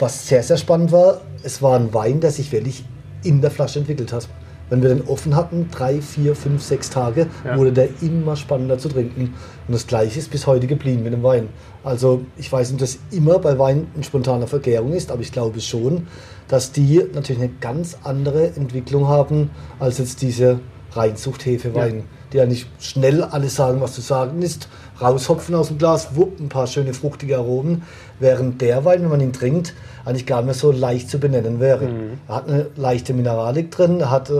[0.00, 2.84] was sehr, sehr spannend war, es war ein Wein, der sich wirklich
[3.22, 4.28] in der Flasche entwickelt hat.
[4.70, 7.58] Wenn wir den offen hatten, drei, vier, fünf, sechs Tage, ja.
[7.58, 9.34] wurde der immer spannender zu trinken.
[9.66, 11.48] Und das Gleiche ist bis heute geblieben mit dem Wein.
[11.82, 15.60] Also ich weiß nicht, dass immer bei Wein eine spontane Vergärung ist, aber ich glaube
[15.60, 16.06] schon,
[16.46, 20.60] dass die natürlich eine ganz andere Entwicklung haben als jetzt diese
[20.92, 22.04] Reinzuchthefewein, ja.
[22.32, 24.68] die ja nicht schnell alles sagen, was zu sagen ist,
[25.00, 27.82] raushopfen aus dem Glas, wupp, ein paar schöne fruchtige Aromen,
[28.18, 29.74] während der Wein, wenn man ihn trinkt,
[30.10, 31.86] eigentlich gar nicht so leicht zu benennen wäre.
[31.86, 32.18] Mhm.
[32.28, 34.30] Er hat eine leichte Mineralik drin, er hat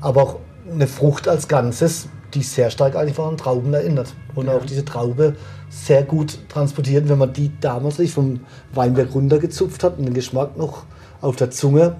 [0.00, 0.36] aber auch
[0.70, 4.14] eine Frucht als Ganzes, die sehr stark eigentlich an Trauben erinnert.
[4.34, 4.54] Und ja.
[4.54, 5.36] auch diese Traube
[5.68, 8.40] sehr gut transportiert, wenn man die damals nicht vom
[8.74, 10.84] Weinberg runtergezupft hat und den Geschmack noch
[11.20, 11.96] auf der Zunge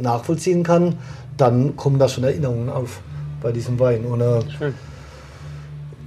[0.00, 0.96] nachvollziehen kann,
[1.36, 3.00] dann kommen da schon Erinnerungen auf
[3.40, 4.04] bei diesem Wein.
[4.04, 4.74] Und, äh, Schön.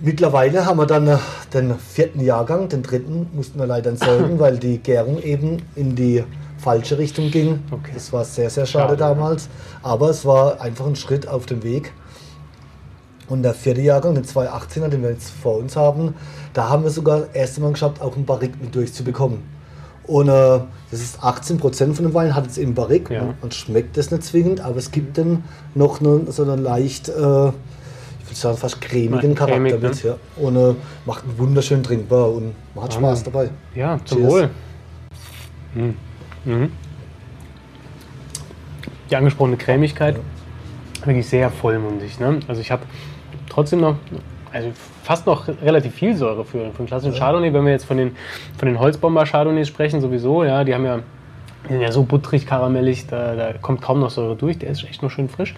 [0.04, 1.18] Mittlerweile haben wir dann äh,
[1.54, 6.24] den vierten Jahrgang, den dritten mussten wir leider entsorgen, weil die Gärung eben in die
[6.62, 7.60] falsche Richtung ging.
[7.72, 7.92] Okay.
[7.94, 9.50] Das war sehr, sehr schade, schade damals.
[9.82, 11.94] Aber es war einfach ein Schritt auf dem Weg.
[13.28, 16.16] Und der vierte Jahrgang, den 218er, den wir jetzt vor uns haben,
[16.54, 19.40] da haben wir sogar das erste Mal geschafft, auch einen Barrik mit durchzubekommen.
[20.04, 20.60] Und äh,
[20.92, 23.10] das ist 18% von dem Wein, hat jetzt eben Barrik.
[23.10, 23.24] Ja.
[23.24, 25.46] Man, man, schmeckt das nicht zwingend, aber es gibt dann
[25.76, 27.52] noch eine, so eine leicht äh,
[28.32, 30.04] würde sagen, fast cremigen Charakter cremig, mit.
[30.04, 30.10] Ne?
[30.10, 30.44] Ja.
[30.44, 33.50] Und äh, macht einen wunderschön trinkbar und man hat Spaß dabei.
[33.76, 34.32] Ja, zum Cheers.
[34.32, 34.50] Wohl.
[35.76, 35.96] Mhm.
[36.46, 36.72] Mhm.
[39.10, 41.06] Die angesprochene Cremigkeit, ja.
[41.06, 42.20] wirklich sehr vollmundig.
[42.20, 42.40] Ne?
[42.48, 42.84] Also ich habe
[43.50, 43.96] trotzdem noch,
[44.54, 44.70] also
[45.04, 47.20] fast noch relativ viel Säure für, für einen klassischen ja.
[47.20, 48.16] Chardonnay, wenn wir jetzt von den,
[48.58, 51.00] von den Holzbomber Chardonnays sprechen, sowieso, ja, die haben ja
[51.66, 54.84] die sind ja so butterig, karamellig, da, da, kommt kaum noch Säure durch, der ist
[54.84, 55.54] echt nur schön frisch.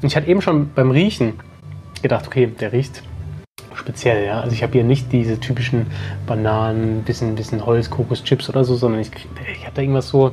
[0.00, 1.34] Und ich hatte eben schon beim Riechen
[2.00, 3.02] gedacht, okay, der riecht
[3.78, 4.40] speziell, ja.
[4.40, 5.86] Also ich habe hier nicht diese typischen
[6.26, 9.10] Bananen, bisschen, bisschen Holz, Kokoschips oder so, sondern ich,
[9.52, 10.32] ich habe da irgendwas so,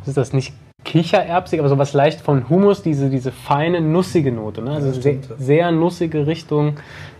[0.00, 0.52] was ist das, nicht
[0.84, 4.60] Kichererbsig, aber so was leicht von Humus, diese, diese feine, nussige Note.
[4.60, 4.72] Ne?
[4.72, 6.76] Also ja, sehr, sehr nussige Richtung,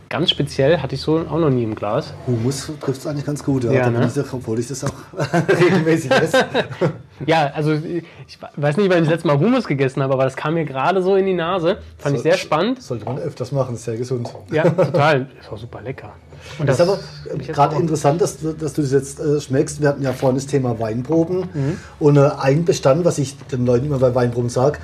[0.08, 2.14] ganz speziell hatte ich so auch noch nie im Glas.
[2.26, 3.72] Humus trifft es eigentlich ganz gut, ja.
[3.72, 4.10] ja ne?
[4.14, 4.92] ich, obwohl ich das auch
[5.60, 6.44] regelmäßig esse.
[7.26, 10.36] ja, also ich weiß nicht, wann ich das letzte Mal Humus gegessen habe, aber das
[10.36, 11.78] kam mir gerade so in die Nase.
[11.98, 12.82] Fand so, ich sehr spannend.
[12.82, 14.28] Sollte man öfters machen, ist sehr gesund.
[14.50, 15.28] Ja, total.
[15.40, 16.12] Ist auch super lecker.
[16.58, 19.80] Und das, das ist aber gerade interessant, dass, dass, du das jetzt äh, schmeckst.
[19.80, 21.48] Wir hatten ja vorhin das Thema Weinproben.
[21.52, 21.78] Mhm.
[21.98, 24.78] Und äh, ein Bestand, was ich den Leuten immer bei Weinproben sage,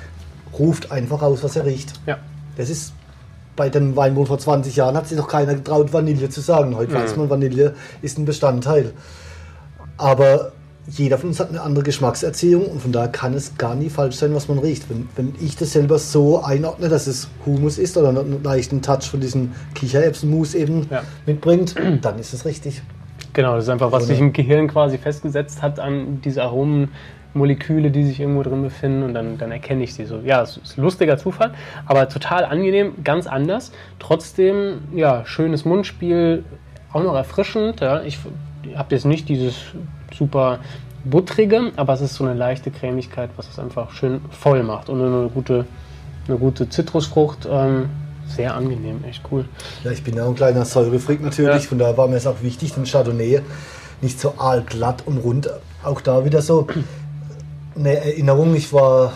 [0.57, 1.93] ruft einfach aus, was er riecht.
[2.05, 2.17] Ja.
[2.57, 2.93] Das ist
[3.55, 6.75] bei dem Weinbund vor 20 Jahren hat sich noch keiner getraut, Vanille zu sagen.
[6.75, 6.97] Heute mhm.
[6.97, 8.93] weiß man, Vanille ist ein Bestandteil.
[9.97, 10.51] Aber
[10.87, 14.15] jeder von uns hat eine andere Geschmackserziehung und von daher kann es gar nie falsch
[14.15, 14.89] sein, was man riecht.
[14.89, 19.03] Wenn, wenn ich das selber so einordne, dass es Humus ist oder einen leichten Touch
[19.03, 21.03] von diesem Kichererbsenmus eben ja.
[21.25, 22.81] mitbringt, dann ist es richtig.
[23.33, 26.89] Genau, das ist einfach, was sich im Gehirn quasi festgesetzt hat an diese Aromen,
[27.33, 30.19] Moleküle, die sich irgendwo drin befinden und dann, dann erkenne ich sie so.
[30.23, 31.51] Ja, es ist ein lustiger Zufall,
[31.85, 33.71] aber total angenehm, ganz anders.
[33.99, 36.43] Trotzdem, ja, schönes Mundspiel,
[36.91, 37.79] auch noch erfrischend.
[37.79, 38.01] Ja.
[38.01, 38.19] Ich
[38.75, 39.55] habe jetzt nicht dieses
[40.13, 40.59] super
[41.05, 45.01] buttrige, aber es ist so eine leichte Cremigkeit, was es einfach schön voll macht und
[45.01, 45.65] eine gute,
[46.27, 47.47] eine gute Zitrusfrucht.
[47.49, 47.89] Ähm,
[48.27, 49.45] sehr angenehm, echt cool.
[49.83, 51.69] Ja, ich bin ja ein kleiner Säurefreak natürlich, ja.
[51.69, 53.41] von daher war mir es auch wichtig, den Chardonnay
[54.01, 55.49] nicht so aalglatt und rund.
[55.83, 56.67] Auch da wieder so
[57.75, 59.13] eine Erinnerung, ich war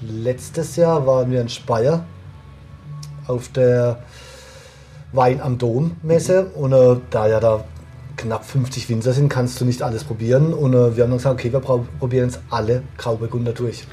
[0.00, 2.04] letztes Jahr, waren wir in Speyer
[3.26, 4.02] auf der
[5.12, 7.64] Wein am Dom Messe und äh, da ja da
[8.16, 10.52] knapp 50 Winzer sind, kannst du nicht alles probieren.
[10.52, 13.86] Und äh, wir haben dann gesagt, okay, wir probieren jetzt alle Grauburgunder durch,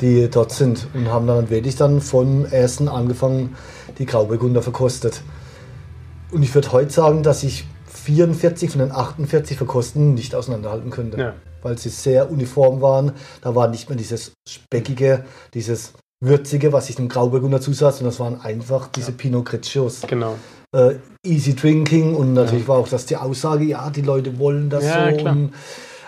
[0.00, 0.88] die dort sind.
[0.94, 3.56] Und haben dann wirklich dann vom ersten angefangen,
[3.98, 5.22] die Grauburgunder verkostet.
[6.30, 11.18] Und ich würde heute sagen, dass ich 44 von den 48 Verkosten nicht auseinanderhalten könnte.
[11.18, 11.34] Ja.
[11.62, 13.12] Weil sie sehr uniform waren.
[13.42, 18.20] Da war nicht mehr dieses Speckige, dieses Würzige, was sich dem Grauburgunder zusatz, sondern das
[18.20, 19.16] waren einfach diese ja.
[19.16, 20.02] Pinot Grigios.
[20.06, 20.34] Genau
[20.74, 22.68] äh, easy drinking und natürlich ja.
[22.68, 25.24] war auch das die Aussage, ja, die Leute wollen das ja, so.
[25.24, 25.52] Und,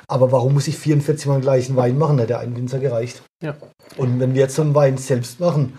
[0.07, 2.19] aber warum muss ich 44 Mal den gleichen Wein machen?
[2.19, 3.23] Hätte ein Winzer gereicht.
[3.43, 3.55] Ja.
[3.97, 5.75] Und wenn wir jetzt so einen Wein selbst machen,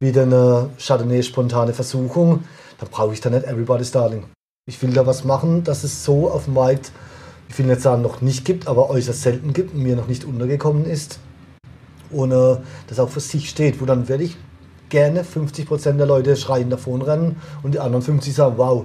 [0.00, 2.44] wie eine Chardonnay spontane Versuchung,
[2.78, 4.24] dann brauche ich da nicht Everybody's Darling.
[4.66, 6.92] Ich will da was machen, dass es so auf dem Markt,
[7.54, 10.24] ich will nicht sagen, noch nicht gibt, aber äußerst selten gibt und mir noch nicht
[10.24, 11.20] untergekommen ist.
[12.10, 12.56] Und äh,
[12.88, 14.36] das auch für sich steht, wo dann werde ich
[14.88, 18.84] gerne 50% der Leute schreien davon rennen und die anderen 50 sagen, wow,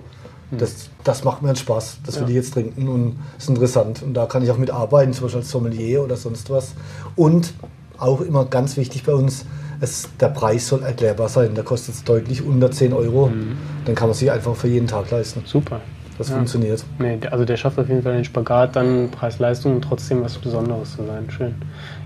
[0.51, 0.59] hm.
[0.59, 2.29] das, das macht mir einen Spaß, das will ja.
[2.29, 4.03] ich jetzt trinken und ist interessant.
[4.03, 6.75] Und da kann ich auch mitarbeiten, zum Beispiel als Sommelier oder sonst was.
[7.15, 7.55] Und
[7.97, 9.45] auch immer ganz wichtig bei uns,
[9.81, 11.55] es, der Preis soll erklärbar sein.
[11.55, 13.29] Der kostet es deutlich unter 10 Euro.
[13.29, 13.57] Mhm.
[13.85, 15.41] Dann kann man sich einfach für jeden Tag leisten.
[15.45, 15.81] Super.
[16.19, 16.35] Das ja.
[16.35, 16.83] funktioniert.
[16.99, 20.97] Nee, also der schafft auf jeden Fall den Spagat, dann Preis-Leistung und trotzdem was Besonderes
[20.97, 21.31] zu sein.
[21.31, 21.55] Schön.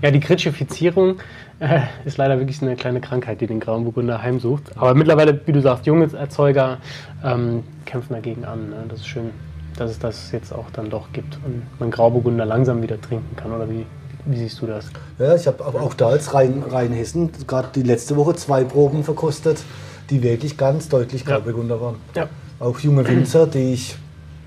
[0.02, 1.16] Ja, die Kritschifizierung
[1.58, 4.70] äh, ist leider wirklich eine kleine Krankheit, die den Grauen Burgunder heimsucht.
[4.76, 6.78] Aber mittlerweile, wie du sagst, junge Erzeuger
[7.24, 8.70] ähm, kämpfen dagegen an.
[8.70, 8.76] Ne?
[8.88, 9.30] Das ist schön,
[9.76, 13.50] dass es das jetzt auch dann doch gibt und man Grauburgunder langsam wieder trinken kann.
[13.50, 13.84] Oder wie,
[14.26, 14.90] wie siehst du das?
[15.18, 19.64] Ja, ich habe auch da als Rhein, Rheinhessen gerade die letzte Woche zwei Proben verkostet,
[20.08, 21.96] die wirklich ganz deutlich Grauburgunder waren.
[22.14, 22.28] Ja.
[22.60, 23.96] Auch junge Winzer, die ich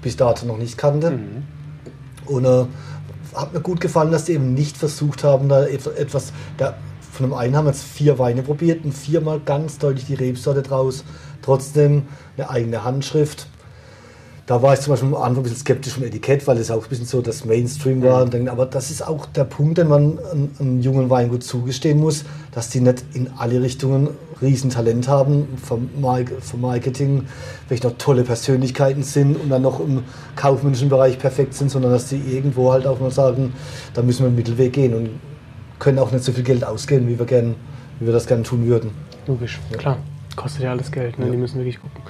[0.08, 1.12] bis dato noch nicht kannte.
[1.12, 1.44] Mhm.
[2.28, 2.66] Und äh,
[3.36, 6.32] hat mir gut gefallen, dass die eben nicht versucht haben, da etwas.
[6.58, 6.78] Da,
[7.12, 10.62] von dem einen haben wir jetzt vier Weine probiert und viermal ganz deutlich die Rebsorte
[10.62, 11.04] draus.
[11.42, 12.04] Trotzdem
[12.38, 13.48] eine eigene Handschrift.
[14.48, 16.82] Da war ich zum Beispiel am Anfang ein bisschen skeptisch vom Etikett, weil es auch
[16.82, 18.26] ein bisschen so das Mainstream war.
[18.26, 18.48] Mhm.
[18.48, 20.18] Aber das ist auch der Punkt, den man
[20.58, 22.24] einem jungen Weingut zugestehen muss,
[22.54, 24.08] dass die nicht in alle Richtungen
[24.42, 25.90] Riesentalent haben, vom,
[26.40, 27.26] vom Marketing,
[27.68, 30.04] vielleicht noch tolle Persönlichkeiten sind und dann noch im
[30.38, 33.52] kaufmännischen Bereich perfekt sind, sondern dass die irgendwo halt auch mal sagen,
[33.96, 35.10] da müssen wir einen Mittelweg gehen und
[35.80, 37.56] können auch nicht so viel Geld ausgeben, wie wir, gern,
[38.00, 38.92] wie wir das gerne tun würden.
[39.28, 39.78] Logisch, ja.
[39.78, 39.98] klar.
[40.38, 41.26] Kostet ja alles Geld, ne?
[41.26, 41.32] Ja.
[41.32, 42.02] die müssen wirklich gucken.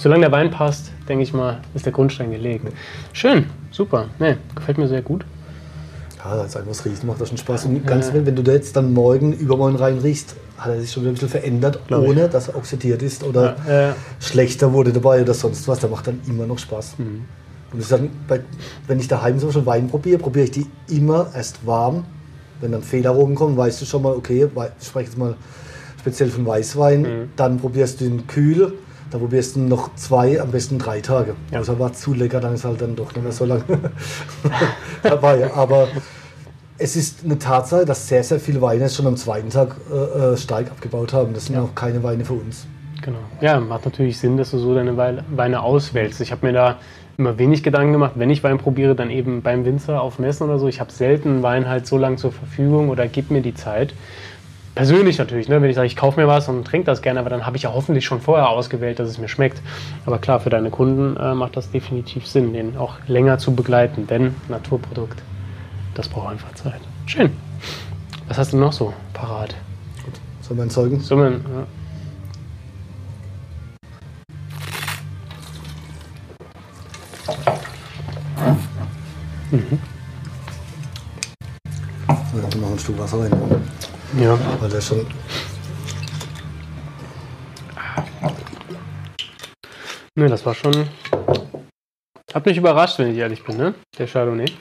[0.00, 2.66] Solange der Wein passt, denke ich mal, ist der Grundstein gelegt.
[3.12, 4.06] Schön, super.
[4.18, 5.24] Nee, gefällt mir sehr gut.
[6.24, 7.64] Ja, das ist einfach das Riechen macht das schon Spaß.
[7.66, 8.14] Und ganz ja.
[8.24, 11.28] wenn du da jetzt dann morgen, übermorgen rein riechst, hat er sich schon ein bisschen
[11.28, 12.30] verändert, Glaube ohne ich.
[12.30, 13.96] dass er oxidiert ist oder ja, ja.
[14.20, 15.80] schlechter wurde dabei oder sonst was.
[15.80, 16.98] Der macht dann immer noch Spaß.
[16.98, 17.24] Mhm.
[17.72, 18.10] Und ich sage,
[18.86, 22.04] wenn ich daheim so schon Wein probiere, probiere ich die immer erst warm.
[22.60, 25.34] Wenn dann Fehlaromen kommen, weißt du schon mal, okay, ich spreche jetzt mal
[25.98, 27.02] speziell von Weißwein.
[27.02, 27.30] Mhm.
[27.34, 28.74] Dann probierst du ihn kühl.
[29.12, 31.34] Da probierst du noch zwei, am besten drei Tage.
[31.50, 31.58] Ja.
[31.58, 33.62] Also war zu lecker, dann ist halt dann doch nicht mehr so lange
[35.02, 35.52] dabei.
[35.52, 35.88] Aber
[36.78, 40.36] es ist eine Tatsache, dass sehr, sehr viele Weine schon am zweiten Tag äh, äh,
[40.38, 41.34] stark abgebaut haben.
[41.34, 41.62] Das sind ja.
[41.62, 42.66] auch keine Weine für uns.
[43.02, 43.18] Genau.
[43.42, 46.22] Ja, macht natürlich Sinn, dass du so deine Weine auswählst.
[46.22, 46.78] Ich habe mir da
[47.18, 50.58] immer wenig Gedanken gemacht, wenn ich Wein probiere, dann eben beim Winzer auf Messen oder
[50.58, 50.68] so.
[50.68, 53.92] Ich habe selten Wein halt so lange zur Verfügung oder gib mir die Zeit.
[54.74, 55.60] Persönlich natürlich, ne?
[55.60, 57.64] wenn ich sage, ich kaufe mir was und trinke das gerne, aber dann habe ich
[57.64, 59.60] ja hoffentlich schon vorher ausgewählt, dass es mir schmeckt.
[60.06, 64.06] Aber klar, für deine Kunden äh, macht das definitiv Sinn, den auch länger zu begleiten,
[64.06, 65.22] denn Naturprodukt
[65.94, 66.80] das braucht einfach Zeit.
[67.06, 67.30] Schön.
[68.28, 69.54] Was hast du noch so parat?
[70.04, 70.14] Gut.
[70.40, 71.00] Sollen wir entzeugen?
[71.00, 71.66] Sollen wir, ja.
[79.50, 79.78] Mhm.
[82.08, 83.30] So, wir ein Stück Wasser rein.
[84.18, 84.38] Ja.
[84.60, 85.06] Weil der schon.
[90.14, 90.88] Ne, das war schon.
[92.34, 93.74] Hat mich überrascht, wenn ich ehrlich bin, ne?
[93.98, 94.52] Der Chardonnay.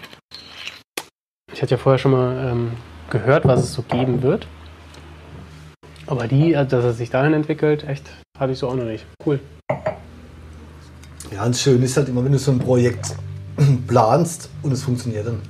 [1.53, 2.71] Ich hatte ja vorher schon mal ähm,
[3.09, 4.47] gehört, was es so geben wird.
[6.07, 9.05] Aber die, also, dass es sich dahin entwickelt, echt, hatte ich so auch noch nicht.
[9.25, 9.39] Cool.
[11.31, 13.15] Ja, und schön ist halt immer, wenn du so ein Projekt
[13.87, 15.41] planst und es funktioniert dann.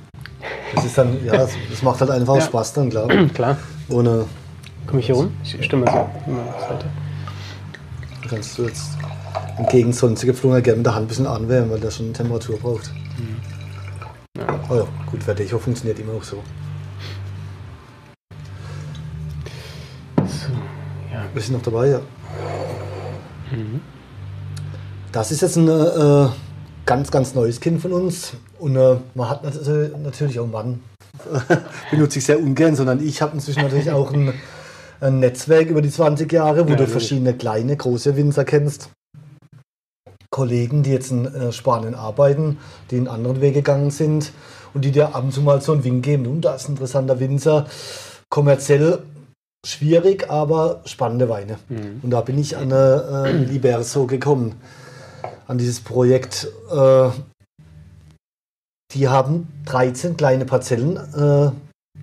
[0.74, 2.40] Das ist dann, ja, das macht halt einfach Ja.
[2.40, 3.08] Spaß dann, klar.
[3.34, 3.56] Klar.
[3.88, 4.26] Ohne
[4.86, 5.32] Komm ich hier rum?
[5.44, 6.08] Ich stimme so.
[8.28, 8.96] Kannst du jetzt
[9.58, 12.90] entgegen sonstige Pflungen gerne mit der Hand ein bisschen anwärmen, weil der schon Temperatur braucht.
[14.36, 14.60] Ja.
[14.68, 16.42] Oh ja, gut, Verdecho funktioniert immer auch so.
[20.18, 20.52] So,
[21.12, 21.24] ja.
[21.34, 21.88] Bist du noch dabei?
[21.88, 22.00] Ja.
[23.50, 23.80] Mhm.
[25.12, 26.28] Das ist jetzt ein äh,
[26.86, 28.32] ganz, ganz neues Kind von uns.
[28.62, 30.80] Und äh, man hat nat- natürlich auch einen Mann,
[31.90, 34.32] benutze ich sehr ungern, sondern ich habe inzwischen natürlich auch ein,
[35.00, 38.90] ein Netzwerk über die 20 Jahre, wo Ja, du verschiedene kleine, große Winzer kennst.
[40.30, 42.58] Kollegen, die jetzt in äh, Spanien arbeiten,
[42.90, 44.32] die einen anderen Weg gegangen sind
[44.74, 46.26] und die dir ab und zu mal so einen Wink geben.
[46.26, 47.66] Und da ist ein interessanter Winzer.
[48.30, 49.00] Kommerziell
[49.66, 51.58] schwierig, aber spannende Weine.
[51.68, 52.00] Mhm.
[52.02, 54.54] Und da bin ich an äh, äh, Liberso gekommen,
[55.48, 56.46] an dieses Projekt.
[56.70, 57.08] Äh,
[58.94, 61.50] die haben 13 kleine Parzellen, äh,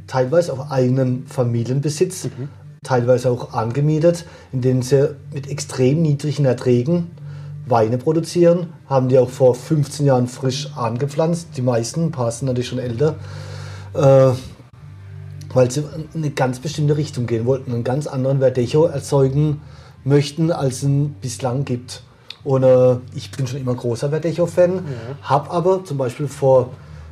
[0.07, 2.49] teilweise auf eigenen Familienbesitz, Mhm.
[2.83, 7.11] teilweise auch angemietet, in denen sie mit extrem niedrigen Erträgen
[7.67, 8.73] Weine produzieren.
[8.87, 11.49] Haben die auch vor 15 Jahren frisch angepflanzt.
[11.55, 13.15] Die meisten, ein paar sind natürlich schon älter.
[13.93, 14.31] Äh,
[15.53, 19.61] weil sie in eine ganz bestimmte Richtung gehen wollten, einen ganz anderen Verdecho erzeugen
[20.03, 22.03] möchten, als es ihn bislang gibt.
[22.43, 24.83] Und äh, ich bin schon immer großer Verdecho-Fan,
[25.21, 26.69] habe aber zum Beispiel vor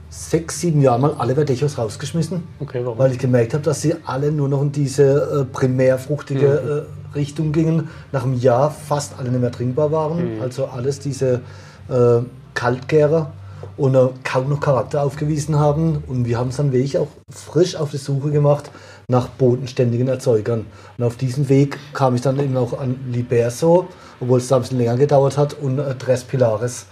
[0.09, 4.31] sechs, sieben Jahren mal alle Verdechos rausgeschmissen, Okay, weil ich gemerkt habe, dass sie alle
[4.31, 7.89] nur noch in diese äh, primärfruchtige äh, Richtung gingen.
[8.11, 10.41] Nach einem Jahr fast alle nicht mehr trinkbar waren.
[10.41, 11.41] Also alles diese
[11.89, 12.19] äh,
[12.53, 13.31] Kaltgärer
[13.75, 16.03] und äh, kaum noch Charakter aufgewiesen haben.
[16.07, 18.71] Und wir haben es dann wirklich auch frisch auf die Suche gemacht
[19.09, 20.65] nach bodenständigen Erzeugern.
[20.97, 23.87] Und auf diesem Weg kam ich dann eben auch an Liberso,
[24.19, 26.85] obwohl es da ein bisschen länger gedauert hat, und äh, Tres Pilares.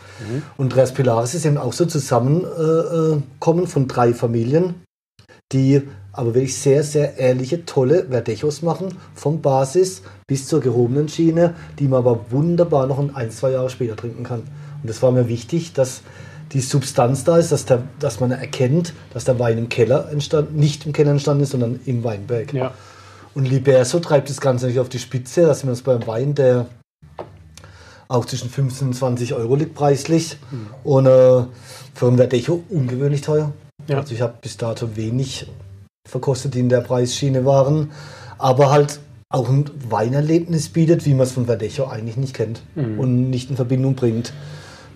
[0.57, 4.75] Und Tres Pilares ist eben auch so Zusammenkommen äh, kommen von drei Familien,
[5.51, 11.55] die aber wirklich sehr, sehr ehrliche, tolle Verdechos machen, vom Basis bis zur gehobenen Schiene,
[11.77, 14.43] die man aber wunderbar noch ein, zwei Jahre später trinken kann.
[14.81, 16.01] Und das war mir wichtig, dass
[16.53, 20.57] die Substanz da ist, dass, der, dass man erkennt, dass der Wein im Keller entstanden,
[20.57, 22.53] nicht im Keller entstanden ist, sondern im Weinberg.
[22.53, 22.73] Ja.
[23.33, 25.41] Und Liberso treibt das Ganze nicht auf die Spitze.
[25.41, 26.67] Da sind wir uns beim Wein, der
[28.07, 30.37] auch zwischen 15 und 20 Euro liegt preislich.
[30.83, 31.43] Und äh,
[31.93, 33.53] für ein Verdecho ungewöhnlich teuer.
[33.87, 33.99] Ja.
[33.99, 35.47] Also ich habe bis dato wenig
[36.07, 37.91] verkostet, die in der Preisschiene waren.
[38.37, 38.99] Aber halt
[39.29, 43.55] auch ein Weinerlebnis bietet, wie man es von Verdecho eigentlich nicht kennt und nicht in
[43.55, 44.33] Verbindung bringt.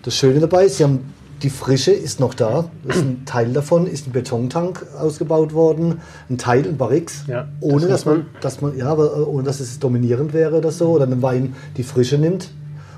[0.02, 2.70] Das Schöne dabei ist, sie haben die Frische ist noch da.
[2.86, 7.86] Ist ein Teil davon ist ein Betontank ausgebaut worden, ein Teil ein Barrix, Ja, ohne
[7.86, 11.06] das dass man, dass man, ja, äh, ohne dass es dominierend wäre oder so, oder
[11.06, 12.50] ein Wein die Frische nimmt.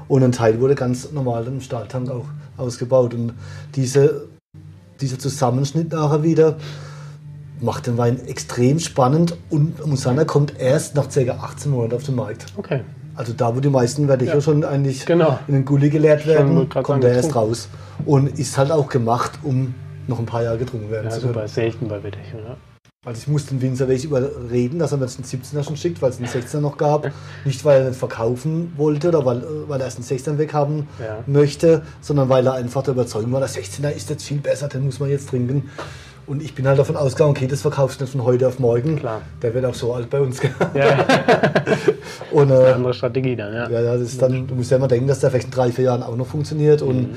[0.08, 2.24] Und ein Teil wurde ganz normal im Stahltank auch
[2.56, 3.14] ausgebaut.
[3.14, 3.32] Und
[3.74, 4.26] diese,
[5.00, 6.56] dieser Zusammenschnitt nachher wieder
[7.60, 9.74] macht den Wein extrem spannend und
[10.04, 11.20] er kommt erst nach ca.
[11.30, 12.46] 18 Monaten auf den Markt.
[12.56, 12.80] Okay.
[13.14, 14.40] Also da, wo die meisten Verdecho Ja.
[14.40, 15.38] schon eigentlich Genau.
[15.46, 17.68] in den Gully geleert werden, kommt er erst raus.
[18.04, 19.74] Und ist halt auch gemacht, um
[20.08, 21.34] noch ein paar Jahre getrunken werden Ja, zu können.
[21.34, 21.46] super.
[21.46, 22.56] Selten bei Wettechen, ja.
[23.04, 26.00] Also ich musste den Winzer wirklich überreden, dass er mir jetzt einen 17er schon schickt,
[26.00, 27.10] weil es einen 16er noch gab.
[27.44, 30.86] Nicht, weil er nicht verkaufen wollte oder weil, äh, weil er erst einen 16er weghaben
[31.00, 31.18] Ja.
[31.26, 34.84] möchte, sondern weil er einfach der Überzeugung war, der 16er ist jetzt viel besser, den
[34.84, 35.68] muss man jetzt trinken.
[36.28, 38.94] Und ich bin halt davon ausgegangen, okay, das verkaufst du nicht von heute auf morgen.
[38.94, 39.22] Klar.
[39.42, 40.40] Der wird auch so alt bei uns.
[40.72, 41.04] Ja,
[42.30, 43.68] Und äh, eine andere Strategie dann, ja.
[43.68, 45.72] ja, ja, das ist dann, du musst ja immer denken, dass der vielleicht in drei,
[45.72, 46.82] vier Jahren auch noch funktioniert.
[46.82, 47.16] Und, Mhm.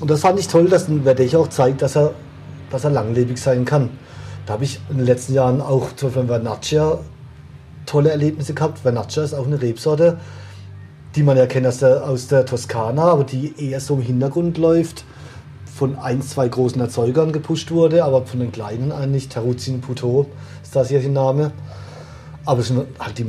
[0.00, 2.12] und das fand ich toll, dass ein Verdech auch zeigt, dass er,
[2.70, 3.90] dass er langlebig sein kann.
[4.48, 7.00] Da habe ich in den letzten Jahren auch zum Beispiel bei Vernaccia
[7.84, 8.78] tolle Erlebnisse gehabt.
[8.78, 10.16] Vernaccia ist auch eine Rebsorte,
[11.14, 14.56] die man ja kennt aus der, aus der Toskana, aber die eher so im Hintergrund
[14.56, 15.04] läuft,
[15.66, 20.30] von ein, zwei großen Erzeugern gepusht wurde, aber von den kleinen eigentlich, Teruzin Puto
[20.62, 21.52] ist das hier der Name.
[22.46, 23.24] Aber es sind halt die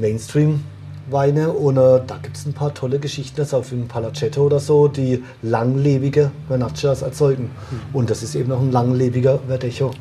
[1.10, 4.60] Mainstream-Weine und da gibt es ein paar tolle Geschichten, jetzt auch für ein Palacetto oder
[4.60, 7.52] so, die langlebige Vernaccias erzeugen.
[7.94, 9.92] Und das ist eben auch ein langlebiger Verdecho.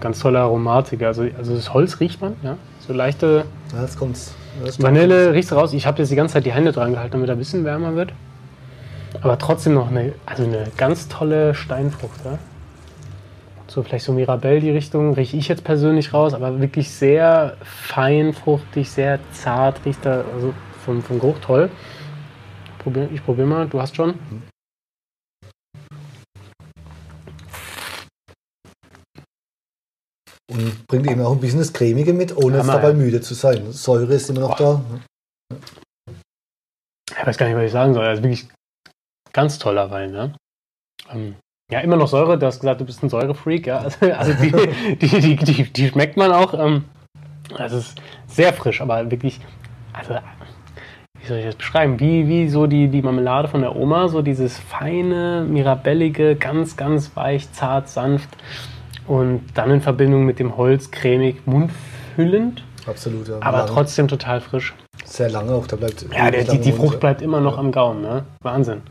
[0.00, 1.02] Ganz tolle Aromatik.
[1.02, 2.56] Also, also das Holz riecht man, ja.
[2.86, 3.44] So leichte
[3.74, 4.34] Ja, jetzt kommt's.
[4.64, 5.72] Das Vanille riechst du raus.
[5.72, 7.94] Ich habe jetzt die ganze Zeit die Hände dran gehalten, damit er ein bisschen wärmer
[7.94, 8.12] wird.
[9.20, 12.24] Aber trotzdem noch eine, also eine ganz tolle Steinfrucht.
[12.24, 12.38] Ja?
[13.70, 18.90] So vielleicht so Mirabelle die Richtung rieche ich jetzt persönlich raus, aber wirklich sehr feinfruchtig,
[18.90, 20.54] sehr zart riecht er, also
[20.84, 21.70] vom, vom Geruch toll.
[22.78, 24.18] Probier, ich probiere mal, du hast schon.
[30.50, 32.94] Und bringt eben auch ein bisschen das Cremige mit, ohne jetzt Hammer, dabei ja.
[32.94, 33.70] müde zu sein.
[33.70, 34.82] Säure ist immer noch da.
[37.10, 38.06] Ich weiß gar nicht, was ich sagen soll.
[38.06, 38.48] Also wirklich
[39.34, 40.14] ganz toller Wein.
[40.14, 40.32] Ja?
[41.10, 41.36] Ähm,
[41.70, 42.38] Ja, immer noch Säure.
[42.38, 43.66] Du hast gesagt, du bist ein Säurefreak.
[43.66, 43.78] Ja?
[43.78, 46.54] Also, also die, die, die, die, die schmeckt man auch.
[46.54, 46.84] Ähm,
[47.56, 49.40] also es ist sehr frisch, aber wirklich,
[49.92, 50.14] also
[51.20, 52.00] wie soll ich das beschreiben?
[52.00, 57.14] Wie, wie so die, die Marmelade von der Oma, so dieses feine, mirabellige, ganz, ganz
[57.16, 58.28] weich, zart, sanft
[59.06, 62.62] und dann in Verbindung mit dem Holz cremig, mundfüllend.
[62.86, 63.36] Absolut, ja.
[63.40, 63.70] Aber Lange.
[63.70, 64.74] trotzdem total frisch.
[65.04, 66.06] Sehr lange auch, da bleibt.
[66.14, 67.58] Ja, der, die, die Frucht bleibt immer noch Ja.
[67.60, 68.24] am Gaumen, ne?
[68.42, 68.82] Wahnsinn.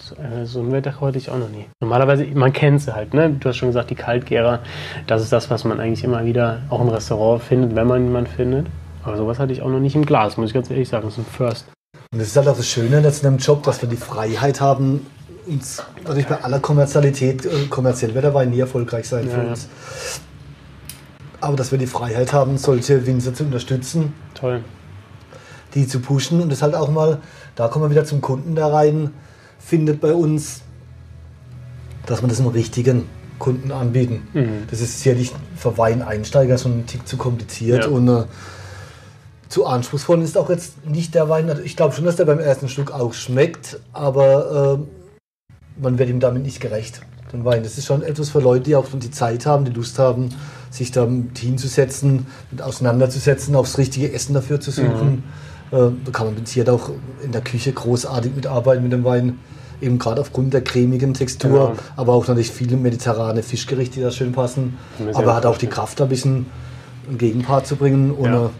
[0.00, 1.66] So, äh, So ein Wetter hatte ich auch noch nie.
[1.80, 3.30] Normalerweise, man kennt sie halt, ne?
[3.30, 4.60] Du hast schon gesagt, die Kaltgärer,
[5.06, 8.30] das ist das, was man eigentlich immer wieder auch im Restaurant findet, wenn man jemanden
[8.30, 8.66] findet.
[9.04, 11.04] Aber sowas hatte ich auch noch nicht im Glas, muss ich ganz ehrlich sagen.
[11.04, 11.66] Das ist ein First.
[12.12, 15.06] Und das ist halt auch das Schöne in dem Job, dass wir die Freiheit haben,
[15.46, 19.42] uns natürlich bei aller Kommerzialität, äh, kommerziell wird der Wein nie erfolgreich sein Ja, für
[19.42, 19.50] ja.
[19.50, 19.68] uns.
[21.40, 24.62] Aber dass wir die Freiheit haben, solche Winzer zu unterstützen, Toll.
[25.74, 27.18] die zu pushen und das halt auch mal,
[27.56, 29.10] da kommen wir wieder zum Kunden da rein,
[29.64, 30.60] findet bei uns,
[32.06, 33.04] dass man das einem richtigen
[33.38, 34.28] Kunden anbieten.
[34.32, 34.48] Mhm.
[34.70, 37.90] Das ist sicherlich für Weineinsteiger so ein Tick zu kompliziert Ja.
[37.90, 38.24] und äh,
[39.48, 41.48] zu anspruchsvoll ist auch jetzt nicht der Wein.
[41.48, 46.08] Also Ich glaube schon, dass der beim ersten Schluck auch schmeckt, aber äh, man wird
[46.08, 47.00] ihm damit nicht gerecht.
[47.32, 47.62] Den Wein.
[47.64, 50.28] Das ist schon etwas für Leute, die auch die Zeit haben, die Lust haben,
[50.70, 55.24] sich damit hinzusetzen, mit auseinanderzusetzen, aufs richtige Essen dafür zu suchen.
[55.72, 56.90] Äh, da kann man mit Sicherheit auch
[57.24, 59.38] in der Küche großartig mitarbeiten mit dem Wein.
[59.84, 61.72] Eben gerade aufgrund der cremigen Textur, Genau.
[61.96, 64.78] aber auch natürlich viele mediterrane Fischgerichte, die da schön passen.
[65.12, 65.66] Aber auch hat auch die.
[65.66, 66.46] Kraft, da ein bisschen
[67.08, 68.10] einen Gegenpart zu bringen.
[68.12, 68.50] Und Ja.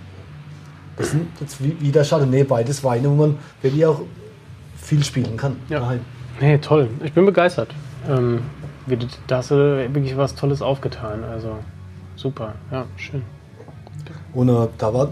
[0.96, 4.02] das sind jetzt wie, wie der Chardonnay beides Weine, wo man wirklich auch
[4.76, 5.56] viel spielen kann.
[5.70, 5.80] Ja.
[5.80, 6.00] daheim.
[6.40, 6.88] Nee, toll.
[7.02, 7.68] Ich bin begeistert.
[8.08, 8.40] Ähm,
[9.28, 9.54] da hast du
[9.94, 11.24] wirklich was Tolles aufgetan.
[11.24, 11.56] Also
[12.16, 12.54] super.
[12.70, 13.22] Ja, schön.
[14.34, 15.08] Und äh, da war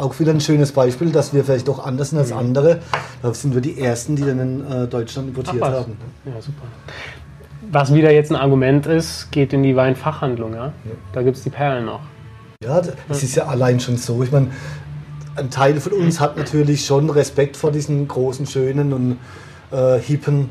[0.00, 2.78] auch wieder ein schönes Beispiel, dass wir vielleicht doch anders sind als andere.
[3.22, 5.96] Da sind wir die Ersten, die dann in äh, Deutschland importiert Ach haben.
[6.24, 6.62] Ja, super.
[7.70, 10.54] Was wieder jetzt ein Argument ist, geht in die Weinfachhandlung.
[10.54, 10.72] Ja?
[11.12, 12.00] Da gibt es die Perlen noch.
[12.64, 14.22] Ja, d- es ist ja allein schon so.
[14.22, 14.48] Ich meine,
[15.36, 19.18] ein Teil von uns hat natürlich schon Respekt vor diesen großen, schönen und
[19.70, 20.48] äh, hippen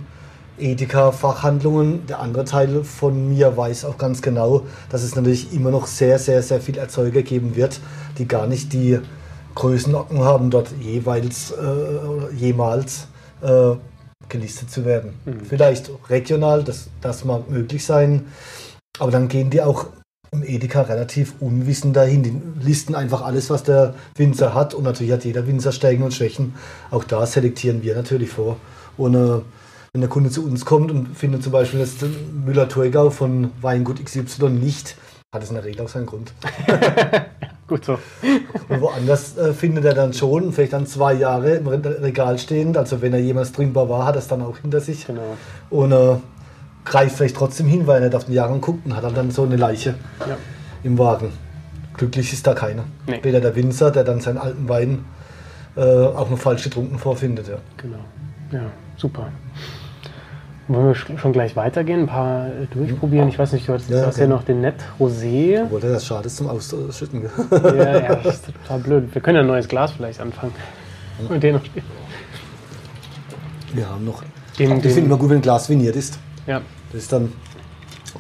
[0.58, 2.06] Edeka-Fachhandlungen.
[2.08, 6.20] Der andere Teil von mir weiß auch ganz genau, dass es natürlich immer noch sehr,
[6.20, 7.80] sehr, sehr viel Erzeuger geben wird,
[8.18, 9.00] die gar nicht die
[9.56, 13.08] Größenordnung haben, dort jeweils, äh, jemals
[13.42, 13.76] äh,
[14.28, 15.14] gelistet zu werden.
[15.48, 18.28] Vielleicht regional, das, das mag möglich sein,
[19.00, 19.88] aber dann gehen die auch
[20.32, 22.24] im Edeka relativ unwissend dahin.
[22.24, 24.74] Die listen einfach alles, was der Winzer hat.
[24.74, 26.54] Und natürlich hat jeder Winzer Stärken und Schwächen.
[26.92, 28.58] Auch da selektieren wir natürlich vor.
[28.98, 29.42] Und äh,
[29.92, 31.96] wenn der Kunde zu uns kommt und findet zum Beispiel das
[32.46, 34.96] Müller-Thurgau von Weingut XY nicht,
[35.32, 36.34] hat es in der Regel auch seinen Grund.
[37.68, 38.00] Gut so.
[38.68, 42.78] Und woanders äh, findet er dann schon, vielleicht dann zwei Jahre im Re- Regal stehend.
[42.78, 45.06] Also wenn er jemals trinkbar war, hat er es dann auch hinter sich.
[45.06, 45.38] Genau.
[45.70, 46.16] Und äh,
[46.84, 49.30] greift vielleicht trotzdem hin, weil er nicht auf den Jahren guckt und hat dann, dann
[49.30, 49.94] so eine Leiche
[50.28, 50.36] Ja.
[50.84, 51.32] im Wagen.
[51.96, 52.86] Glücklich ist da keiner.
[53.06, 53.20] Nee.
[53.22, 55.06] Weder der Winzer, der dann seinen alten Wein
[55.76, 57.48] äh, auch noch falsch getrunken vorfindet.
[57.50, 57.58] Ja.
[57.78, 58.00] Genau.
[58.52, 59.32] Ja, super.
[60.70, 62.02] Wollen wir sch- schon gleich weitergehen?
[62.02, 63.28] Ein paar äh, durchprobieren?
[63.28, 65.64] Ich weiß nicht, du hast, Ja, hast ja noch den Net Rosé.
[65.64, 67.24] Obwohl das schade ist zum Ausschütten.
[67.52, 69.10] Ja, ja, das ist total blöd.
[69.14, 70.54] Wir können ja ein neues Glas vielleicht anfangen.
[71.28, 71.84] Und den noch stehen.
[73.74, 74.24] Wir haben noch.
[74.58, 76.20] Den- ich finde immer gut, wenn ein Glas viniert ist.
[76.48, 76.62] Ja,
[76.92, 77.32] Das ist dann,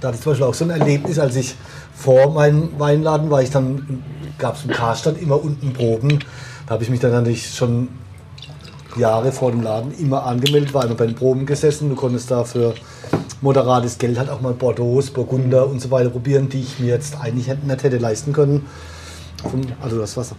[0.01, 1.55] da hatte ich zum Beispiel auch so ein Erlebnis, als ich
[1.93, 4.03] vor meinem Weinladen war, ich dann,
[4.37, 6.19] gab es im Karstadt immer unten Proben.
[6.65, 7.89] Da habe ich mich dann natürlich schon
[8.95, 11.89] Jahre vor dem Laden immer angemeldet, war immer bei den Proben gesessen.
[11.89, 12.73] Du konntest da für
[13.41, 17.19] moderates Geld halt auch mal Bordeaux, Burgunder und so weiter probieren, die ich mir jetzt
[17.19, 18.65] eigentlich nicht hätte leisten können.
[19.49, 20.35] Vom, also das Wasser.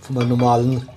[0.00, 0.88] Von meinem normalen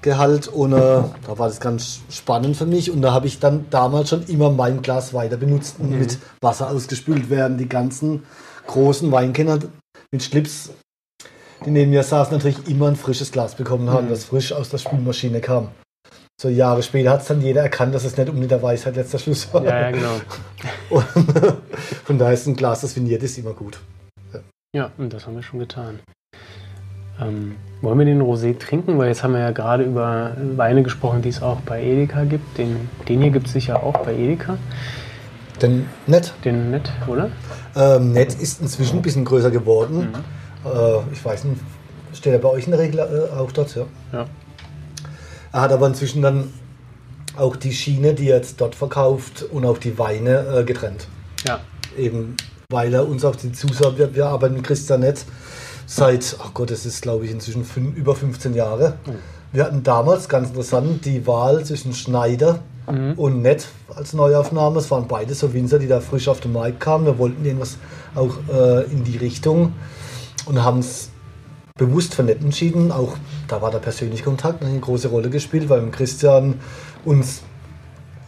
[0.00, 3.66] Gehalt und äh, da war das ganz spannend für mich und da habe ich dann
[3.70, 7.56] damals schon immer mein Glas weiter benutzt und mit Wasser ausgespült werden.
[7.56, 8.24] Die ganzen
[8.66, 9.60] großen Weinkenner
[10.10, 10.70] mit Schlips,
[11.64, 14.78] die neben mir saßen, natürlich immer ein frisches Glas bekommen haben, das frisch aus der
[14.78, 15.68] Spülmaschine kam.
[16.40, 18.96] So Jahre später hat es dann jeder erkannt, dass es nicht um mit der Weisheit
[18.96, 19.64] letzter Schluss war.
[19.64, 20.20] ja, ja genau.
[20.90, 21.04] Und
[22.04, 23.78] von daher ist ein Glas, das viniert ist, immer gut.
[24.74, 25.98] Ja, und das haben wir schon getan.
[27.20, 28.96] Ähm, wollen wir den Rosé trinken?
[28.96, 32.56] Weil jetzt haben wir ja gerade über Weine gesprochen, die es auch bei Edeka gibt.
[32.56, 34.56] Den, den hier gibt es sicher auch bei Edeka.
[35.60, 36.32] Denn nett.
[36.44, 37.30] Den Net, oder?
[37.76, 40.08] Ähm, Nett ist inzwischen ein bisschen größer geworden.
[40.64, 41.60] Äh, ich weiß nicht,
[42.14, 43.74] steht er bei euch in der Regel äh, auch dort?
[43.76, 43.84] Ja.
[44.12, 44.26] Ja.
[45.52, 46.52] Er hat aber inzwischen dann
[47.36, 51.08] auch die Schiene, die er jetzt dort verkauft und auch die Weine äh, getrennt.
[51.46, 51.60] Ja.
[51.96, 52.36] Eben
[52.72, 55.24] weil er uns auch die Zusage, wir, wir arbeiten mit Christian Nett
[55.86, 58.94] seit, ach Gott, das ist glaube ich inzwischen fün- über 15 Jahre.
[59.52, 63.12] Wir hatten damals, ganz interessant, die Wahl zwischen Schneider mhm.
[63.16, 64.78] und Nett als Neuaufnahme.
[64.78, 67.04] Es waren beide so Winzer, die da frisch auf den Markt kamen.
[67.04, 67.76] Wir wollten irgendwas
[68.14, 69.74] auch äh, in die Richtung
[70.46, 71.10] und haben es
[71.76, 72.92] bewusst für Nett entschieden.
[72.92, 73.16] Auch
[73.48, 76.60] da war der persönliche Kontakt eine große Rolle gespielt, weil Christian
[77.04, 77.42] uns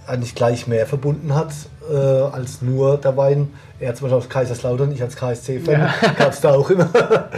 [0.06, 1.52] eigentlich gleich mehr verbunden hat
[1.90, 3.50] äh, als nur der Wein.
[3.80, 5.94] Er zum Beispiel aus Kaiserslautern, ich als KSC-Fan, ja.
[6.18, 6.88] gab es da auch immer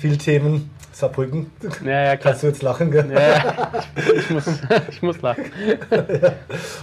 [0.00, 0.70] viele Themen.
[0.96, 1.50] Saarbrücken.
[1.84, 2.16] Ja, ja.
[2.16, 3.10] Kannst du jetzt lachen, gell?
[3.12, 3.84] Ja, ja.
[4.16, 4.44] Ich, muss,
[4.90, 5.44] ich muss lachen.
[5.90, 6.32] ja.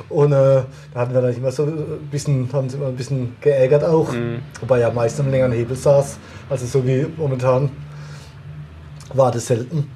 [0.07, 0.61] Und äh,
[0.93, 4.11] da hatten wir dann immer so ein bisschen, haben sie immer ein bisschen geärgert auch.
[4.11, 4.43] Mhm.
[4.59, 6.19] Wobei ja meist am längeren Hebel saß.
[6.47, 7.71] Also so wie momentan
[9.13, 9.89] war das selten.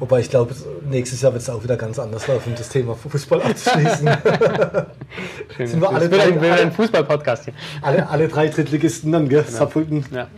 [0.00, 0.54] Wobei ich glaube,
[0.88, 4.08] nächstes Jahr wird es auch wieder ganz anders laufen, das Thema Fußball abzuschließen.
[5.56, 5.66] Schön.
[5.66, 7.54] Sind wir alle drei, ein Fußball-Podcast hier.
[7.82, 9.42] Alle, alle drei Drittligisten dann, gell?
[9.42, 9.58] Genau.
[9.58, 10.28] Saarbrücken, ja.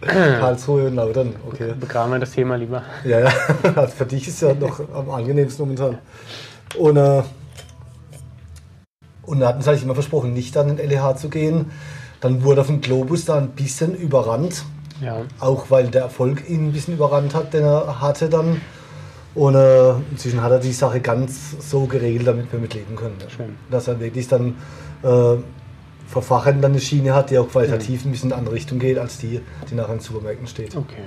[0.00, 1.36] Karlsruhe und Lautern.
[1.46, 1.72] Okay.
[1.78, 2.82] Begraben wir das Thema lieber.
[3.04, 3.32] Ja, ja.
[3.76, 5.98] Also für dich ist es ja noch am angenehmsten momentan.
[6.76, 7.22] Und, äh,
[9.22, 11.66] und da hatten sie sich immer versprochen, nicht an den LEH zu gehen.
[12.20, 14.64] Dann wurde auf dem Globus da ein bisschen überrannt.
[15.00, 15.22] Ja.
[15.38, 18.60] Auch weil der Erfolg ihn ein bisschen überrannt hat, den er hatte dann.
[19.34, 23.16] Und äh, inzwischen hat er die Sache ganz so geregelt, damit wir mitleben können.
[23.34, 23.56] Schön.
[23.70, 24.56] Dass er wirklich dann
[25.02, 25.36] äh,
[26.08, 29.18] verfachend eine Schiene hat, die auch qualitativ ein bisschen in eine andere Richtung geht, als
[29.18, 29.40] die,
[29.70, 30.76] die nachher in Supermärkten steht.
[30.76, 31.04] Okay.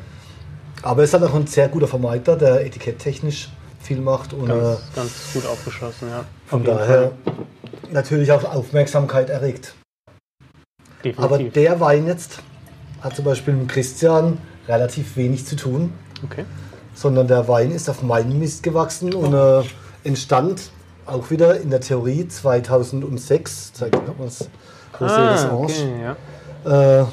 [0.81, 3.49] Aber er ist halt auch ein sehr guter Vermarkter, der etiketttechnisch
[3.81, 4.33] viel macht.
[4.33, 6.23] Und, ganz, äh, ganz gut aufgeschlossen, ja.
[6.47, 7.33] Von daher Fall.
[7.91, 9.75] natürlich auch Aufmerksamkeit erregt.
[11.03, 11.19] Definitiv.
[11.19, 12.39] Aber der Wein jetzt
[13.03, 15.93] hat zum Beispiel mit Christian relativ wenig zu tun.
[16.23, 16.45] Okay
[16.93, 19.63] sondern der Wein ist auf meinem Mist gewachsen und äh,
[20.03, 20.71] entstand
[21.05, 23.73] auch wieder in der Theorie 2006.
[23.73, 24.49] Zeigt das
[24.99, 26.15] Rosé ah, des okay,
[26.65, 27.01] ja.
[27.01, 27.05] äh,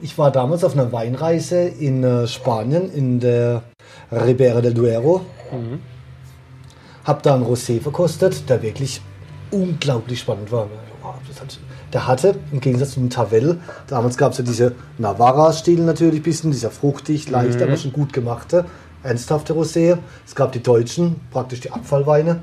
[0.00, 3.62] ich war damals auf einer Weinreise in äh, Spanien, in der
[4.10, 5.22] Ribera del Duero.
[5.50, 5.80] Mhm.
[7.04, 9.02] Hab da einen Rosé verkostet, der wirklich
[9.50, 10.68] unglaublich spannend war.
[11.92, 16.52] Der hatte, im Gegensatz zum Tavel, damals gab es ja diese Navarra-Stil natürlich ein bisschen,
[16.52, 17.64] dieser fruchtig, leicht, mhm.
[17.64, 18.64] aber schon gut gemachte
[19.02, 19.98] ernsthafte Rosé.
[20.26, 22.40] Es gab die deutschen, praktisch die Abfallweine,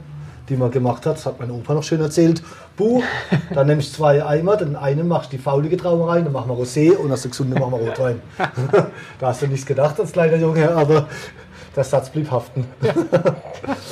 [0.49, 1.17] die man gemacht hat.
[1.17, 2.41] Das hat mein Opa noch schön erzählt.
[2.75, 3.01] Buh,
[3.53, 6.49] dann nehme ich zwei Eimer, den einen machst du die faulige Traube rein, dann machen
[6.49, 8.21] wir Rosé und aus der gesunde machen wir Rotwein.
[9.19, 11.07] da hast du nichts gedacht als kleiner Junge, aber
[11.75, 12.65] der Satz blieb haften.
[12.81, 12.93] Ja.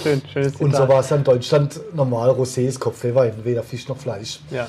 [0.04, 3.98] Schön, schönes Und so war es in Deutschland normal, Rosé ist Kopfwein, weder Fisch noch
[3.98, 4.40] Fleisch.
[4.52, 4.68] Ja.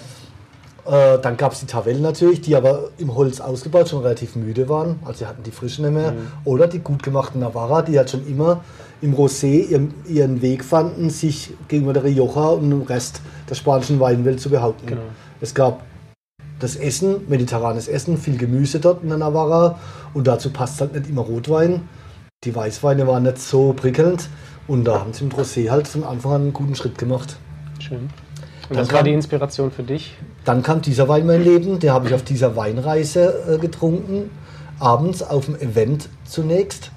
[0.88, 4.68] Äh, dann gab es die Tavellen natürlich, die aber im Holz ausgebaut schon relativ müde
[4.68, 5.00] waren.
[5.04, 6.12] Also sie hatten die frischen nicht mehr.
[6.12, 6.28] Mhm.
[6.44, 8.60] Oder die gut gemachten Navarra, die halt schon immer
[9.02, 14.00] im Rosé ihren, ihren, Weg fanden, sich gegenüber der Rioja und dem Rest der spanischen
[14.00, 14.86] Weinwelt zu behaupten.
[14.86, 15.02] Genau.
[15.40, 15.82] Es gab
[16.58, 19.78] das Essen, mediterranes Essen, viel Gemüse dort in der Navarra
[20.14, 21.88] und dazu passt halt nicht immer Rotwein.
[22.44, 24.28] Die Weißweine waren nicht so prickelnd
[24.66, 27.36] und da haben sie mit Rosé halt von Anfang an einen guten Schritt gemacht.
[27.78, 28.08] Schön.
[28.68, 30.16] Und das war die Inspiration für dich?
[30.44, 34.30] Dann kam dieser Wein in mein Leben, den habe ich auf dieser Weinreise äh, getrunken.
[34.78, 36.90] Abends auf dem Event zunächst.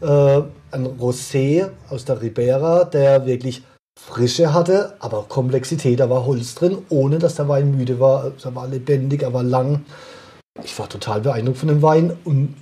[0.00, 3.62] Äh, ein Rosé aus der Ribera, der wirklich
[3.98, 6.00] Frische hatte, aber auch Komplexität.
[6.00, 8.32] Da war Holz drin, ohne dass der Wein müde war.
[8.44, 9.84] Er war lebendig, er war lang.
[10.62, 12.54] Ich war total beeindruckt von dem Wein und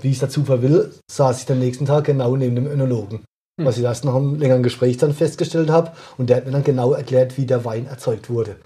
[0.00, 3.24] wie es der Zufall will, saß ich den nächsten Tag genau neben dem Önologen
[3.56, 5.92] was ich erst nach einem längeren Gespräch dann festgestellt habe.
[6.18, 8.56] Und der hat mir dann genau erklärt, wie der Wein erzeugt wurde.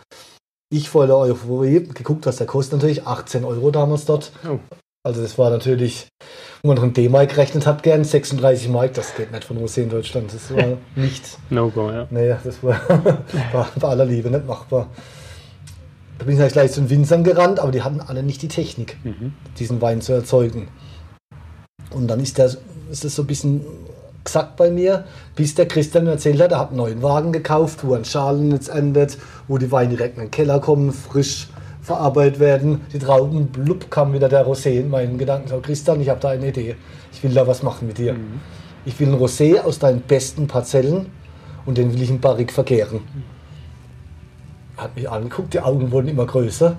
[0.72, 3.06] Ich voller Euphorie geguckt, was der kostet natürlich.
[3.06, 4.32] 18 Euro damals dort.
[4.48, 4.58] Oh.
[5.02, 6.08] Also das war natürlich,
[6.62, 8.94] wenn man noch ein D-Mark gerechnet hat, gern 36 Mark.
[8.94, 10.32] Das geht nicht von Rosé in Deutschland.
[10.32, 11.38] Das war nicht.
[11.48, 12.06] No-go, ja.
[12.10, 12.80] Naja, das war,
[13.52, 14.88] war bei aller Liebe nicht machbar.
[16.18, 18.48] Da bin ich halt gleich zu den Winzern gerannt, aber die hatten alle nicht die
[18.48, 19.32] Technik, mhm.
[19.58, 20.68] diesen Wein zu erzeugen.
[21.92, 22.54] Und dann ist, der,
[22.90, 23.64] ist das so ein bisschen
[24.30, 25.04] gesagt bei mir,
[25.34, 28.68] bis der Christian mir erzählt hat, er hat einen neuen Wagen gekauft, wo ein Schalennetz
[28.68, 29.18] endet,
[29.48, 31.48] wo die Weine direkt in den Keller kommen, frisch
[31.82, 32.82] verarbeitet werden.
[32.92, 35.48] Die Trauben, blub, kam wieder der Rosé in meinen Gedanken.
[35.48, 36.76] So, Christian, ich habe da eine Idee.
[37.12, 38.12] Ich will da was machen mit dir.
[38.12, 38.40] Mhm.
[38.84, 41.06] Ich will ein Rosé aus deinen besten Parzellen
[41.66, 43.00] und den will ich in Barrique verkehren.
[44.76, 46.76] Er hat mich angeguckt, die Augen wurden immer größer.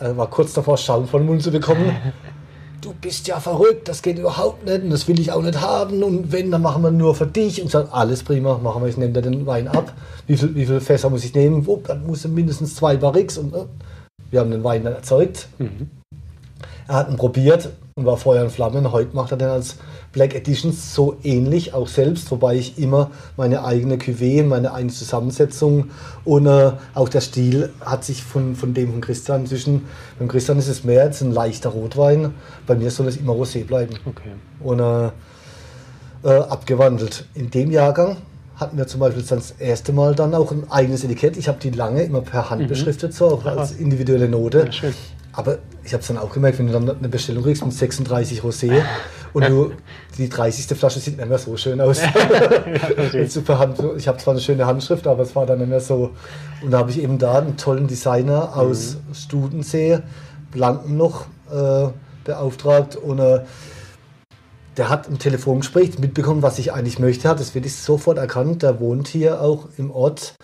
[0.00, 1.92] Er war kurz davor, Schaum von Mund zu bekommen.
[2.80, 6.02] du bist ja verrückt, das geht überhaupt nicht und das will ich auch nicht haben
[6.02, 8.96] und wenn, dann machen wir nur für dich und sagt, alles prima, machen wir, ich
[8.96, 9.92] nehme dir den Wein ab.
[10.26, 11.66] Wie viel, wie viel Fässer muss ich nehmen?
[11.66, 13.64] Wupp, dann muss er mindestens zwei Barrix und äh,
[14.30, 15.48] wir haben den Wein dann erzeugt.
[15.58, 15.90] Mhm.
[16.86, 18.92] Er hat ihn probiert und war Feuer und Flammen.
[18.92, 19.76] Heute macht er den als
[20.12, 25.90] Black Editions so ähnlich, auch selbst, wobei ich immer meine eigene Cuvée, meine eigene Zusammensetzung
[26.24, 29.86] und äh, auch der Stil hat sich von, von dem von Christian inzwischen,
[30.18, 32.34] beim Christian ist es mehr jetzt ein leichter Rotwein,
[32.68, 33.96] bei mir soll es immer Rosé bleiben.
[34.06, 34.30] Okay.
[34.60, 35.10] Und äh,
[36.22, 37.24] äh, abgewandelt.
[37.34, 38.16] In dem Jahrgang
[38.54, 41.36] hatten wir zum Beispiel das erste Mal dann auch ein eigenes Etikett.
[41.36, 42.68] Ich habe die lange immer per Hand mhm.
[42.68, 44.68] beschriftet, so auch als individuelle Note.
[44.72, 44.88] Ja,
[45.38, 48.40] Aber ich habe es dann auch gemerkt, wenn du dann eine Bestellung kriegst mit 36
[48.40, 48.82] Rosé
[49.32, 49.70] und du,
[50.18, 50.76] die 30.
[50.76, 52.00] Flasche sieht nicht mehr so schön aus.
[53.60, 56.10] Hand, ich habe zwar eine schöne Handschrift, aber es war dann nicht mehr so.
[56.60, 59.14] Und da habe ich eben da einen tollen Designer aus mhm.
[59.14, 60.00] Studensee,
[60.50, 61.86] Blanken noch, äh,
[62.24, 63.42] beauftragt und äh,
[64.76, 68.64] der hat im Telefongespräch mitbekommen, was ich eigentlich möchte, hat das wirklich sofort erkannt.
[68.64, 70.34] Der wohnt hier auch im Ort.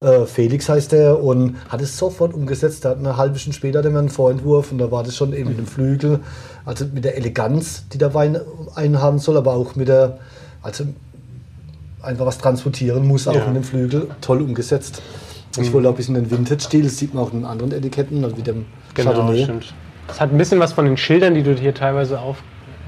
[0.00, 2.84] Äh, Felix heißt er und hat es sofort umgesetzt.
[2.84, 5.48] Da hat eine halbe Stunde später dann einen Vorentwurf und da war das schon eben
[5.48, 6.20] mit dem Flügel,
[6.64, 8.38] also mit der Eleganz, die der Wein
[8.76, 10.18] einhaben soll, aber auch mit der,
[10.62, 10.84] also
[12.00, 13.46] einfach was transportieren muss, auch ja.
[13.46, 15.02] mit dem Flügel, toll umgesetzt.
[15.56, 15.72] Ich mhm.
[15.72, 18.42] wollte auch ein bisschen den Vintage-Stil, das sieht man auch in anderen Etiketten, also wie
[18.42, 19.42] dem genau, Chardonnay.
[19.42, 19.74] Stimmt.
[20.08, 22.36] Es hat ein bisschen was von den Schildern, die du hier teilweise auf,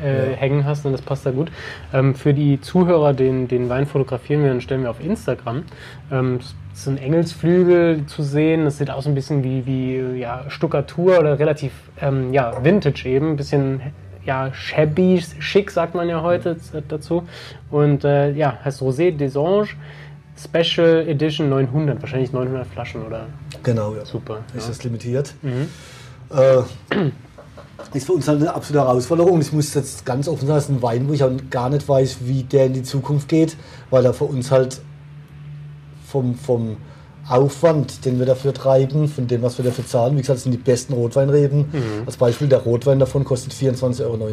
[0.02, 0.36] äh, ja.
[0.36, 1.50] hängen hast und das passt da gut.
[1.92, 5.64] Ähm, für die Zuhörer, den, den Wein fotografieren wir und stellen wir auf Instagram.
[6.10, 6.40] Ähm,
[6.72, 8.64] es sind Engelsflügel zu sehen.
[8.64, 13.30] Das sieht aus ein bisschen wie, wie ja, Stuckatur oder relativ ähm, ja, Vintage eben.
[13.30, 13.80] Ein bisschen
[14.24, 16.56] ja, shabby, schick sagt man ja heute
[16.88, 17.24] dazu.
[17.70, 19.70] Und äh, ja, heißt Rosé des Anges
[20.42, 22.00] Special Edition 900.
[22.00, 23.26] Wahrscheinlich 900 Flaschen oder?
[23.62, 24.04] Genau, ja.
[24.04, 24.38] Super.
[24.54, 24.68] Ist ja.
[24.68, 25.34] das limitiert.
[25.42, 25.68] Mhm.
[26.30, 27.10] Äh,
[27.94, 29.40] ist für uns halt eine absolute Herausforderung.
[29.40, 31.88] Ich muss jetzt ganz offen sagen, es ist ein Wein, wo ich auch gar nicht
[31.88, 33.56] weiß, wie der in die Zukunft geht,
[33.90, 34.80] weil er für uns halt
[36.06, 36.76] vom, vom
[37.28, 40.52] Aufwand, den wir dafür treiben, von dem, was wir dafür zahlen, wie gesagt, das sind
[40.52, 41.58] die besten Rotweinreben.
[41.72, 42.02] Mhm.
[42.06, 44.28] Als Beispiel, der Rotwein davon kostet 24,90 Euro.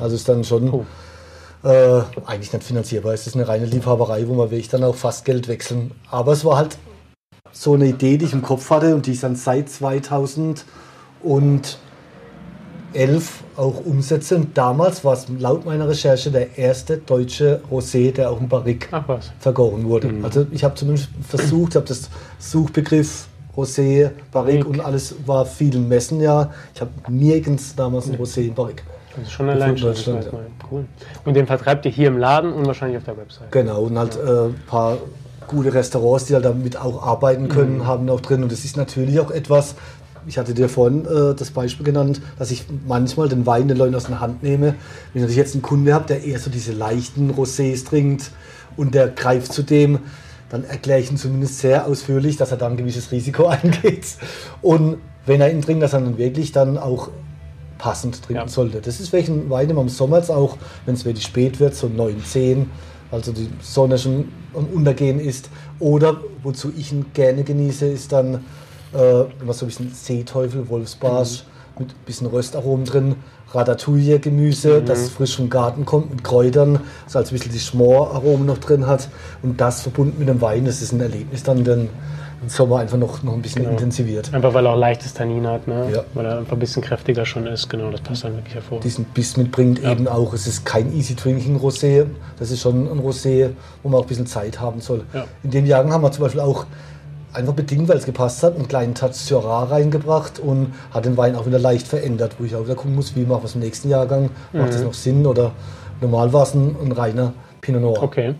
[0.00, 0.86] Also ist dann schon oh.
[1.62, 3.14] äh, eigentlich nicht finanzierbar.
[3.14, 5.92] Es ist eine reine Liebhaberei, wo wir wirklich dann auch fast Geld wechseln.
[6.10, 6.76] Aber es war halt
[7.52, 10.64] so eine Idee, die ich im Kopf hatte und die ich dann seit 2000
[11.22, 11.78] und
[12.94, 14.36] 11 auch umsetze.
[14.36, 18.88] Und damals war es laut meiner Recherche der erste deutsche Rosé, der auch im Barrique
[19.38, 20.08] vergoren wurde.
[20.08, 20.24] Mhm.
[20.24, 26.20] Also ich habe zumindest versucht, habe das Suchbegriff Rosé, Barrique und alles war vielen Messen
[26.20, 26.50] ja.
[26.74, 28.82] Ich habe nirgends damals ein Rosé in Barrique.
[29.14, 29.94] Das ist schon allein schon.
[29.94, 30.20] Ja.
[30.70, 30.86] Cool.
[31.24, 33.52] Und den vertreibt ihr hier im Laden und wahrscheinlich auf der Website.
[33.52, 34.46] Genau, und halt ein ja.
[34.46, 34.98] äh, paar
[35.46, 37.86] gute Restaurants, die halt damit auch arbeiten können, mhm.
[37.86, 38.42] haben auch drin.
[38.42, 39.76] Und das ist natürlich auch etwas,
[40.26, 43.94] ich hatte dir vorhin äh, das Beispiel genannt, dass ich manchmal den Wein den Leuten
[43.94, 44.74] aus der Hand nehme.
[45.12, 48.30] Wenn ich jetzt einen Kunde habe, der eher so diese leichten Rosés trinkt
[48.76, 50.00] und der greift zu dem,
[50.50, 54.06] dann erkläre ich ihm zumindest sehr ausführlich, dass er da ein gewisses Risiko eingeht.
[54.62, 57.10] Und wenn er ihn trinkt, dass er dann wirklich dann auch
[57.78, 58.48] passend trinken ja.
[58.48, 58.80] sollte.
[58.80, 60.56] Das ist welchen Wein im Sommer jetzt auch,
[60.86, 62.70] wenn es wirklich spät wird, so 9, 10,
[63.10, 65.50] also die Sonne schon am Untergehen ist.
[65.78, 68.44] Oder wozu ich ihn gerne genieße, ist dann
[68.94, 71.84] äh, immer so ein bisschen Seeteufel, Wolfsbarsch, mhm.
[71.84, 73.16] mit ein bisschen Röstaromen drin.
[73.52, 74.86] Ratatouille-Gemüse, mhm.
[74.86, 78.86] das frisch vom Garten kommt mit Kräutern, das also ein bisschen die Schmoraromen noch drin
[78.86, 79.08] hat.
[79.42, 81.88] Und das verbunden mit dem Wein, das ist ein Erlebnis dann, den
[82.42, 83.72] im Sommer einfach noch, noch ein bisschen genau.
[83.72, 84.32] intensiviert.
[84.34, 85.88] Einfach weil er auch leichtes Tannin hat, ne?
[85.92, 86.04] Ja.
[86.12, 87.70] weil er einfach ein bisschen kräftiger schon ist.
[87.70, 88.80] Genau, das passt dann wirklich hervor.
[88.80, 89.92] Diesen Biss mitbringt ja.
[89.92, 92.06] eben auch, es ist kein Easy Drinking Rosé,
[92.38, 93.50] das ist schon ein Rosé,
[93.82, 95.04] wo man auch ein bisschen Zeit haben soll.
[95.14, 95.24] Ja.
[95.42, 96.66] In den Jahren haben wir zum Beispiel auch
[97.34, 101.36] einfach bedingt, weil es gepasst hat, einen kleinen Touch Syrah reingebracht und hat den Wein
[101.36, 103.88] auch wieder leicht verändert, wo ich auch wieder gucken muss, wie macht es im nächsten
[103.88, 104.60] Jahrgang, mhm.
[104.60, 105.52] macht das noch Sinn oder
[106.00, 108.02] normal war es ein, ein reiner Pinot Noir.
[108.02, 108.34] Okay.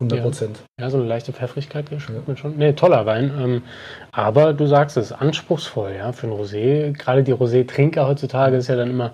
[0.00, 0.58] 100 Prozent.
[0.78, 0.84] Ja.
[0.84, 0.90] ja.
[0.90, 2.36] so eine leichte Pfeffrigkeit schmeckt ja.
[2.36, 2.56] schon.
[2.56, 3.32] Nee, toller Wein.
[3.36, 3.62] Ähm,
[4.12, 6.92] aber du sagst es, anspruchsvoll, ja, für ein Rosé.
[6.96, 9.12] Gerade die Rosé-Trinker heutzutage ist ja dann immer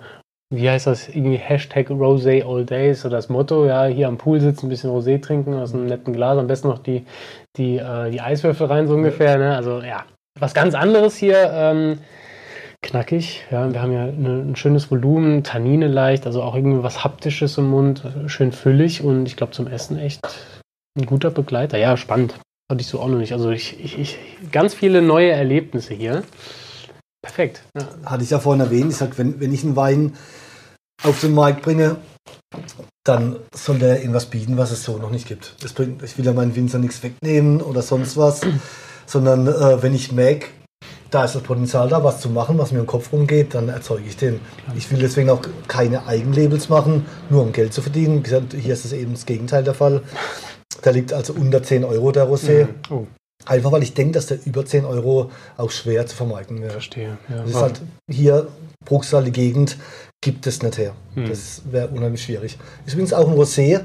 [0.53, 4.39] wie heißt das, irgendwie Hashtag Rosé All Days, so das Motto, ja, hier am Pool
[4.39, 7.05] sitzen, ein bisschen Rosé trinken aus einem netten Glas, am besten noch die,
[7.57, 9.55] die, äh, die Eiswürfel rein, so ungefähr, ne?
[9.55, 10.05] Also ja,
[10.39, 11.99] was ganz anderes hier, ähm,
[12.81, 17.03] knackig, ja, wir haben ja eine, ein schönes Volumen, Tannine leicht, also auch irgendwie was
[17.03, 20.21] Haptisches im Mund, schön füllig und ich glaube zum Essen echt
[20.97, 21.77] ein guter Begleiter.
[21.77, 22.35] Ja, spannend.
[22.71, 23.33] Hatte ich so auch noch nicht.
[23.33, 24.17] Also ich, ich, ich
[24.51, 26.23] ganz viele neue Erlebnisse hier.
[27.21, 27.63] Perfekt.
[27.77, 27.87] Ja.
[28.05, 30.13] Hatte ich ja vorhin erwähnt, ich sag, wenn, wenn ich einen Wein
[31.03, 31.97] auf den Markt bringe,
[33.03, 35.55] dann soll der irgendwas bieten, was es so noch nicht gibt.
[35.61, 38.41] Das bringt, ich will ja meinen Winzer nichts wegnehmen oder sonst was,
[39.05, 40.47] sondern äh, wenn ich merke,
[41.11, 44.03] da ist das Potenzial da, was zu machen, was mir im Kopf rumgeht, dann erzeuge
[44.07, 44.41] ich den.
[44.75, 48.23] Ich will deswegen auch keine Eigenlabels machen, nur um Geld zu verdienen.
[48.25, 50.01] Hier ist es eben das Gegenteil der Fall.
[50.81, 52.65] Da liegt also unter 10 Euro der Rosé.
[52.65, 52.69] Mhm.
[52.89, 53.07] Oh.
[53.45, 56.71] Einfach weil ich denke, dass der über 10 Euro auch schwer zu vermarkten wäre.
[56.71, 57.17] Verstehe.
[57.29, 58.47] Ja, das ist halt hier,
[58.83, 59.77] Bruchsal, die Gegend,
[60.25, 60.93] gibt es nicht her.
[61.13, 61.29] Hm.
[61.29, 62.57] Das wäre unheimlich schwierig.
[62.83, 63.81] Ist übrigens auch ein Rosé,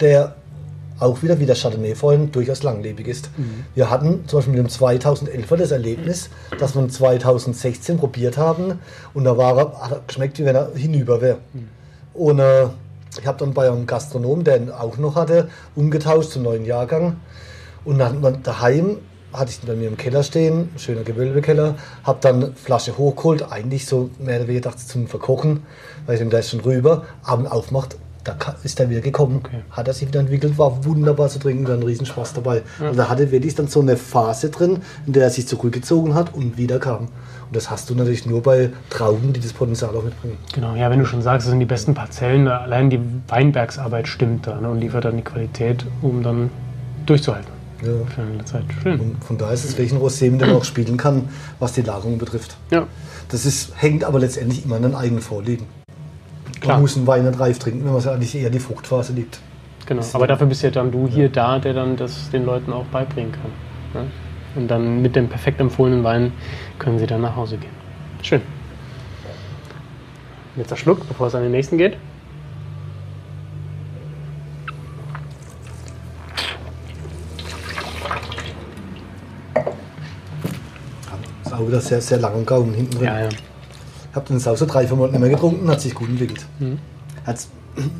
[0.00, 0.34] der
[0.98, 3.30] auch wieder wie der Chardonnay vorhin durchaus langlebig ist.
[3.36, 3.64] Mhm.
[3.76, 8.80] Wir hatten zum Beispiel mit dem 2011er das Erlebnis, dass wir 2016 probiert haben
[9.12, 11.38] und da war er, hat er geschmeckt, wie wenn er hinüber wäre.
[11.52, 11.68] Mhm.
[12.14, 12.66] Und äh,
[13.20, 17.16] Ich habe dann bei einem Gastronom, der ihn auch noch hatte, umgetauscht zum neuen Jahrgang.
[17.84, 18.98] Und dann daheim
[19.34, 21.74] hatte ich ihn bei mir im Keller stehen, schöner Gewölbekeller,
[22.04, 25.64] habe dann Flasche hochgeholt, eigentlich so mehr oder weniger dachte zum Verkochen,
[26.06, 29.62] weil ich da ist schon rüber, Abend aufmacht, da ist er wieder gekommen, okay.
[29.70, 32.62] hat er sich wieder entwickelt, war wunderbar zu trinken, dann Riesenspaß dabei.
[32.80, 32.86] Ja.
[32.86, 36.34] Also da hatte wirklich dann so eine Phase drin, in der er sich zurückgezogen hat
[36.34, 37.08] und wieder kam.
[37.46, 40.38] Und das hast du natürlich nur bei Trauben, die das Potenzial auch mitbringen.
[40.54, 44.46] Genau, ja, wenn du schon sagst, es sind die besten Parzellen, allein die Weinbergsarbeit stimmt
[44.46, 46.50] da ne, und liefert dann die Qualität, um dann
[47.04, 47.53] durchzuhalten.
[47.84, 48.06] Ja.
[48.14, 48.64] Für eine Zeit.
[48.82, 49.00] Schön.
[49.00, 51.28] Und von daher ist es welchen Rosé man dann auch spielen kann,
[51.58, 52.56] was die Lagerung betrifft.
[52.70, 52.86] Ja.
[53.28, 55.66] Das ist, hängt aber letztendlich immer an den eigenen Vorlieben.
[56.60, 56.76] Klar.
[56.76, 59.40] Man muss einen Wein nicht reif trinken, wenn man eigentlich eher die Fruchtphase liegt.
[59.86, 61.28] Genau, aber dafür bist ja dann du hier ja.
[61.28, 64.02] da, der dann das den Leuten auch beibringen kann.
[64.02, 64.10] Ne?
[64.56, 66.32] Und dann mit dem perfekt empfohlenen Wein
[66.78, 67.72] können sie dann nach Hause gehen.
[68.22, 68.40] Schön.
[70.56, 71.96] Jetzt der Schluck, bevor es an den nächsten geht.
[81.64, 83.04] Auch wieder sehr, sehr lang Gaumen hinten drin.
[83.04, 83.28] Ja, ja.
[83.28, 86.46] Ich habe den Sauser drei, vier Monate nicht mehr getrunken, hat sich gut entwickelt.
[86.58, 86.78] Mhm.
[87.26, 87.38] Hat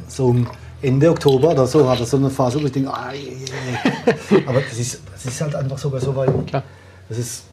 [0.07, 0.37] so
[0.81, 4.43] Ende Oktober oder so hat er so eine Phase, wo ich denke, ah, yeah.
[4.47, 6.47] aber das ist, das ist halt einfach so bei so weit.
[6.47, 6.63] Klar.
[7.09, 7.45] Das ist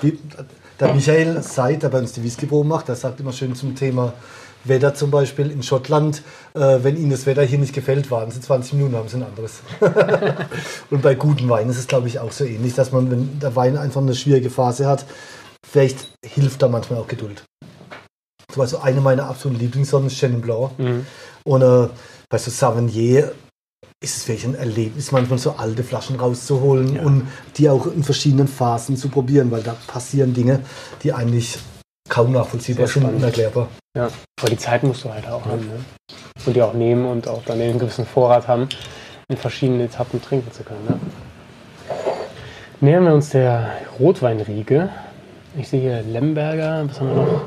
[0.00, 0.18] wie,
[0.80, 4.14] der Michael Seid, der bei uns die Whisky-Probe macht, der sagt immer schön zum Thema
[4.64, 6.22] Wetter zum Beispiel in Schottland,
[6.54, 9.22] äh, wenn Ihnen das Wetter hier nicht gefällt, warten Sie 20 Minuten, haben Sie ein
[9.22, 9.60] anderes.
[10.90, 13.56] und bei guten Weinen ist es, glaube ich, auch so ähnlich, dass man, wenn der
[13.56, 15.06] Wein einfach eine schwierige Phase hat,
[15.66, 17.44] vielleicht hilft da manchmal auch Geduld.
[18.52, 20.78] Zum Beispiel eine meiner absoluten Lieblingssorten Chenin Blanc.
[20.78, 21.06] Mhm.
[21.44, 21.88] Und äh,
[22.28, 23.24] bei so Savigny
[24.02, 27.02] ist es wirklich ein Erlebnis, manchmal so alte Flaschen rauszuholen ja.
[27.02, 30.60] und die auch in verschiedenen Phasen zu probieren, weil da passieren Dinge,
[31.02, 31.58] die eigentlich
[32.10, 33.68] kaum nachvollziehbar und unerklärbar.
[33.96, 34.08] Ja,
[34.38, 35.52] aber die Zeit musst du halt auch ja.
[35.52, 35.66] haben.
[35.66, 35.84] Ne?
[36.44, 38.68] Und die auch nehmen und auch dann einen gewissen Vorrat haben,
[39.28, 40.84] in verschiedenen Etappen trinken zu können.
[40.88, 41.00] Ne?
[42.80, 44.90] Nähern wir uns der Rotweinriege.
[45.56, 47.42] Ich sehe hier Lemberger, was haben wir noch?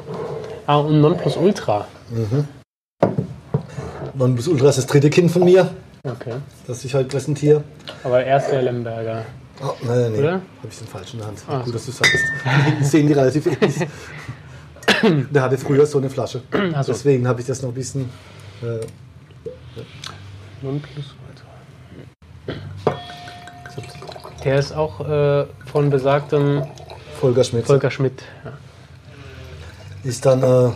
[0.66, 1.88] Ah, und Nonplusultra.
[2.10, 2.48] Mhm.
[4.14, 5.70] Nonplusultra ist das dritte Kind von mir.
[6.06, 6.34] Okay.
[6.68, 7.64] Das ich heute präsentiere.
[8.04, 9.26] Aber erst der Lemberger.
[9.62, 10.26] Oh, nein, nein, nein.
[10.34, 11.40] Habe ich den falsch in der Hand.
[11.48, 11.72] Ah, Gut, so.
[11.74, 12.24] dass du sagst.
[12.80, 13.88] Die sehen die relativ ähnlich.
[15.04, 16.42] Der hatte früher so eine Flasche.
[16.52, 16.60] So.
[16.88, 18.10] Deswegen habe ich das noch ein bisschen.
[18.62, 18.86] Äh,
[24.44, 26.64] Der ist auch äh, von besagtem
[27.20, 27.66] Volker Schmidt.
[27.66, 28.24] Volker Schmidt.
[28.44, 28.52] Ja.
[30.04, 30.44] Ist dann.
[30.44, 30.72] Äh,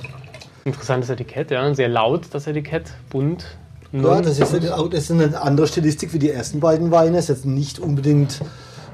[0.65, 1.73] Interessantes Etikett, ja.
[1.73, 2.91] Sehr laut, das Etikett.
[3.09, 3.45] Bunt.
[3.93, 7.17] Ja, das ist, eine, das ist eine andere Stilistik wie die ersten beiden Weine.
[7.17, 8.41] Ist jetzt nicht unbedingt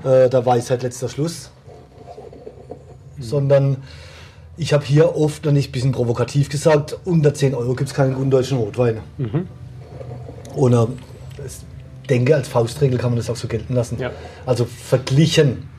[0.03, 1.49] äh, der Weisheit letzter Schluss.
[3.17, 3.23] Mhm.
[3.23, 3.77] Sondern
[4.57, 7.95] ich habe hier oft, und ich ein bisschen provokativ gesagt, unter 10 Euro gibt es
[7.95, 8.99] keinen guten deutschen Rotwein.
[9.17, 9.47] Mhm.
[10.55, 10.87] Und äh,
[11.45, 13.97] ich denke, als Faustregel kann man das auch so gelten lassen.
[13.99, 14.11] Ja.
[14.45, 15.69] Also verglichen,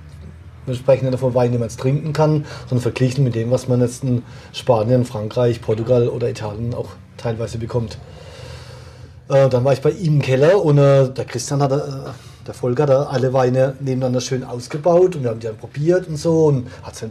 [0.67, 3.69] wir sprechen nicht von Wein, den man jetzt trinken kann, sondern verglichen mit dem, was
[3.69, 4.23] man jetzt in
[4.53, 7.99] Spanien, Frankreich, Portugal oder Italien auch teilweise bekommt.
[9.29, 11.81] Äh, dann war ich bei ihm im Keller und äh, der Christian hat, äh,
[12.47, 16.17] der Volker hat alle Weine nebeneinander schön ausgebaut und wir haben die dann probiert und
[16.17, 17.11] so und hat sein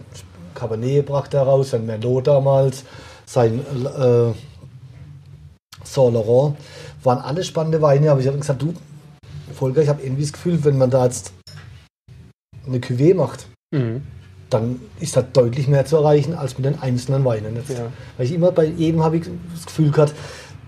[0.53, 2.83] Cabernet brachte er raus, sein Merlot damals,
[3.25, 4.33] sein äh,
[5.83, 6.55] Saint Laurent.
[7.03, 8.73] Waren alle spannende Weine, aber ich habe gesagt, du,
[9.53, 11.33] Volker, ich habe irgendwie das Gefühl, wenn man da jetzt
[12.65, 14.01] eine Cuvée macht, mhm.
[14.49, 17.55] dann ist da deutlich mehr zu erreichen als mit den einzelnen Weinen.
[17.55, 17.69] Jetzt.
[17.69, 17.87] Ja.
[18.17, 20.13] Weil ich immer bei jedem habe ich das Gefühl gehabt,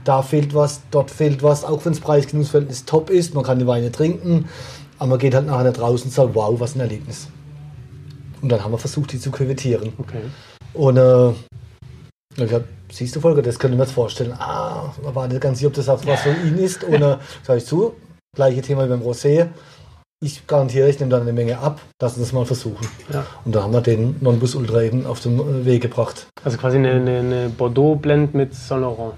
[0.04, 3.68] da fehlt was, dort fehlt was, auch wenn das Preis-Genussverhältnis top ist, man kann die
[3.68, 4.48] Weine trinken,
[5.00, 7.28] aber man geht halt nachher raus und sagt, wow, was ein Erlebnis.
[8.46, 9.94] Und dann haben wir versucht, die zu küvettieren.
[9.98, 10.22] Okay.
[10.76, 14.34] Und äh, ich gesagt, siehst du Volker, das können wir uns vorstellen.
[14.34, 16.84] Ah, man war nicht ganz sicher, ob das auch was für ihn ist.
[16.84, 17.96] Und äh, sage ich zu,
[18.36, 19.48] gleiche Thema wie beim Rosé.
[20.24, 21.82] Ich garantiere, ich nehme dann eine Menge ab.
[22.00, 22.88] Lass uns das mal versuchen.
[23.12, 23.26] Ja.
[23.46, 26.28] Und da haben wir den Nonbus Ultra eben auf den Weg gebracht.
[26.44, 29.14] Also quasi eine, eine, eine Bordeaux-Blend mit Saint Laurent.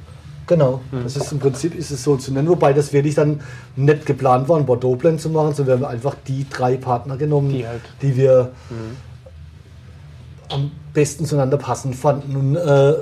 [0.45, 1.03] Genau, mhm.
[1.03, 3.41] das ist im Prinzip ist es so zu nennen, wobei das wirklich dann
[3.75, 7.49] nicht geplant war, ein Bordeaux-Blend zu machen, sondern wir haben einfach die drei Partner genommen,
[7.49, 7.81] die, halt.
[8.01, 9.06] die wir mhm
[10.49, 12.35] am besten zueinander passend fanden.
[12.35, 12.93] Und äh,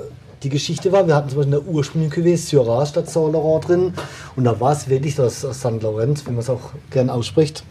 [0.42, 3.68] die Geschichte war, wir hatten zum Beispiel in der ursprünglichen Cuvée Syrah statt Saint Laurent
[3.68, 3.94] drin
[4.36, 5.82] und da war es wirklich das St.
[5.82, 7.64] Laurent, wie man es auch gern ausspricht.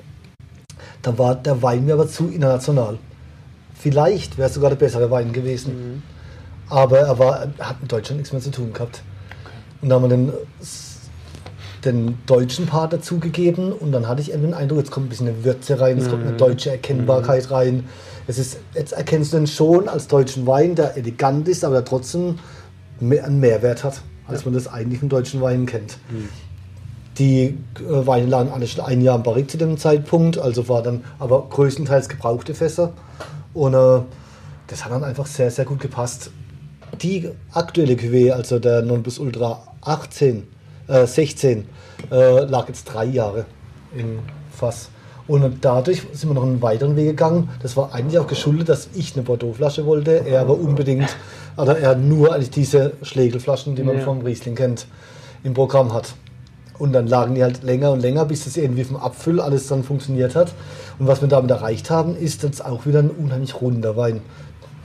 [1.01, 2.97] Da war der Wein mir aber zu international.
[3.75, 5.73] Vielleicht wäre es sogar der bessere Wein gewesen.
[5.73, 6.03] Mhm.
[6.67, 9.03] Aber er, war, hat mit Deutschland nichts mehr zu tun gehabt.
[9.43, 9.53] Okay.
[9.81, 10.33] Und da haben wir den,
[11.85, 15.27] den deutschen Part dazugegeben und dann hatte ich eben den Eindruck, jetzt kommt ein bisschen
[15.27, 16.37] eine Würze rein, es kommt eine mhm.
[16.37, 17.55] deutsche Erkennbarkeit mhm.
[17.55, 17.83] rein
[18.27, 21.85] es ist, jetzt erkennst du ihn schon als deutschen Wein, der elegant ist, aber der
[21.85, 22.39] trotzdem
[22.99, 24.01] einen Mehrwert hat.
[24.27, 25.99] als man das eigentlich im deutschen Wein kennt.
[26.09, 26.29] Mhm.
[27.19, 30.81] Die äh, Weine lagen alle schon ein Jahr im Barrik zu dem Zeitpunkt, also war
[30.81, 32.93] dann aber größtenteils gebrauchte Fässer.
[33.53, 34.01] Und äh,
[34.65, 36.31] das hat dann einfach sehr, sehr gut gepasst.
[37.01, 40.47] Die aktuelle Cuvée, also der Non Plus Ultra 18,
[40.87, 41.67] äh, 16,
[42.11, 43.45] äh, lag jetzt drei Jahre
[43.95, 44.19] im
[44.51, 44.89] Fass.
[45.27, 47.49] Und dadurch sind wir noch einen weiteren Weg gegangen.
[47.61, 50.23] Das war eigentlich auch geschuldet, dass ich eine Bordeaux-Flasche wollte.
[50.25, 51.15] Er aber unbedingt,
[51.57, 54.03] oder er nur eigentlich diese Schlegelflaschen, die man ja.
[54.03, 54.85] vom Riesling kennt,
[55.43, 56.13] im Programm hat.
[56.77, 59.83] Und dann lagen die halt länger und länger, bis das irgendwie vom Abfüll alles dann
[59.83, 60.53] funktioniert hat.
[60.99, 64.21] Und was wir damit erreicht haben, ist jetzt auch wieder ein unheimlich runder Wein.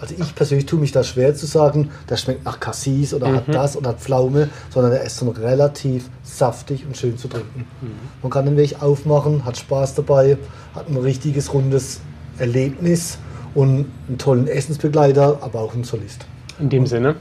[0.01, 3.36] Also ich persönlich tue mich da schwer zu sagen, der schmeckt nach Cassis oder mhm.
[3.36, 7.66] hat das oder hat Pflaume, sondern er ist so relativ saftig und schön zu trinken.
[7.81, 7.90] Mhm.
[8.22, 10.39] Man kann den Weg aufmachen, hat Spaß dabei,
[10.74, 12.01] hat ein richtiges rundes
[12.39, 13.18] Erlebnis
[13.55, 16.24] und einen tollen Essensbegleiter, aber auch einen Solist.
[16.59, 17.16] In dem und Sinne.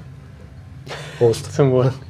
[1.17, 1.53] Prost.
[1.53, 1.91] Zum Wohl.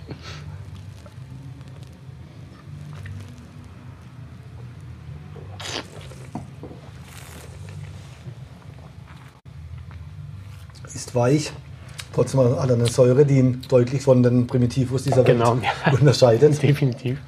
[11.10, 11.52] ist weich.
[12.14, 15.92] Trotzdem hat er eine Säure, die ihn deutlich von den Primitivus dieser genau, Welt ja.
[15.94, 16.62] unterscheidet.
[16.64, 17.20] Definitiv.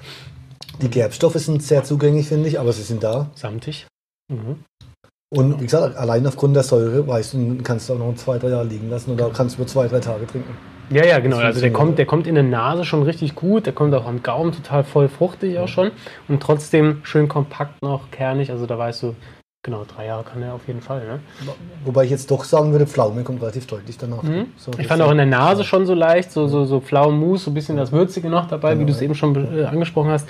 [0.82, 3.30] Die Gerbstoffe sind sehr zugänglich, finde ich, aber sie sind da.
[3.36, 3.86] Samtig.
[4.32, 4.64] Mhm.
[5.34, 8.50] Und wie gesagt, allein aufgrund der Säure weißt du, kannst du auch noch zwei, drei
[8.50, 10.58] Jahre liegen lassen oder kannst du nur zwei, drei Tage trinken.
[10.90, 11.38] Ja, ja, genau.
[11.38, 14.24] Also der kommt, der kommt in der Nase schon richtig gut, der kommt auch am
[14.24, 15.92] Gaumen total voll fruchtig auch schon
[16.28, 18.52] und trotzdem schön kompakt noch, kernig.
[18.52, 19.16] Also da weißt du,
[19.64, 21.06] Genau, drei Jahre kann er auf jeden Fall.
[21.06, 21.20] Ne?
[21.86, 24.24] Wobei ich jetzt doch sagen würde, Pflaume kommt relativ deutlich danach.
[24.24, 24.48] Mhm.
[24.58, 27.52] So, ich fand auch in der Nase schon so leicht, so, so, so Pflaumenmus, so
[27.52, 29.06] ein bisschen das Würzige noch dabei, genau, wie du es ja.
[29.06, 30.28] eben schon äh, angesprochen hast.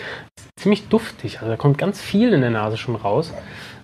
[0.60, 3.32] Ziemlich duftig, also da kommt ganz viel in der Nase schon raus,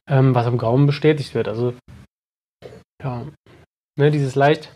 [0.09, 1.47] ähm, was am Gaumen bestätigt wird.
[1.47, 1.73] Also,
[3.01, 3.23] ja,
[3.97, 4.75] ne, dieses leicht,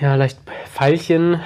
[0.00, 1.40] ja, leicht Pfeilchen,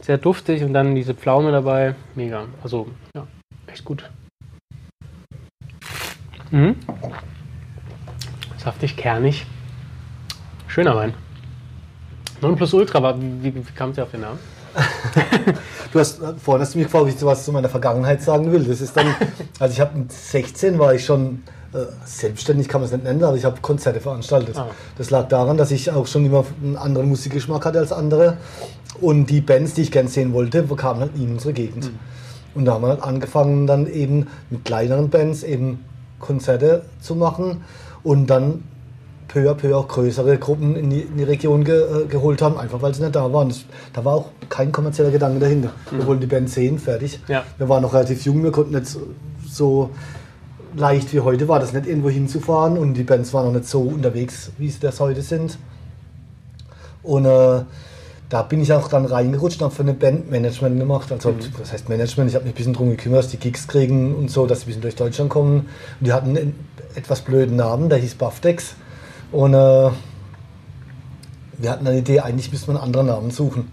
[0.00, 2.46] sehr duftig und dann diese Pflaume dabei, mega.
[2.62, 3.26] Also, ja,
[3.66, 4.08] echt gut.
[6.50, 6.76] Mhm.
[8.58, 9.46] Saftig, kernig.
[10.66, 11.14] Schöner Wein.
[12.42, 14.38] Non plus ultra, war, wie, wie, kam es auf den Namen?
[15.92, 18.50] du hast äh, vorhin hast du mich gefragt, ob ich was zu meiner Vergangenheit sagen
[18.52, 18.64] will.
[18.64, 19.14] Das ist dann,
[19.58, 21.42] also ich habe mit 16 war ich schon
[21.74, 24.56] äh, selbstständig, kann man es nicht nennen, aber ich habe Konzerte veranstaltet.
[24.56, 24.68] Ah.
[24.96, 28.36] Das lag daran, dass ich auch schon immer einen anderen Musikgeschmack hatte als andere.
[29.00, 31.86] Und die Bands, die ich gerne sehen wollte, kamen halt in unsere Gegend.
[31.86, 31.98] Mhm.
[32.54, 35.84] Und da haben wir halt angefangen, dann eben mit kleineren Bands eben
[36.20, 37.64] Konzerte zu machen
[38.02, 38.62] und dann
[39.28, 42.58] peu à peu auch größere Gruppen in die, in die Region ge, äh, geholt haben,
[42.58, 43.48] einfach weil sie nicht da waren.
[43.48, 45.70] Das, da war auch kein kommerzieller Gedanke dahinter.
[45.90, 45.98] Mhm.
[45.98, 47.20] Wir wollten die Band sehen, fertig.
[47.28, 47.44] Ja.
[47.58, 48.96] Wir waren noch relativ jung, wir konnten nicht
[49.46, 49.90] so
[50.76, 53.82] leicht wie heute war das nicht irgendwo hinzufahren und die Bands waren noch nicht so
[53.82, 55.58] unterwegs, wie sie das heute sind.
[57.02, 57.62] Und äh,
[58.30, 61.10] da bin ich auch dann reingerutscht und habe für eine Band Management gemacht.
[61.10, 61.40] Also, mhm.
[61.58, 64.30] das heißt Management, ich habe mich ein bisschen darum gekümmert, dass die Gigs kriegen und
[64.30, 65.68] so, dass sie ein bisschen durch Deutschland kommen.
[65.98, 66.54] Und die hatten einen
[66.94, 68.76] etwas blöden Namen, der hieß Buffdex.
[69.32, 69.90] Und äh,
[71.58, 73.68] wir hatten eine Idee, eigentlich müsste man einen anderen Namen suchen.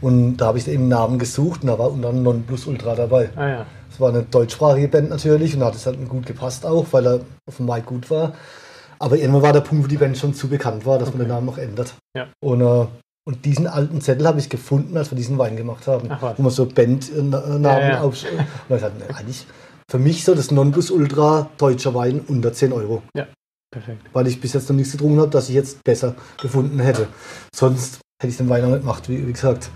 [0.00, 2.66] Und da habe ich eben einen Namen gesucht und da war unter anderem Non Plus
[2.66, 3.30] Ultra dabei.
[3.36, 3.66] Ah, ja.
[3.88, 7.06] Das war eine deutschsprachige Band natürlich und da hat es halt gut gepasst auch, weil
[7.06, 8.32] er auf dem Mic gut war.
[8.98, 11.18] Aber irgendwann war der Punkt, wo die Band schon zu bekannt war, dass okay.
[11.18, 11.94] man den Namen noch ändert.
[12.16, 12.26] Ja.
[12.40, 12.86] Und äh,
[13.24, 16.08] und diesen alten Zettel habe ich gefunden, als wir diesen Wein gemacht haben.
[16.10, 18.00] Ach, wo man so Bandnamen ja, ja.
[18.00, 18.36] aufschreibt.
[18.68, 19.46] Und ich dachte, eigentlich
[19.88, 23.02] für mich so das Nonplusultra deutscher Wein unter 10 Euro.
[23.14, 23.26] Ja,
[23.70, 24.02] perfekt.
[24.12, 27.06] Weil ich bis jetzt noch nichts getrunken habe, dass ich jetzt besser gefunden hätte.
[27.54, 29.70] Sonst hätte ich den Wein auch nicht gemacht, wie, wie gesagt.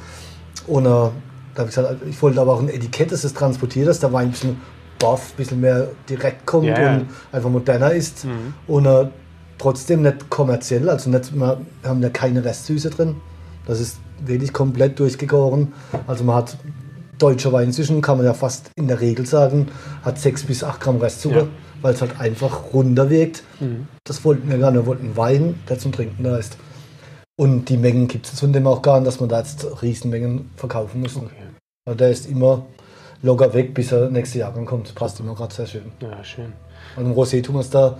[0.66, 1.12] Und äh, da
[1.56, 4.28] habe ich gesagt, ich wollte aber auch ein Etikett, das es transportiert, dass der Wein
[4.28, 4.60] ein bisschen
[4.98, 8.24] buff, ein bisschen mehr direkt kommt ja, und einfach moderner ist.
[8.24, 8.54] Mhm.
[8.66, 9.08] Und äh,
[9.58, 13.16] trotzdem nicht kommerziell, also nicht, wir haben ja keine Restsüße drin.
[13.66, 15.72] Das ist wirklich komplett durchgegoren.
[16.06, 16.56] Also man hat
[17.18, 19.68] deutscher Wein inzwischen, kann man ja fast in der Regel sagen,
[20.02, 21.48] hat 6 bis 8 Gramm Restzucker, ja.
[21.82, 23.42] weil es halt einfach runter wirkt.
[23.60, 23.88] Mhm.
[24.04, 24.82] Das wollten wir gar nicht.
[24.82, 26.56] Wir wollten Wein, der zum Trinken da ist.
[27.38, 30.50] Und die Mengen gibt es von dem auch gar nicht, dass man da jetzt Riesenmengen
[30.56, 31.16] verkaufen muss.
[31.16, 31.30] Okay.
[31.84, 32.66] Also der ist immer
[33.22, 34.94] locker weg, bis er nächste Jahr kommt.
[34.94, 35.92] Passt immer gerade sehr schön.
[36.00, 36.52] Ja, schön.
[36.96, 37.98] Und im Rosé tun wir es da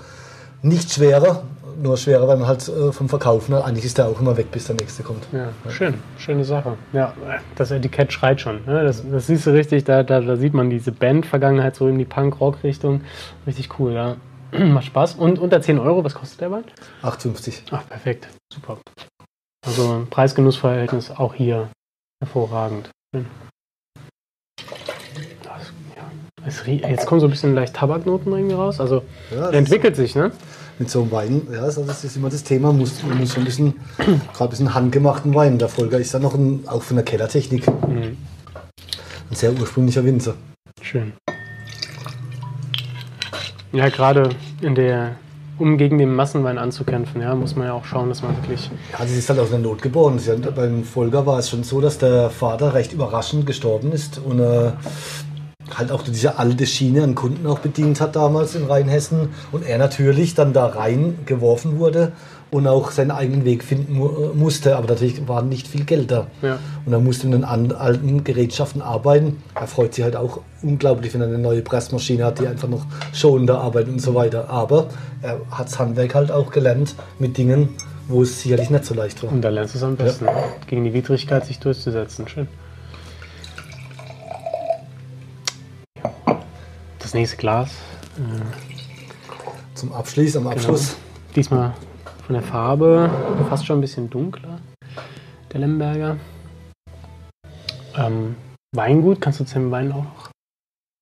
[0.63, 1.45] nicht schwerer,
[1.83, 3.65] nur schwerer, weil man halt äh, vom Verkaufen, ne?
[3.65, 5.27] eigentlich ist der auch immer weg, bis der nächste kommt.
[5.33, 6.77] Ja, schön, schöne Sache.
[6.93, 7.15] Ja,
[7.57, 8.65] das Etikett schreit schon.
[8.65, 8.85] Ne?
[8.85, 12.05] Das, das siehst du richtig, da, da, da sieht man diese Band-Vergangenheit so in die
[12.05, 13.03] Punk-Rock-Richtung.
[13.47, 14.17] Richtig cool, ja.
[14.59, 15.15] Macht Spaß.
[15.15, 16.65] Und unter 10 Euro, was kostet der Wein?
[17.03, 17.63] 8,50.
[17.71, 18.29] Ach, perfekt.
[18.53, 18.79] Super.
[19.67, 21.69] Also Preis-Genuss-Verhältnis auch hier
[22.21, 22.91] hervorragend.
[23.15, 23.27] Schön.
[26.67, 28.81] Jetzt kommen so ein bisschen leicht Tabaknoten irgendwie raus.
[28.81, 29.03] Also
[29.35, 30.31] ja, entwickelt sich, ne?
[30.79, 33.45] mit so einem Wein, ja, also das ist immer das Thema, muss, man muss schon
[33.45, 35.59] ein bisschen, gerade ein bisschen handgemachten Wein.
[35.59, 38.19] Der Folger ist dann noch ein, auch von der Kellertechnik Mhm.
[39.31, 40.35] ein sehr ursprünglicher Winzer.
[40.83, 41.15] Schön.
[43.73, 45.17] Ja, gerade in der,
[45.59, 48.71] um gegen den Massenwein anzukämpfen, ja, muss man ja auch schauen, dass man wirklich.
[48.93, 50.21] Ja, das ist halt aus der Not geboren.
[50.27, 54.41] Ja, beim Volker war es schon so, dass der Vater recht überraschend gestorben ist und
[54.41, 54.73] äh,
[55.75, 59.79] halt auch diese alte Schiene an Kunden auch bedient hat damals in Rheinhessen und er
[59.79, 62.13] natürlich dann da reingeworfen wurde
[62.51, 64.77] und auch seinen eigenen Weg finden mu äh, musste.
[64.77, 66.29] Aber natürlich war nicht viel Geld da.
[66.43, 66.59] Ja.
[66.85, 69.43] Und er musste mit den alten Gerätschaften arbeiten.
[69.55, 72.87] Er freut sich halt auch unglaublich, wenn er eine neue Pressmaschine hat, die einfach noch
[73.13, 74.49] schonender arbeitet und so weiter.
[74.49, 74.89] Aber
[75.23, 77.71] er hat das Handwerk halt auch gelernt mit Dingen,
[78.09, 79.33] wo es sicherlich nicht so leicht war.
[79.33, 80.27] Und da lernst du es am besten,
[80.69, 82.29] gegen die Widrigkeit sich durchzusetzen.
[82.29, 82.47] Schön.
[87.07, 87.71] Das nächste Glas.
[89.75, 90.97] Zum Abschluss, am Abschluss.
[91.37, 91.73] Diesmal
[92.27, 93.09] von der Farbe
[93.49, 94.59] fast schon ein bisschen dunkler.
[95.53, 96.17] Der Lemberger.
[97.95, 98.35] Ähm,
[98.75, 100.31] Weingut, kannst du zu dem Wein auch noch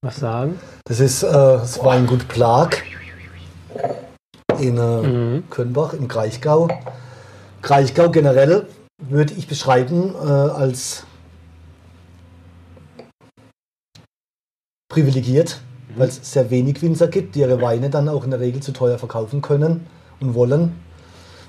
[0.02, 0.60] was sagen?
[0.84, 2.82] Das ist äh, das Weingut Plag
[4.60, 5.48] in äh, Mhm.
[5.48, 6.68] Könbach im Kraichgau.
[7.62, 8.66] Kraichgau generell
[9.02, 11.06] würde ich beschreiben äh, als
[14.92, 15.62] privilegiert,
[15.96, 18.72] weil es sehr wenig Winzer gibt, die ihre Weine dann auch in der Regel zu
[18.72, 19.86] teuer verkaufen können
[20.20, 20.72] und wollen.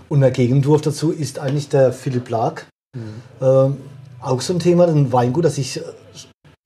[0.09, 2.63] Und der Gegenentwurf dazu ist eigentlich der Philipp Lag.
[3.41, 3.77] Ähm,
[4.21, 5.81] auch so ein Thema, ein Weingut, das ich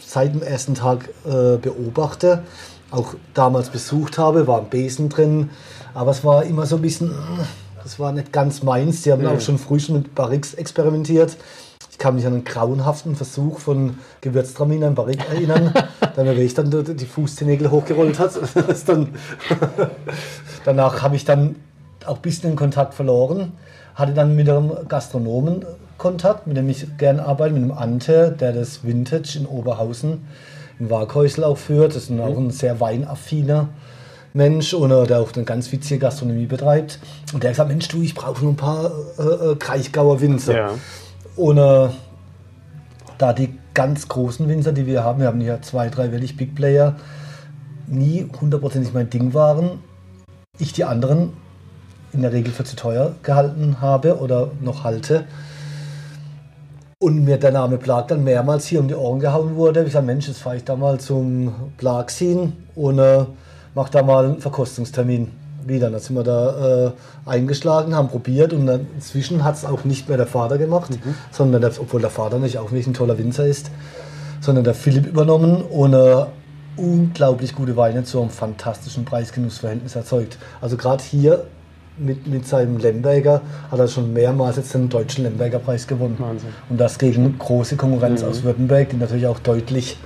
[0.02, 2.44] seit dem ersten Tag äh, beobachte,
[2.92, 5.50] auch damals besucht habe, war ein Besen drin,
[5.94, 7.44] aber es war immer so ein bisschen, äh,
[7.84, 9.02] das war nicht ganz meins.
[9.04, 11.38] Die haben auch schon früh schon mit Barriques experimentiert.
[12.00, 15.74] Ich kann mich an einen grauenhaften Versuch von Gewürztraminer in Barrique erinnern,
[16.16, 18.40] da mir ich dann die Fußzehennägel hochgerollt hat.
[18.88, 19.10] Dann
[20.64, 21.58] Danach habe ich dann
[22.06, 23.52] auch ein bisschen den Kontakt verloren,
[23.96, 25.66] hatte dann mit einem Gastronomen
[25.98, 30.26] Kontakt, mit dem ich gern arbeite, mit dem Ante, der das Vintage in Oberhausen
[30.80, 31.98] im Waghäusel auch führt.
[31.98, 33.68] Das ist ein- auch ein sehr weinaffiner
[34.32, 37.00] Mensch und der auch eine ganz witzige Gastronomie betreibt.
[37.34, 39.22] Und der hat gesagt, Mensch du, ich brauche nur ein paar äh,
[39.52, 40.56] äh, Kraichgauer Winzer.
[40.56, 40.70] Ja.
[41.40, 41.90] Äh,
[43.18, 46.54] da die ganz großen Winzer, die wir haben, wir haben hier zwei, drei wirklich Big
[46.54, 46.98] Player,
[47.88, 49.80] nie hundertprozentig mein Ding waren,
[50.58, 51.32] ich die anderen
[52.12, 55.28] in der Regel für zu teuer gehalten habe oder noch halte.
[57.02, 59.80] Und mir der Name Plag dann mehrmals hier um die Ohren gehauen wurde.
[59.80, 63.26] Ich gesagt, Mensch, jetzt fahre ich da mal zum Plagsin und äh,
[63.76, 65.32] mache da mal einen Verkostungstermin
[65.66, 65.90] wieder.
[65.90, 66.92] Dann sind wir da äh,
[67.26, 70.98] eingeschlagen, haben probiert und dann inzwischen hat es auch nicht mehr der Vater gemacht,
[71.32, 73.72] sondern der, obwohl der Vater nicht auch wirklich ein toller Winzer ist,
[74.42, 76.26] sondern der Philipp übernommen und äh,
[76.78, 80.38] unglaublich gute Weine zu einem fantastischen Preis-Genuss-Verhältnis erzeugt.
[80.62, 81.46] Also gerade hier
[81.98, 86.16] mit, mit seinem Lemberger hat er schon mehrmals jetzt den deutschen Lemberger Preis gewonnen.
[86.18, 86.50] Wahnsinn.
[86.70, 89.98] Und das gegen große Konkurrenz aus Württemberg, die natürlich auch deutlich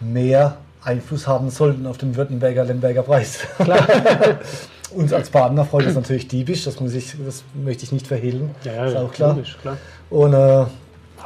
[0.00, 3.40] mehr Einfluss haben sollten auf den Württemberger Lemberger Preis.
[3.58, 3.86] Klar.
[4.90, 8.50] Uns als Partner freut es natürlich diebisch, das, muss ich, das möchte ich nicht verhehlen.
[8.62, 9.34] Ja, ja, ist auch klar.
[9.34, 9.78] logisch, klar.
[10.10, 10.66] Und, äh,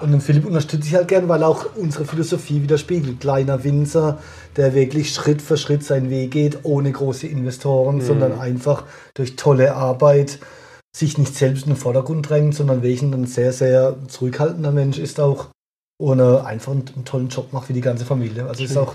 [0.00, 3.18] und den Philipp unterstütze ich halt gern, weil auch unsere Philosophie widerspiegelt.
[3.18, 4.18] Kleiner Winzer,
[4.56, 8.84] der wirklich Schritt für Schritt seinen Weg geht, ohne große Investoren, sondern einfach
[9.14, 10.38] durch tolle Arbeit
[10.96, 15.18] sich nicht selbst in den Vordergrund drängt, sondern welchen ein sehr, sehr zurückhaltender Mensch ist
[15.18, 15.48] auch
[15.98, 18.46] und äh, einfach einen, einen tollen Job macht wie die ganze Familie.
[18.46, 18.82] Also ist Schön.
[18.82, 18.94] auch,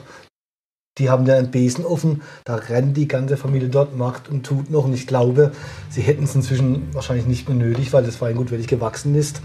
[0.98, 4.70] die haben ja einen Besen offen, da rennt die ganze Familie dort, macht und tut
[4.70, 4.86] noch.
[4.86, 5.52] Und ich glaube,
[5.90, 9.42] sie hätten es inzwischen wahrscheinlich nicht mehr nötig, weil das Weingut wirklich gewachsen ist.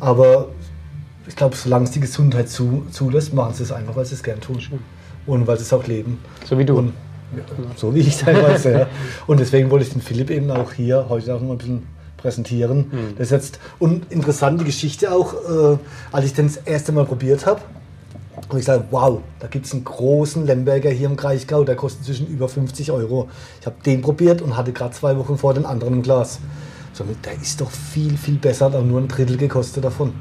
[0.00, 0.48] Aber
[1.26, 4.22] ich glaube, solange es die Gesundheit zu, zulässt, machen sie es einfach, weil sie es
[4.22, 4.60] gern tun.
[5.26, 6.18] Und weil sie es auch leben.
[6.44, 6.76] So wie du.
[6.76, 6.92] Und
[7.34, 7.42] ja,
[7.76, 8.86] so wie ich teilweise, ja.
[9.26, 11.86] Und deswegen wollte ich den Philipp eben auch hier heute auch noch ein bisschen
[12.18, 13.14] präsentieren.
[13.16, 15.78] Das ist jetzt, und interessante Geschichte auch, äh,
[16.12, 17.62] als ich den das erste Mal probiert habe,
[18.52, 22.04] und ich sage, wow, da gibt es einen großen Lemberger hier im Kraichgau, der kostet
[22.04, 23.28] zwischen über 50 Euro.
[23.60, 26.40] Ich habe den probiert und hatte gerade zwei Wochen vor den anderen im Glas.
[26.92, 30.12] So, der ist doch viel, viel besser, hat auch nur ein Drittel gekostet davon.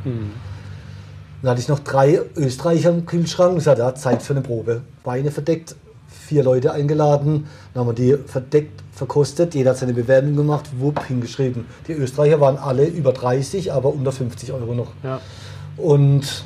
[1.41, 4.81] Dann hatte ich noch drei Österreicher im Kühlschrank und gesagt, ja, Zeit für eine Probe.
[5.03, 5.75] Weine verdeckt,
[6.07, 11.05] vier Leute eingeladen, dann haben wir die verdeckt verkostet, jeder hat seine Bewerbung gemacht, wupp,
[11.07, 11.65] hingeschrieben.
[11.87, 14.91] Die Österreicher waren alle über 30, aber unter 50 Euro noch.
[15.03, 15.19] Ja.
[15.77, 16.43] Und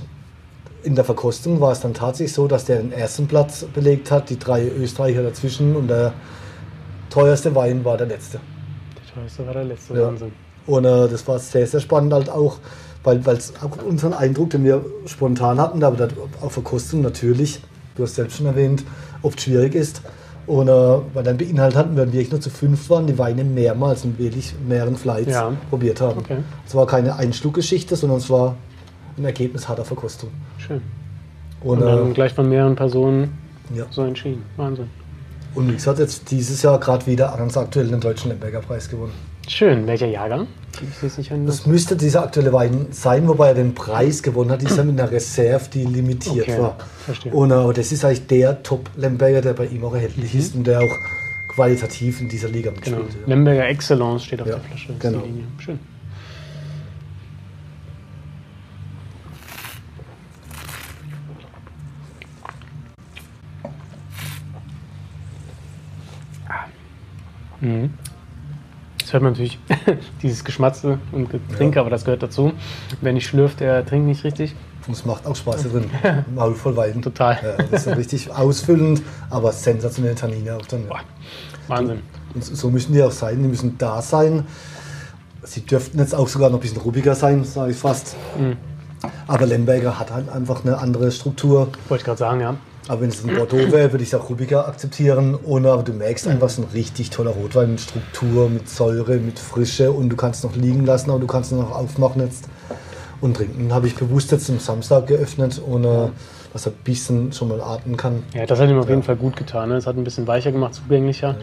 [0.85, 4.29] in der Verkostung war es dann tatsächlich so, dass der den ersten Platz belegt hat,
[4.29, 6.13] die drei Österreicher dazwischen und der
[7.09, 8.39] teuerste Wein war der letzte.
[8.95, 10.07] Der teuerste war der letzte Ja.
[10.07, 10.31] Wahnsinn.
[10.67, 12.57] Und äh, das war sehr, sehr spannend halt auch,
[13.03, 16.07] weil es auch unseren Eindruck, den wir spontan hatten, aber
[16.41, 17.61] auf Verkostung natürlich,
[17.95, 18.83] du hast selbst schon erwähnt,
[19.21, 20.01] oft schwierig ist.
[20.47, 23.43] Und äh, weil dann beinhaltet hatten, wenn wir wirklich nur zu fünf waren, die Weine
[23.43, 25.51] mehrmals in wirklich mehreren Flights Ja.
[25.71, 26.19] probiert haben.
[26.19, 26.37] Okay.
[26.67, 28.55] Es war keine Einschluckgeschichte, sondern es war
[29.17, 30.29] ein Ergebnis harter Verkostung.
[30.57, 30.81] Schön.
[31.61, 33.37] Und, Und dann äh, gleich von mehreren Personen
[33.73, 33.85] ja.
[33.89, 34.43] so entschieden.
[34.57, 34.89] Wahnsinn.
[35.55, 39.13] und wie gesagt, jetzt dieses Jahr gerade wieder ganz aktuell den Deutschen Lemberger Preis gewonnen.
[39.47, 39.85] Schön.
[39.87, 40.47] Welcher Jahrgang?
[41.45, 44.61] Das müsste dieser aktuelle Wein sein, wobei er den Preis gewonnen hat.
[44.61, 46.75] Dieser mit einer Reserve, die limitiert Okay, war.
[47.05, 47.31] verstehe.
[47.31, 50.39] Und äh, das ist eigentlich der Top-Lemberger, der bei ihm auch erhältlich Mhm.
[50.39, 50.97] ist und der auch
[51.47, 52.97] qualitativ in dieser Liga Genau.
[52.97, 53.21] mitspielt.
[53.27, 53.33] ja.
[53.33, 54.91] Lemberger Excellence steht auf Ja, der Flasche.
[54.91, 55.23] Ist genau.
[55.59, 55.79] Schön.
[67.65, 67.93] Mhm.
[68.99, 69.59] Das hört man natürlich,
[70.23, 71.81] dieses Geschmatze und Getränke, Ja.
[71.81, 72.53] aber das gehört dazu.
[73.01, 74.55] Wer nicht schlürft, der trinkt nicht richtig.
[74.87, 75.89] Und es macht auch Spaß hier drin.
[76.35, 77.01] Maul voll Wein.
[77.01, 77.37] Total.
[77.43, 80.85] Ja, das ist richtig ausfüllend, aber sensationelle Tannine auch dann.
[80.87, 80.99] Ja.
[81.67, 82.01] Wahnsinn.
[82.33, 84.45] Und so müssen die auch sein, die müssen da sein.
[85.43, 88.15] Sie dürften jetzt auch sogar noch ein bisschen ruppiger sein, sage ich fast.
[88.37, 88.57] Mhm.
[89.27, 91.69] Aber Lemberger hat halt einfach eine andere Struktur.
[91.87, 92.55] Wollte ich gerade sagen, ja.
[92.87, 95.33] Aber wenn es ein Bordeaux wäre, würde ich es auch ruppiger akzeptieren.
[95.33, 99.17] Und, aber du merkst einfach, es ist ein richtig toller Rotwein mit Struktur, mit Säure,
[99.17, 99.91] mit Frische.
[99.91, 102.47] Und du kannst noch liegen lassen, aber du kannst ihn noch aufmachen jetzt
[103.21, 103.73] und trinken.
[103.73, 106.11] Habe ich bewusst jetzt am Samstag geöffnet, ohne
[106.53, 108.23] dass er ein bisschen schon mal atmen kann.
[108.33, 109.69] Ja, das hat ihm auf jeden Fall gut getan.
[109.69, 109.75] Ne?
[109.75, 111.35] Es hat ein bisschen weicher gemacht, zugänglicher.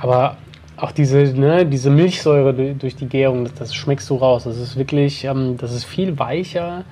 [0.00, 0.36] Aber
[0.80, 4.44] auch diese, ne, diese Milchsäure du- durch die Gärung, das, das schmeckst du raus.
[4.44, 6.84] Das ist wirklich, ähm, das ist viel weicher,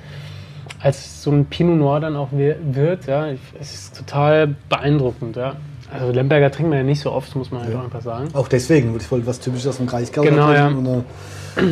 [0.81, 3.07] als so ein Pinot Noir dann auch wi- wird.
[3.07, 3.29] Ja?
[3.61, 5.37] Es ist total beeindruckend.
[5.37, 5.57] Ja?
[5.93, 7.81] Also Lemberger trinkt man ja nicht so oft, muss man halt Ja.
[7.81, 8.29] auch einfach sagen.
[8.35, 10.67] Auch deswegen, weil ich wollte was Typisches aus dem Kraichgau Genau, ja.
[10.69, 11.63] Und, äh,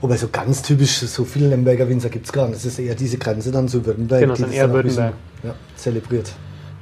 [0.00, 2.56] wobei so ganz typisch, so viele Lemberger Winzer gibt es gar nicht.
[2.56, 4.20] Das ist eher diese Grenze dann zu Württemberg.
[4.22, 5.14] Genau, dann eher bisschen, Württemberg.
[5.44, 6.32] Ja, zelebriert.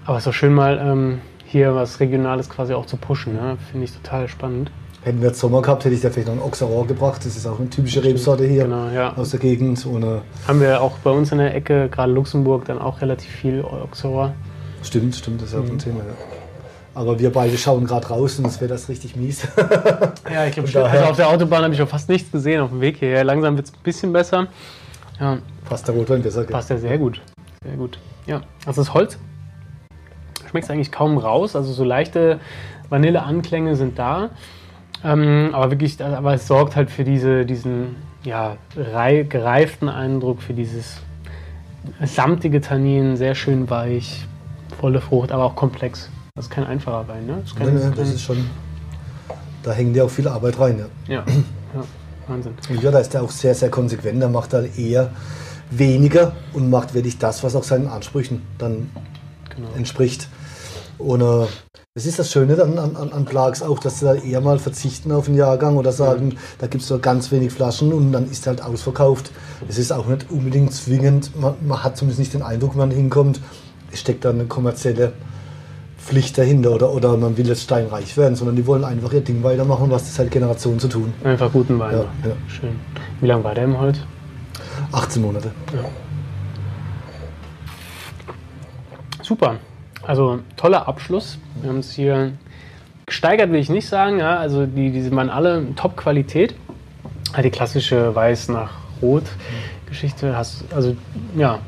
[0.07, 1.19] Aber es ist schön mal ähm,
[1.51, 3.35] hier was Regionales quasi auch zu pushen.
[3.35, 3.57] Ne?
[3.71, 4.71] Finde ich total spannend.
[5.03, 7.25] Hätten wir jetzt Sommer gehabt, hätte ich da vielleicht noch einen Auxerrois gebracht.
[7.25, 9.15] Das ist auch eine typische Rebsorte hier Genau, ja.
[9.17, 9.85] aus der Gegend.
[9.87, 13.31] Und, äh, Haben wir auch bei uns in der Ecke, gerade Luxemburg, dann auch relativ
[13.31, 14.31] viel Auxerrois.
[14.83, 15.71] stimmt, stimmt, das ist auch Mhm.
[15.73, 15.99] ein Thema.
[16.01, 16.15] Ja.
[16.95, 19.47] Aber wir beide schauen gerade raus und es wäre das richtig mies.
[20.33, 22.81] Ja, ich glaube, also auf der Autobahn habe ich auch fast nichts gesehen auf dem
[22.81, 23.25] Weg hierher.
[23.25, 24.47] Langsam wird es ein bisschen besser.
[25.19, 26.45] Ja, Passt der Rotwein besser.
[26.45, 27.21] passt ja sehr gut.
[27.65, 27.99] Sehr gut.
[28.27, 29.19] Ja, also das Holz
[30.51, 31.57] schmeckt eigentlich kaum raus.
[31.57, 32.41] Also so leichte
[32.89, 34.31] Vanilleanklänge sind da.
[35.05, 40.53] Ähm, aber wirklich, aber es sorgt halt für diese, diesen ja, rei- gereiften Eindruck, für
[40.53, 40.97] dieses
[42.05, 44.27] samtige Tannin, sehr schön weich,
[44.79, 46.11] volle Frucht, aber auch komplex.
[46.35, 47.39] Das ist kein einfacher Wein, ne?
[47.43, 48.47] Das ist Nee, nee, das ist schon.
[49.63, 50.85] Da hängt ja auch viel Arbeit rein.
[51.07, 51.15] Ja.
[51.15, 51.83] ja, ja,
[52.27, 52.53] Wahnsinn.
[52.69, 54.21] Und ja, da ist er auch sehr, sehr konsequent.
[54.23, 55.11] Er macht da eher
[55.71, 58.91] weniger und macht wirklich das, was auch seinen Ansprüchen dann
[59.57, 59.69] Genau.
[59.77, 60.29] entspricht.
[61.01, 61.47] Und äh,
[61.95, 64.59] das ist das Schöne dann an, an, an Plags auch, dass sie da eher mal
[64.59, 68.31] verzichten auf den Jahrgang oder sagen, da gibt es nur ganz wenig Flaschen und dann
[68.31, 69.33] ist halt ausverkauft.
[69.69, 72.91] Es ist auch nicht unbedingt zwingend, man, man hat zumindest nicht den Eindruck, wenn man
[72.91, 73.41] hinkommt,
[73.91, 75.13] es steckt da eine kommerzielle
[75.99, 79.43] Pflicht dahinter oder, oder man will jetzt steinreich werden, sondern die wollen einfach ihr Ding
[79.43, 81.13] weitermachen, was das halt Generationen zu tun.
[81.25, 81.93] Einfach guten Wein.
[81.93, 82.37] Ja, ja.
[82.47, 82.79] Schön.
[83.21, 83.99] Wie lange war der im Holz?
[84.93, 85.51] 18 Monate.
[89.23, 89.59] Super.
[90.11, 91.39] Also toller Abschluss.
[91.61, 92.33] Wir haben es hier
[93.07, 94.19] gesteigert, will ich nicht sagen.
[94.19, 96.57] Ja, also die, die waren alle Top-Qualität.
[97.41, 99.23] Die klassische Weiß nach Rot
[99.87, 100.37] Geschichte.
[100.37, 100.97] Hast, also
[101.37, 101.61] ja,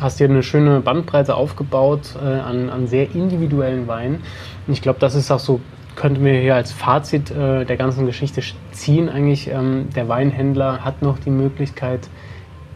[0.00, 4.22] hast dir eine schöne Bandbreite aufgebaut äh, an, an sehr individuellen Weinen.
[4.68, 5.60] Und ich glaube, das ist auch so,
[5.96, 9.08] könnten wir hier als Fazit äh, der ganzen Geschichte ziehen.
[9.08, 12.08] Eigentlich, ähm, der Weinhändler hat noch die Möglichkeit,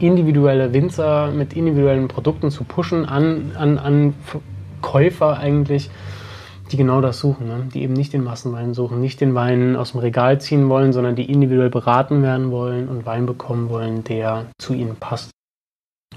[0.00, 4.14] individuelle Winzer mit individuellen Produkten zu pushen an, an, an
[4.82, 5.90] Käufer eigentlich,
[6.70, 7.68] die genau das suchen, ne?
[7.72, 11.16] die eben nicht den Massenwein suchen, nicht den Wein aus dem Regal ziehen wollen, sondern
[11.16, 15.30] die individuell beraten werden wollen und Wein bekommen wollen, der zu ihnen passt.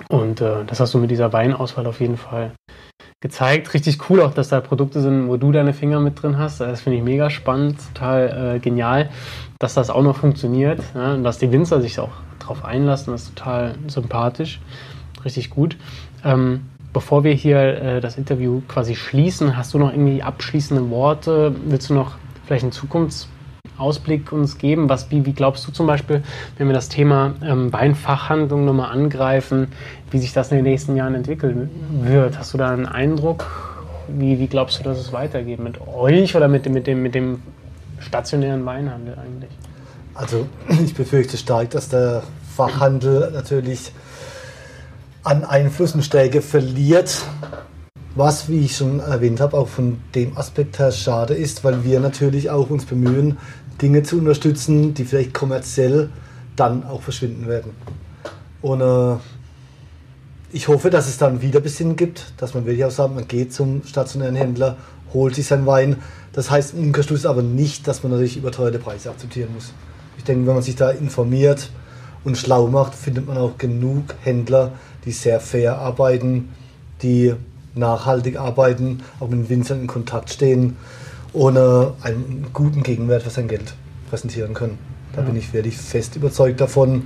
[0.10, 2.52] Und äh, das hast du mit dieser Weinauswahl auf jeden Fall
[3.22, 3.74] gezeigt.
[3.74, 6.60] Richtig cool auch, dass da Produkte sind, wo du deine Finger mit drin hast.
[6.60, 9.10] Das finde ich mega spannend, total äh, genial,
[9.60, 11.14] dass das auch noch funktioniert ja?
[11.14, 13.14] und dass die Winzer sich auch darauf einlassen.
[13.14, 14.60] Das ist total sympathisch,
[15.24, 15.78] richtig gut.
[16.24, 21.54] Ähm, bevor wir hier äh, das Interview quasi schließen, hast du noch irgendwie abschließende Worte?
[21.66, 22.14] Willst du noch
[22.46, 24.88] vielleicht einen Zukunftsausblick uns geben?
[24.88, 26.24] Was, wie, wie glaubst du zum Beispiel,
[26.58, 29.68] wenn wir das Thema ähm, Weinfachhandlung nochmal angreifen,
[30.10, 31.70] wie sich das in den nächsten Jahren entwickeln
[32.02, 32.40] wird?
[32.40, 33.46] Hast du da einen Eindruck?
[34.08, 35.60] Wie, wie glaubst du, dass es weitergeht?
[35.60, 37.42] Mit euch oder mit mit dem, mit dem
[38.00, 39.52] stationären Weinhandel eigentlich?
[40.14, 42.24] Also ich befürchte stark, dass der
[42.56, 43.92] Fachhandel natürlich
[45.26, 47.24] an Einfluss und Stärke verliert.
[48.14, 52.00] Was, wie ich schon erwähnt habe, auch von dem Aspekt her schade ist, weil wir
[52.00, 53.38] natürlich auch uns bemühen,
[53.82, 56.10] Dinge zu unterstützen, die vielleicht kommerziell
[56.56, 57.72] dann auch verschwinden werden.
[58.62, 59.18] Und äh,
[60.54, 63.52] ich hoffe, dass es dann wieder bisschen gibt, dass man wirklich auch sagt, man geht
[63.52, 64.78] zum stationären Händler,
[65.14, 65.98] holt sich seinen Wein.
[66.32, 69.74] Das heißt im Umkehrschluss aber nicht, dass man natürlich überteuerte Preise akzeptieren muss.
[70.18, 71.70] Ich denke, wenn man sich da informiert
[72.24, 74.72] und schlau macht, findet man auch genug Händler,
[75.06, 76.50] die sehr fair arbeiten,
[77.02, 77.34] die
[77.76, 80.78] nachhaltig arbeiten, auch mit den Winzern in Kontakt stehen,
[81.34, 83.74] ohne einen guten Gegenwert für sein Geld
[84.10, 84.78] präsentieren können.
[85.14, 85.28] Da ja.
[85.28, 87.04] bin ich wirklich fest überzeugt davon.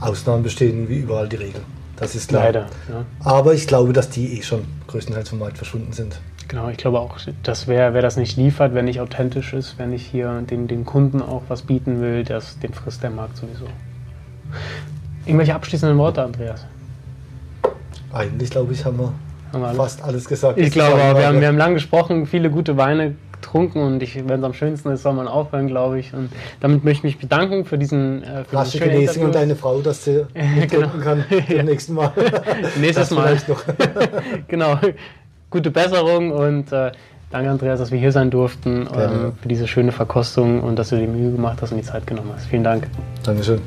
[0.00, 1.60] Ausnahmen bestehen wie überall die Regel.
[1.96, 2.44] Das ist klar.
[2.44, 2.66] Leider.
[2.88, 3.04] Ja.
[3.22, 6.18] Aber ich glaube, dass die eh schon größtenteils vom Markt verschwunden sind.
[6.48, 9.86] Genau, ich glaube auch, dass wer, wer das nicht liefert, wer nicht authentisch ist, wer
[9.86, 13.66] nicht hier den, den Kunden auch was bieten will, das, den frisst der Markt sowieso.
[15.26, 16.66] Irgendwelche abschließenden Worte, Andreas?
[18.12, 19.12] Eigentlich, glaube ich, haben wir,
[19.52, 20.58] haben wir fast alles gesagt.
[20.58, 24.44] Ich glaube, wir haben, wir haben lang gesprochen, viele gute Weine getrunken und wenn es
[24.44, 26.12] am schönsten ist, soll man aufhören, glaube ich.
[26.12, 26.30] Und
[26.60, 30.26] damit möchte ich mich bedanken für diesen äh, für Flasche und deine Frau, dass sie
[30.68, 30.88] genau.
[31.02, 32.12] kann beim nächsten Mal.
[32.80, 33.36] Nächstes Mal.
[34.48, 34.78] genau.
[35.50, 36.92] Gute Besserung und äh,
[37.30, 40.96] danke Andreas, dass wir hier sein durften ähm, für diese schöne Verkostung und dass du
[40.96, 42.46] dir die Mühe gemacht hast und die Zeit genommen hast.
[42.46, 42.86] Vielen Dank.
[43.24, 43.60] Dankeschön.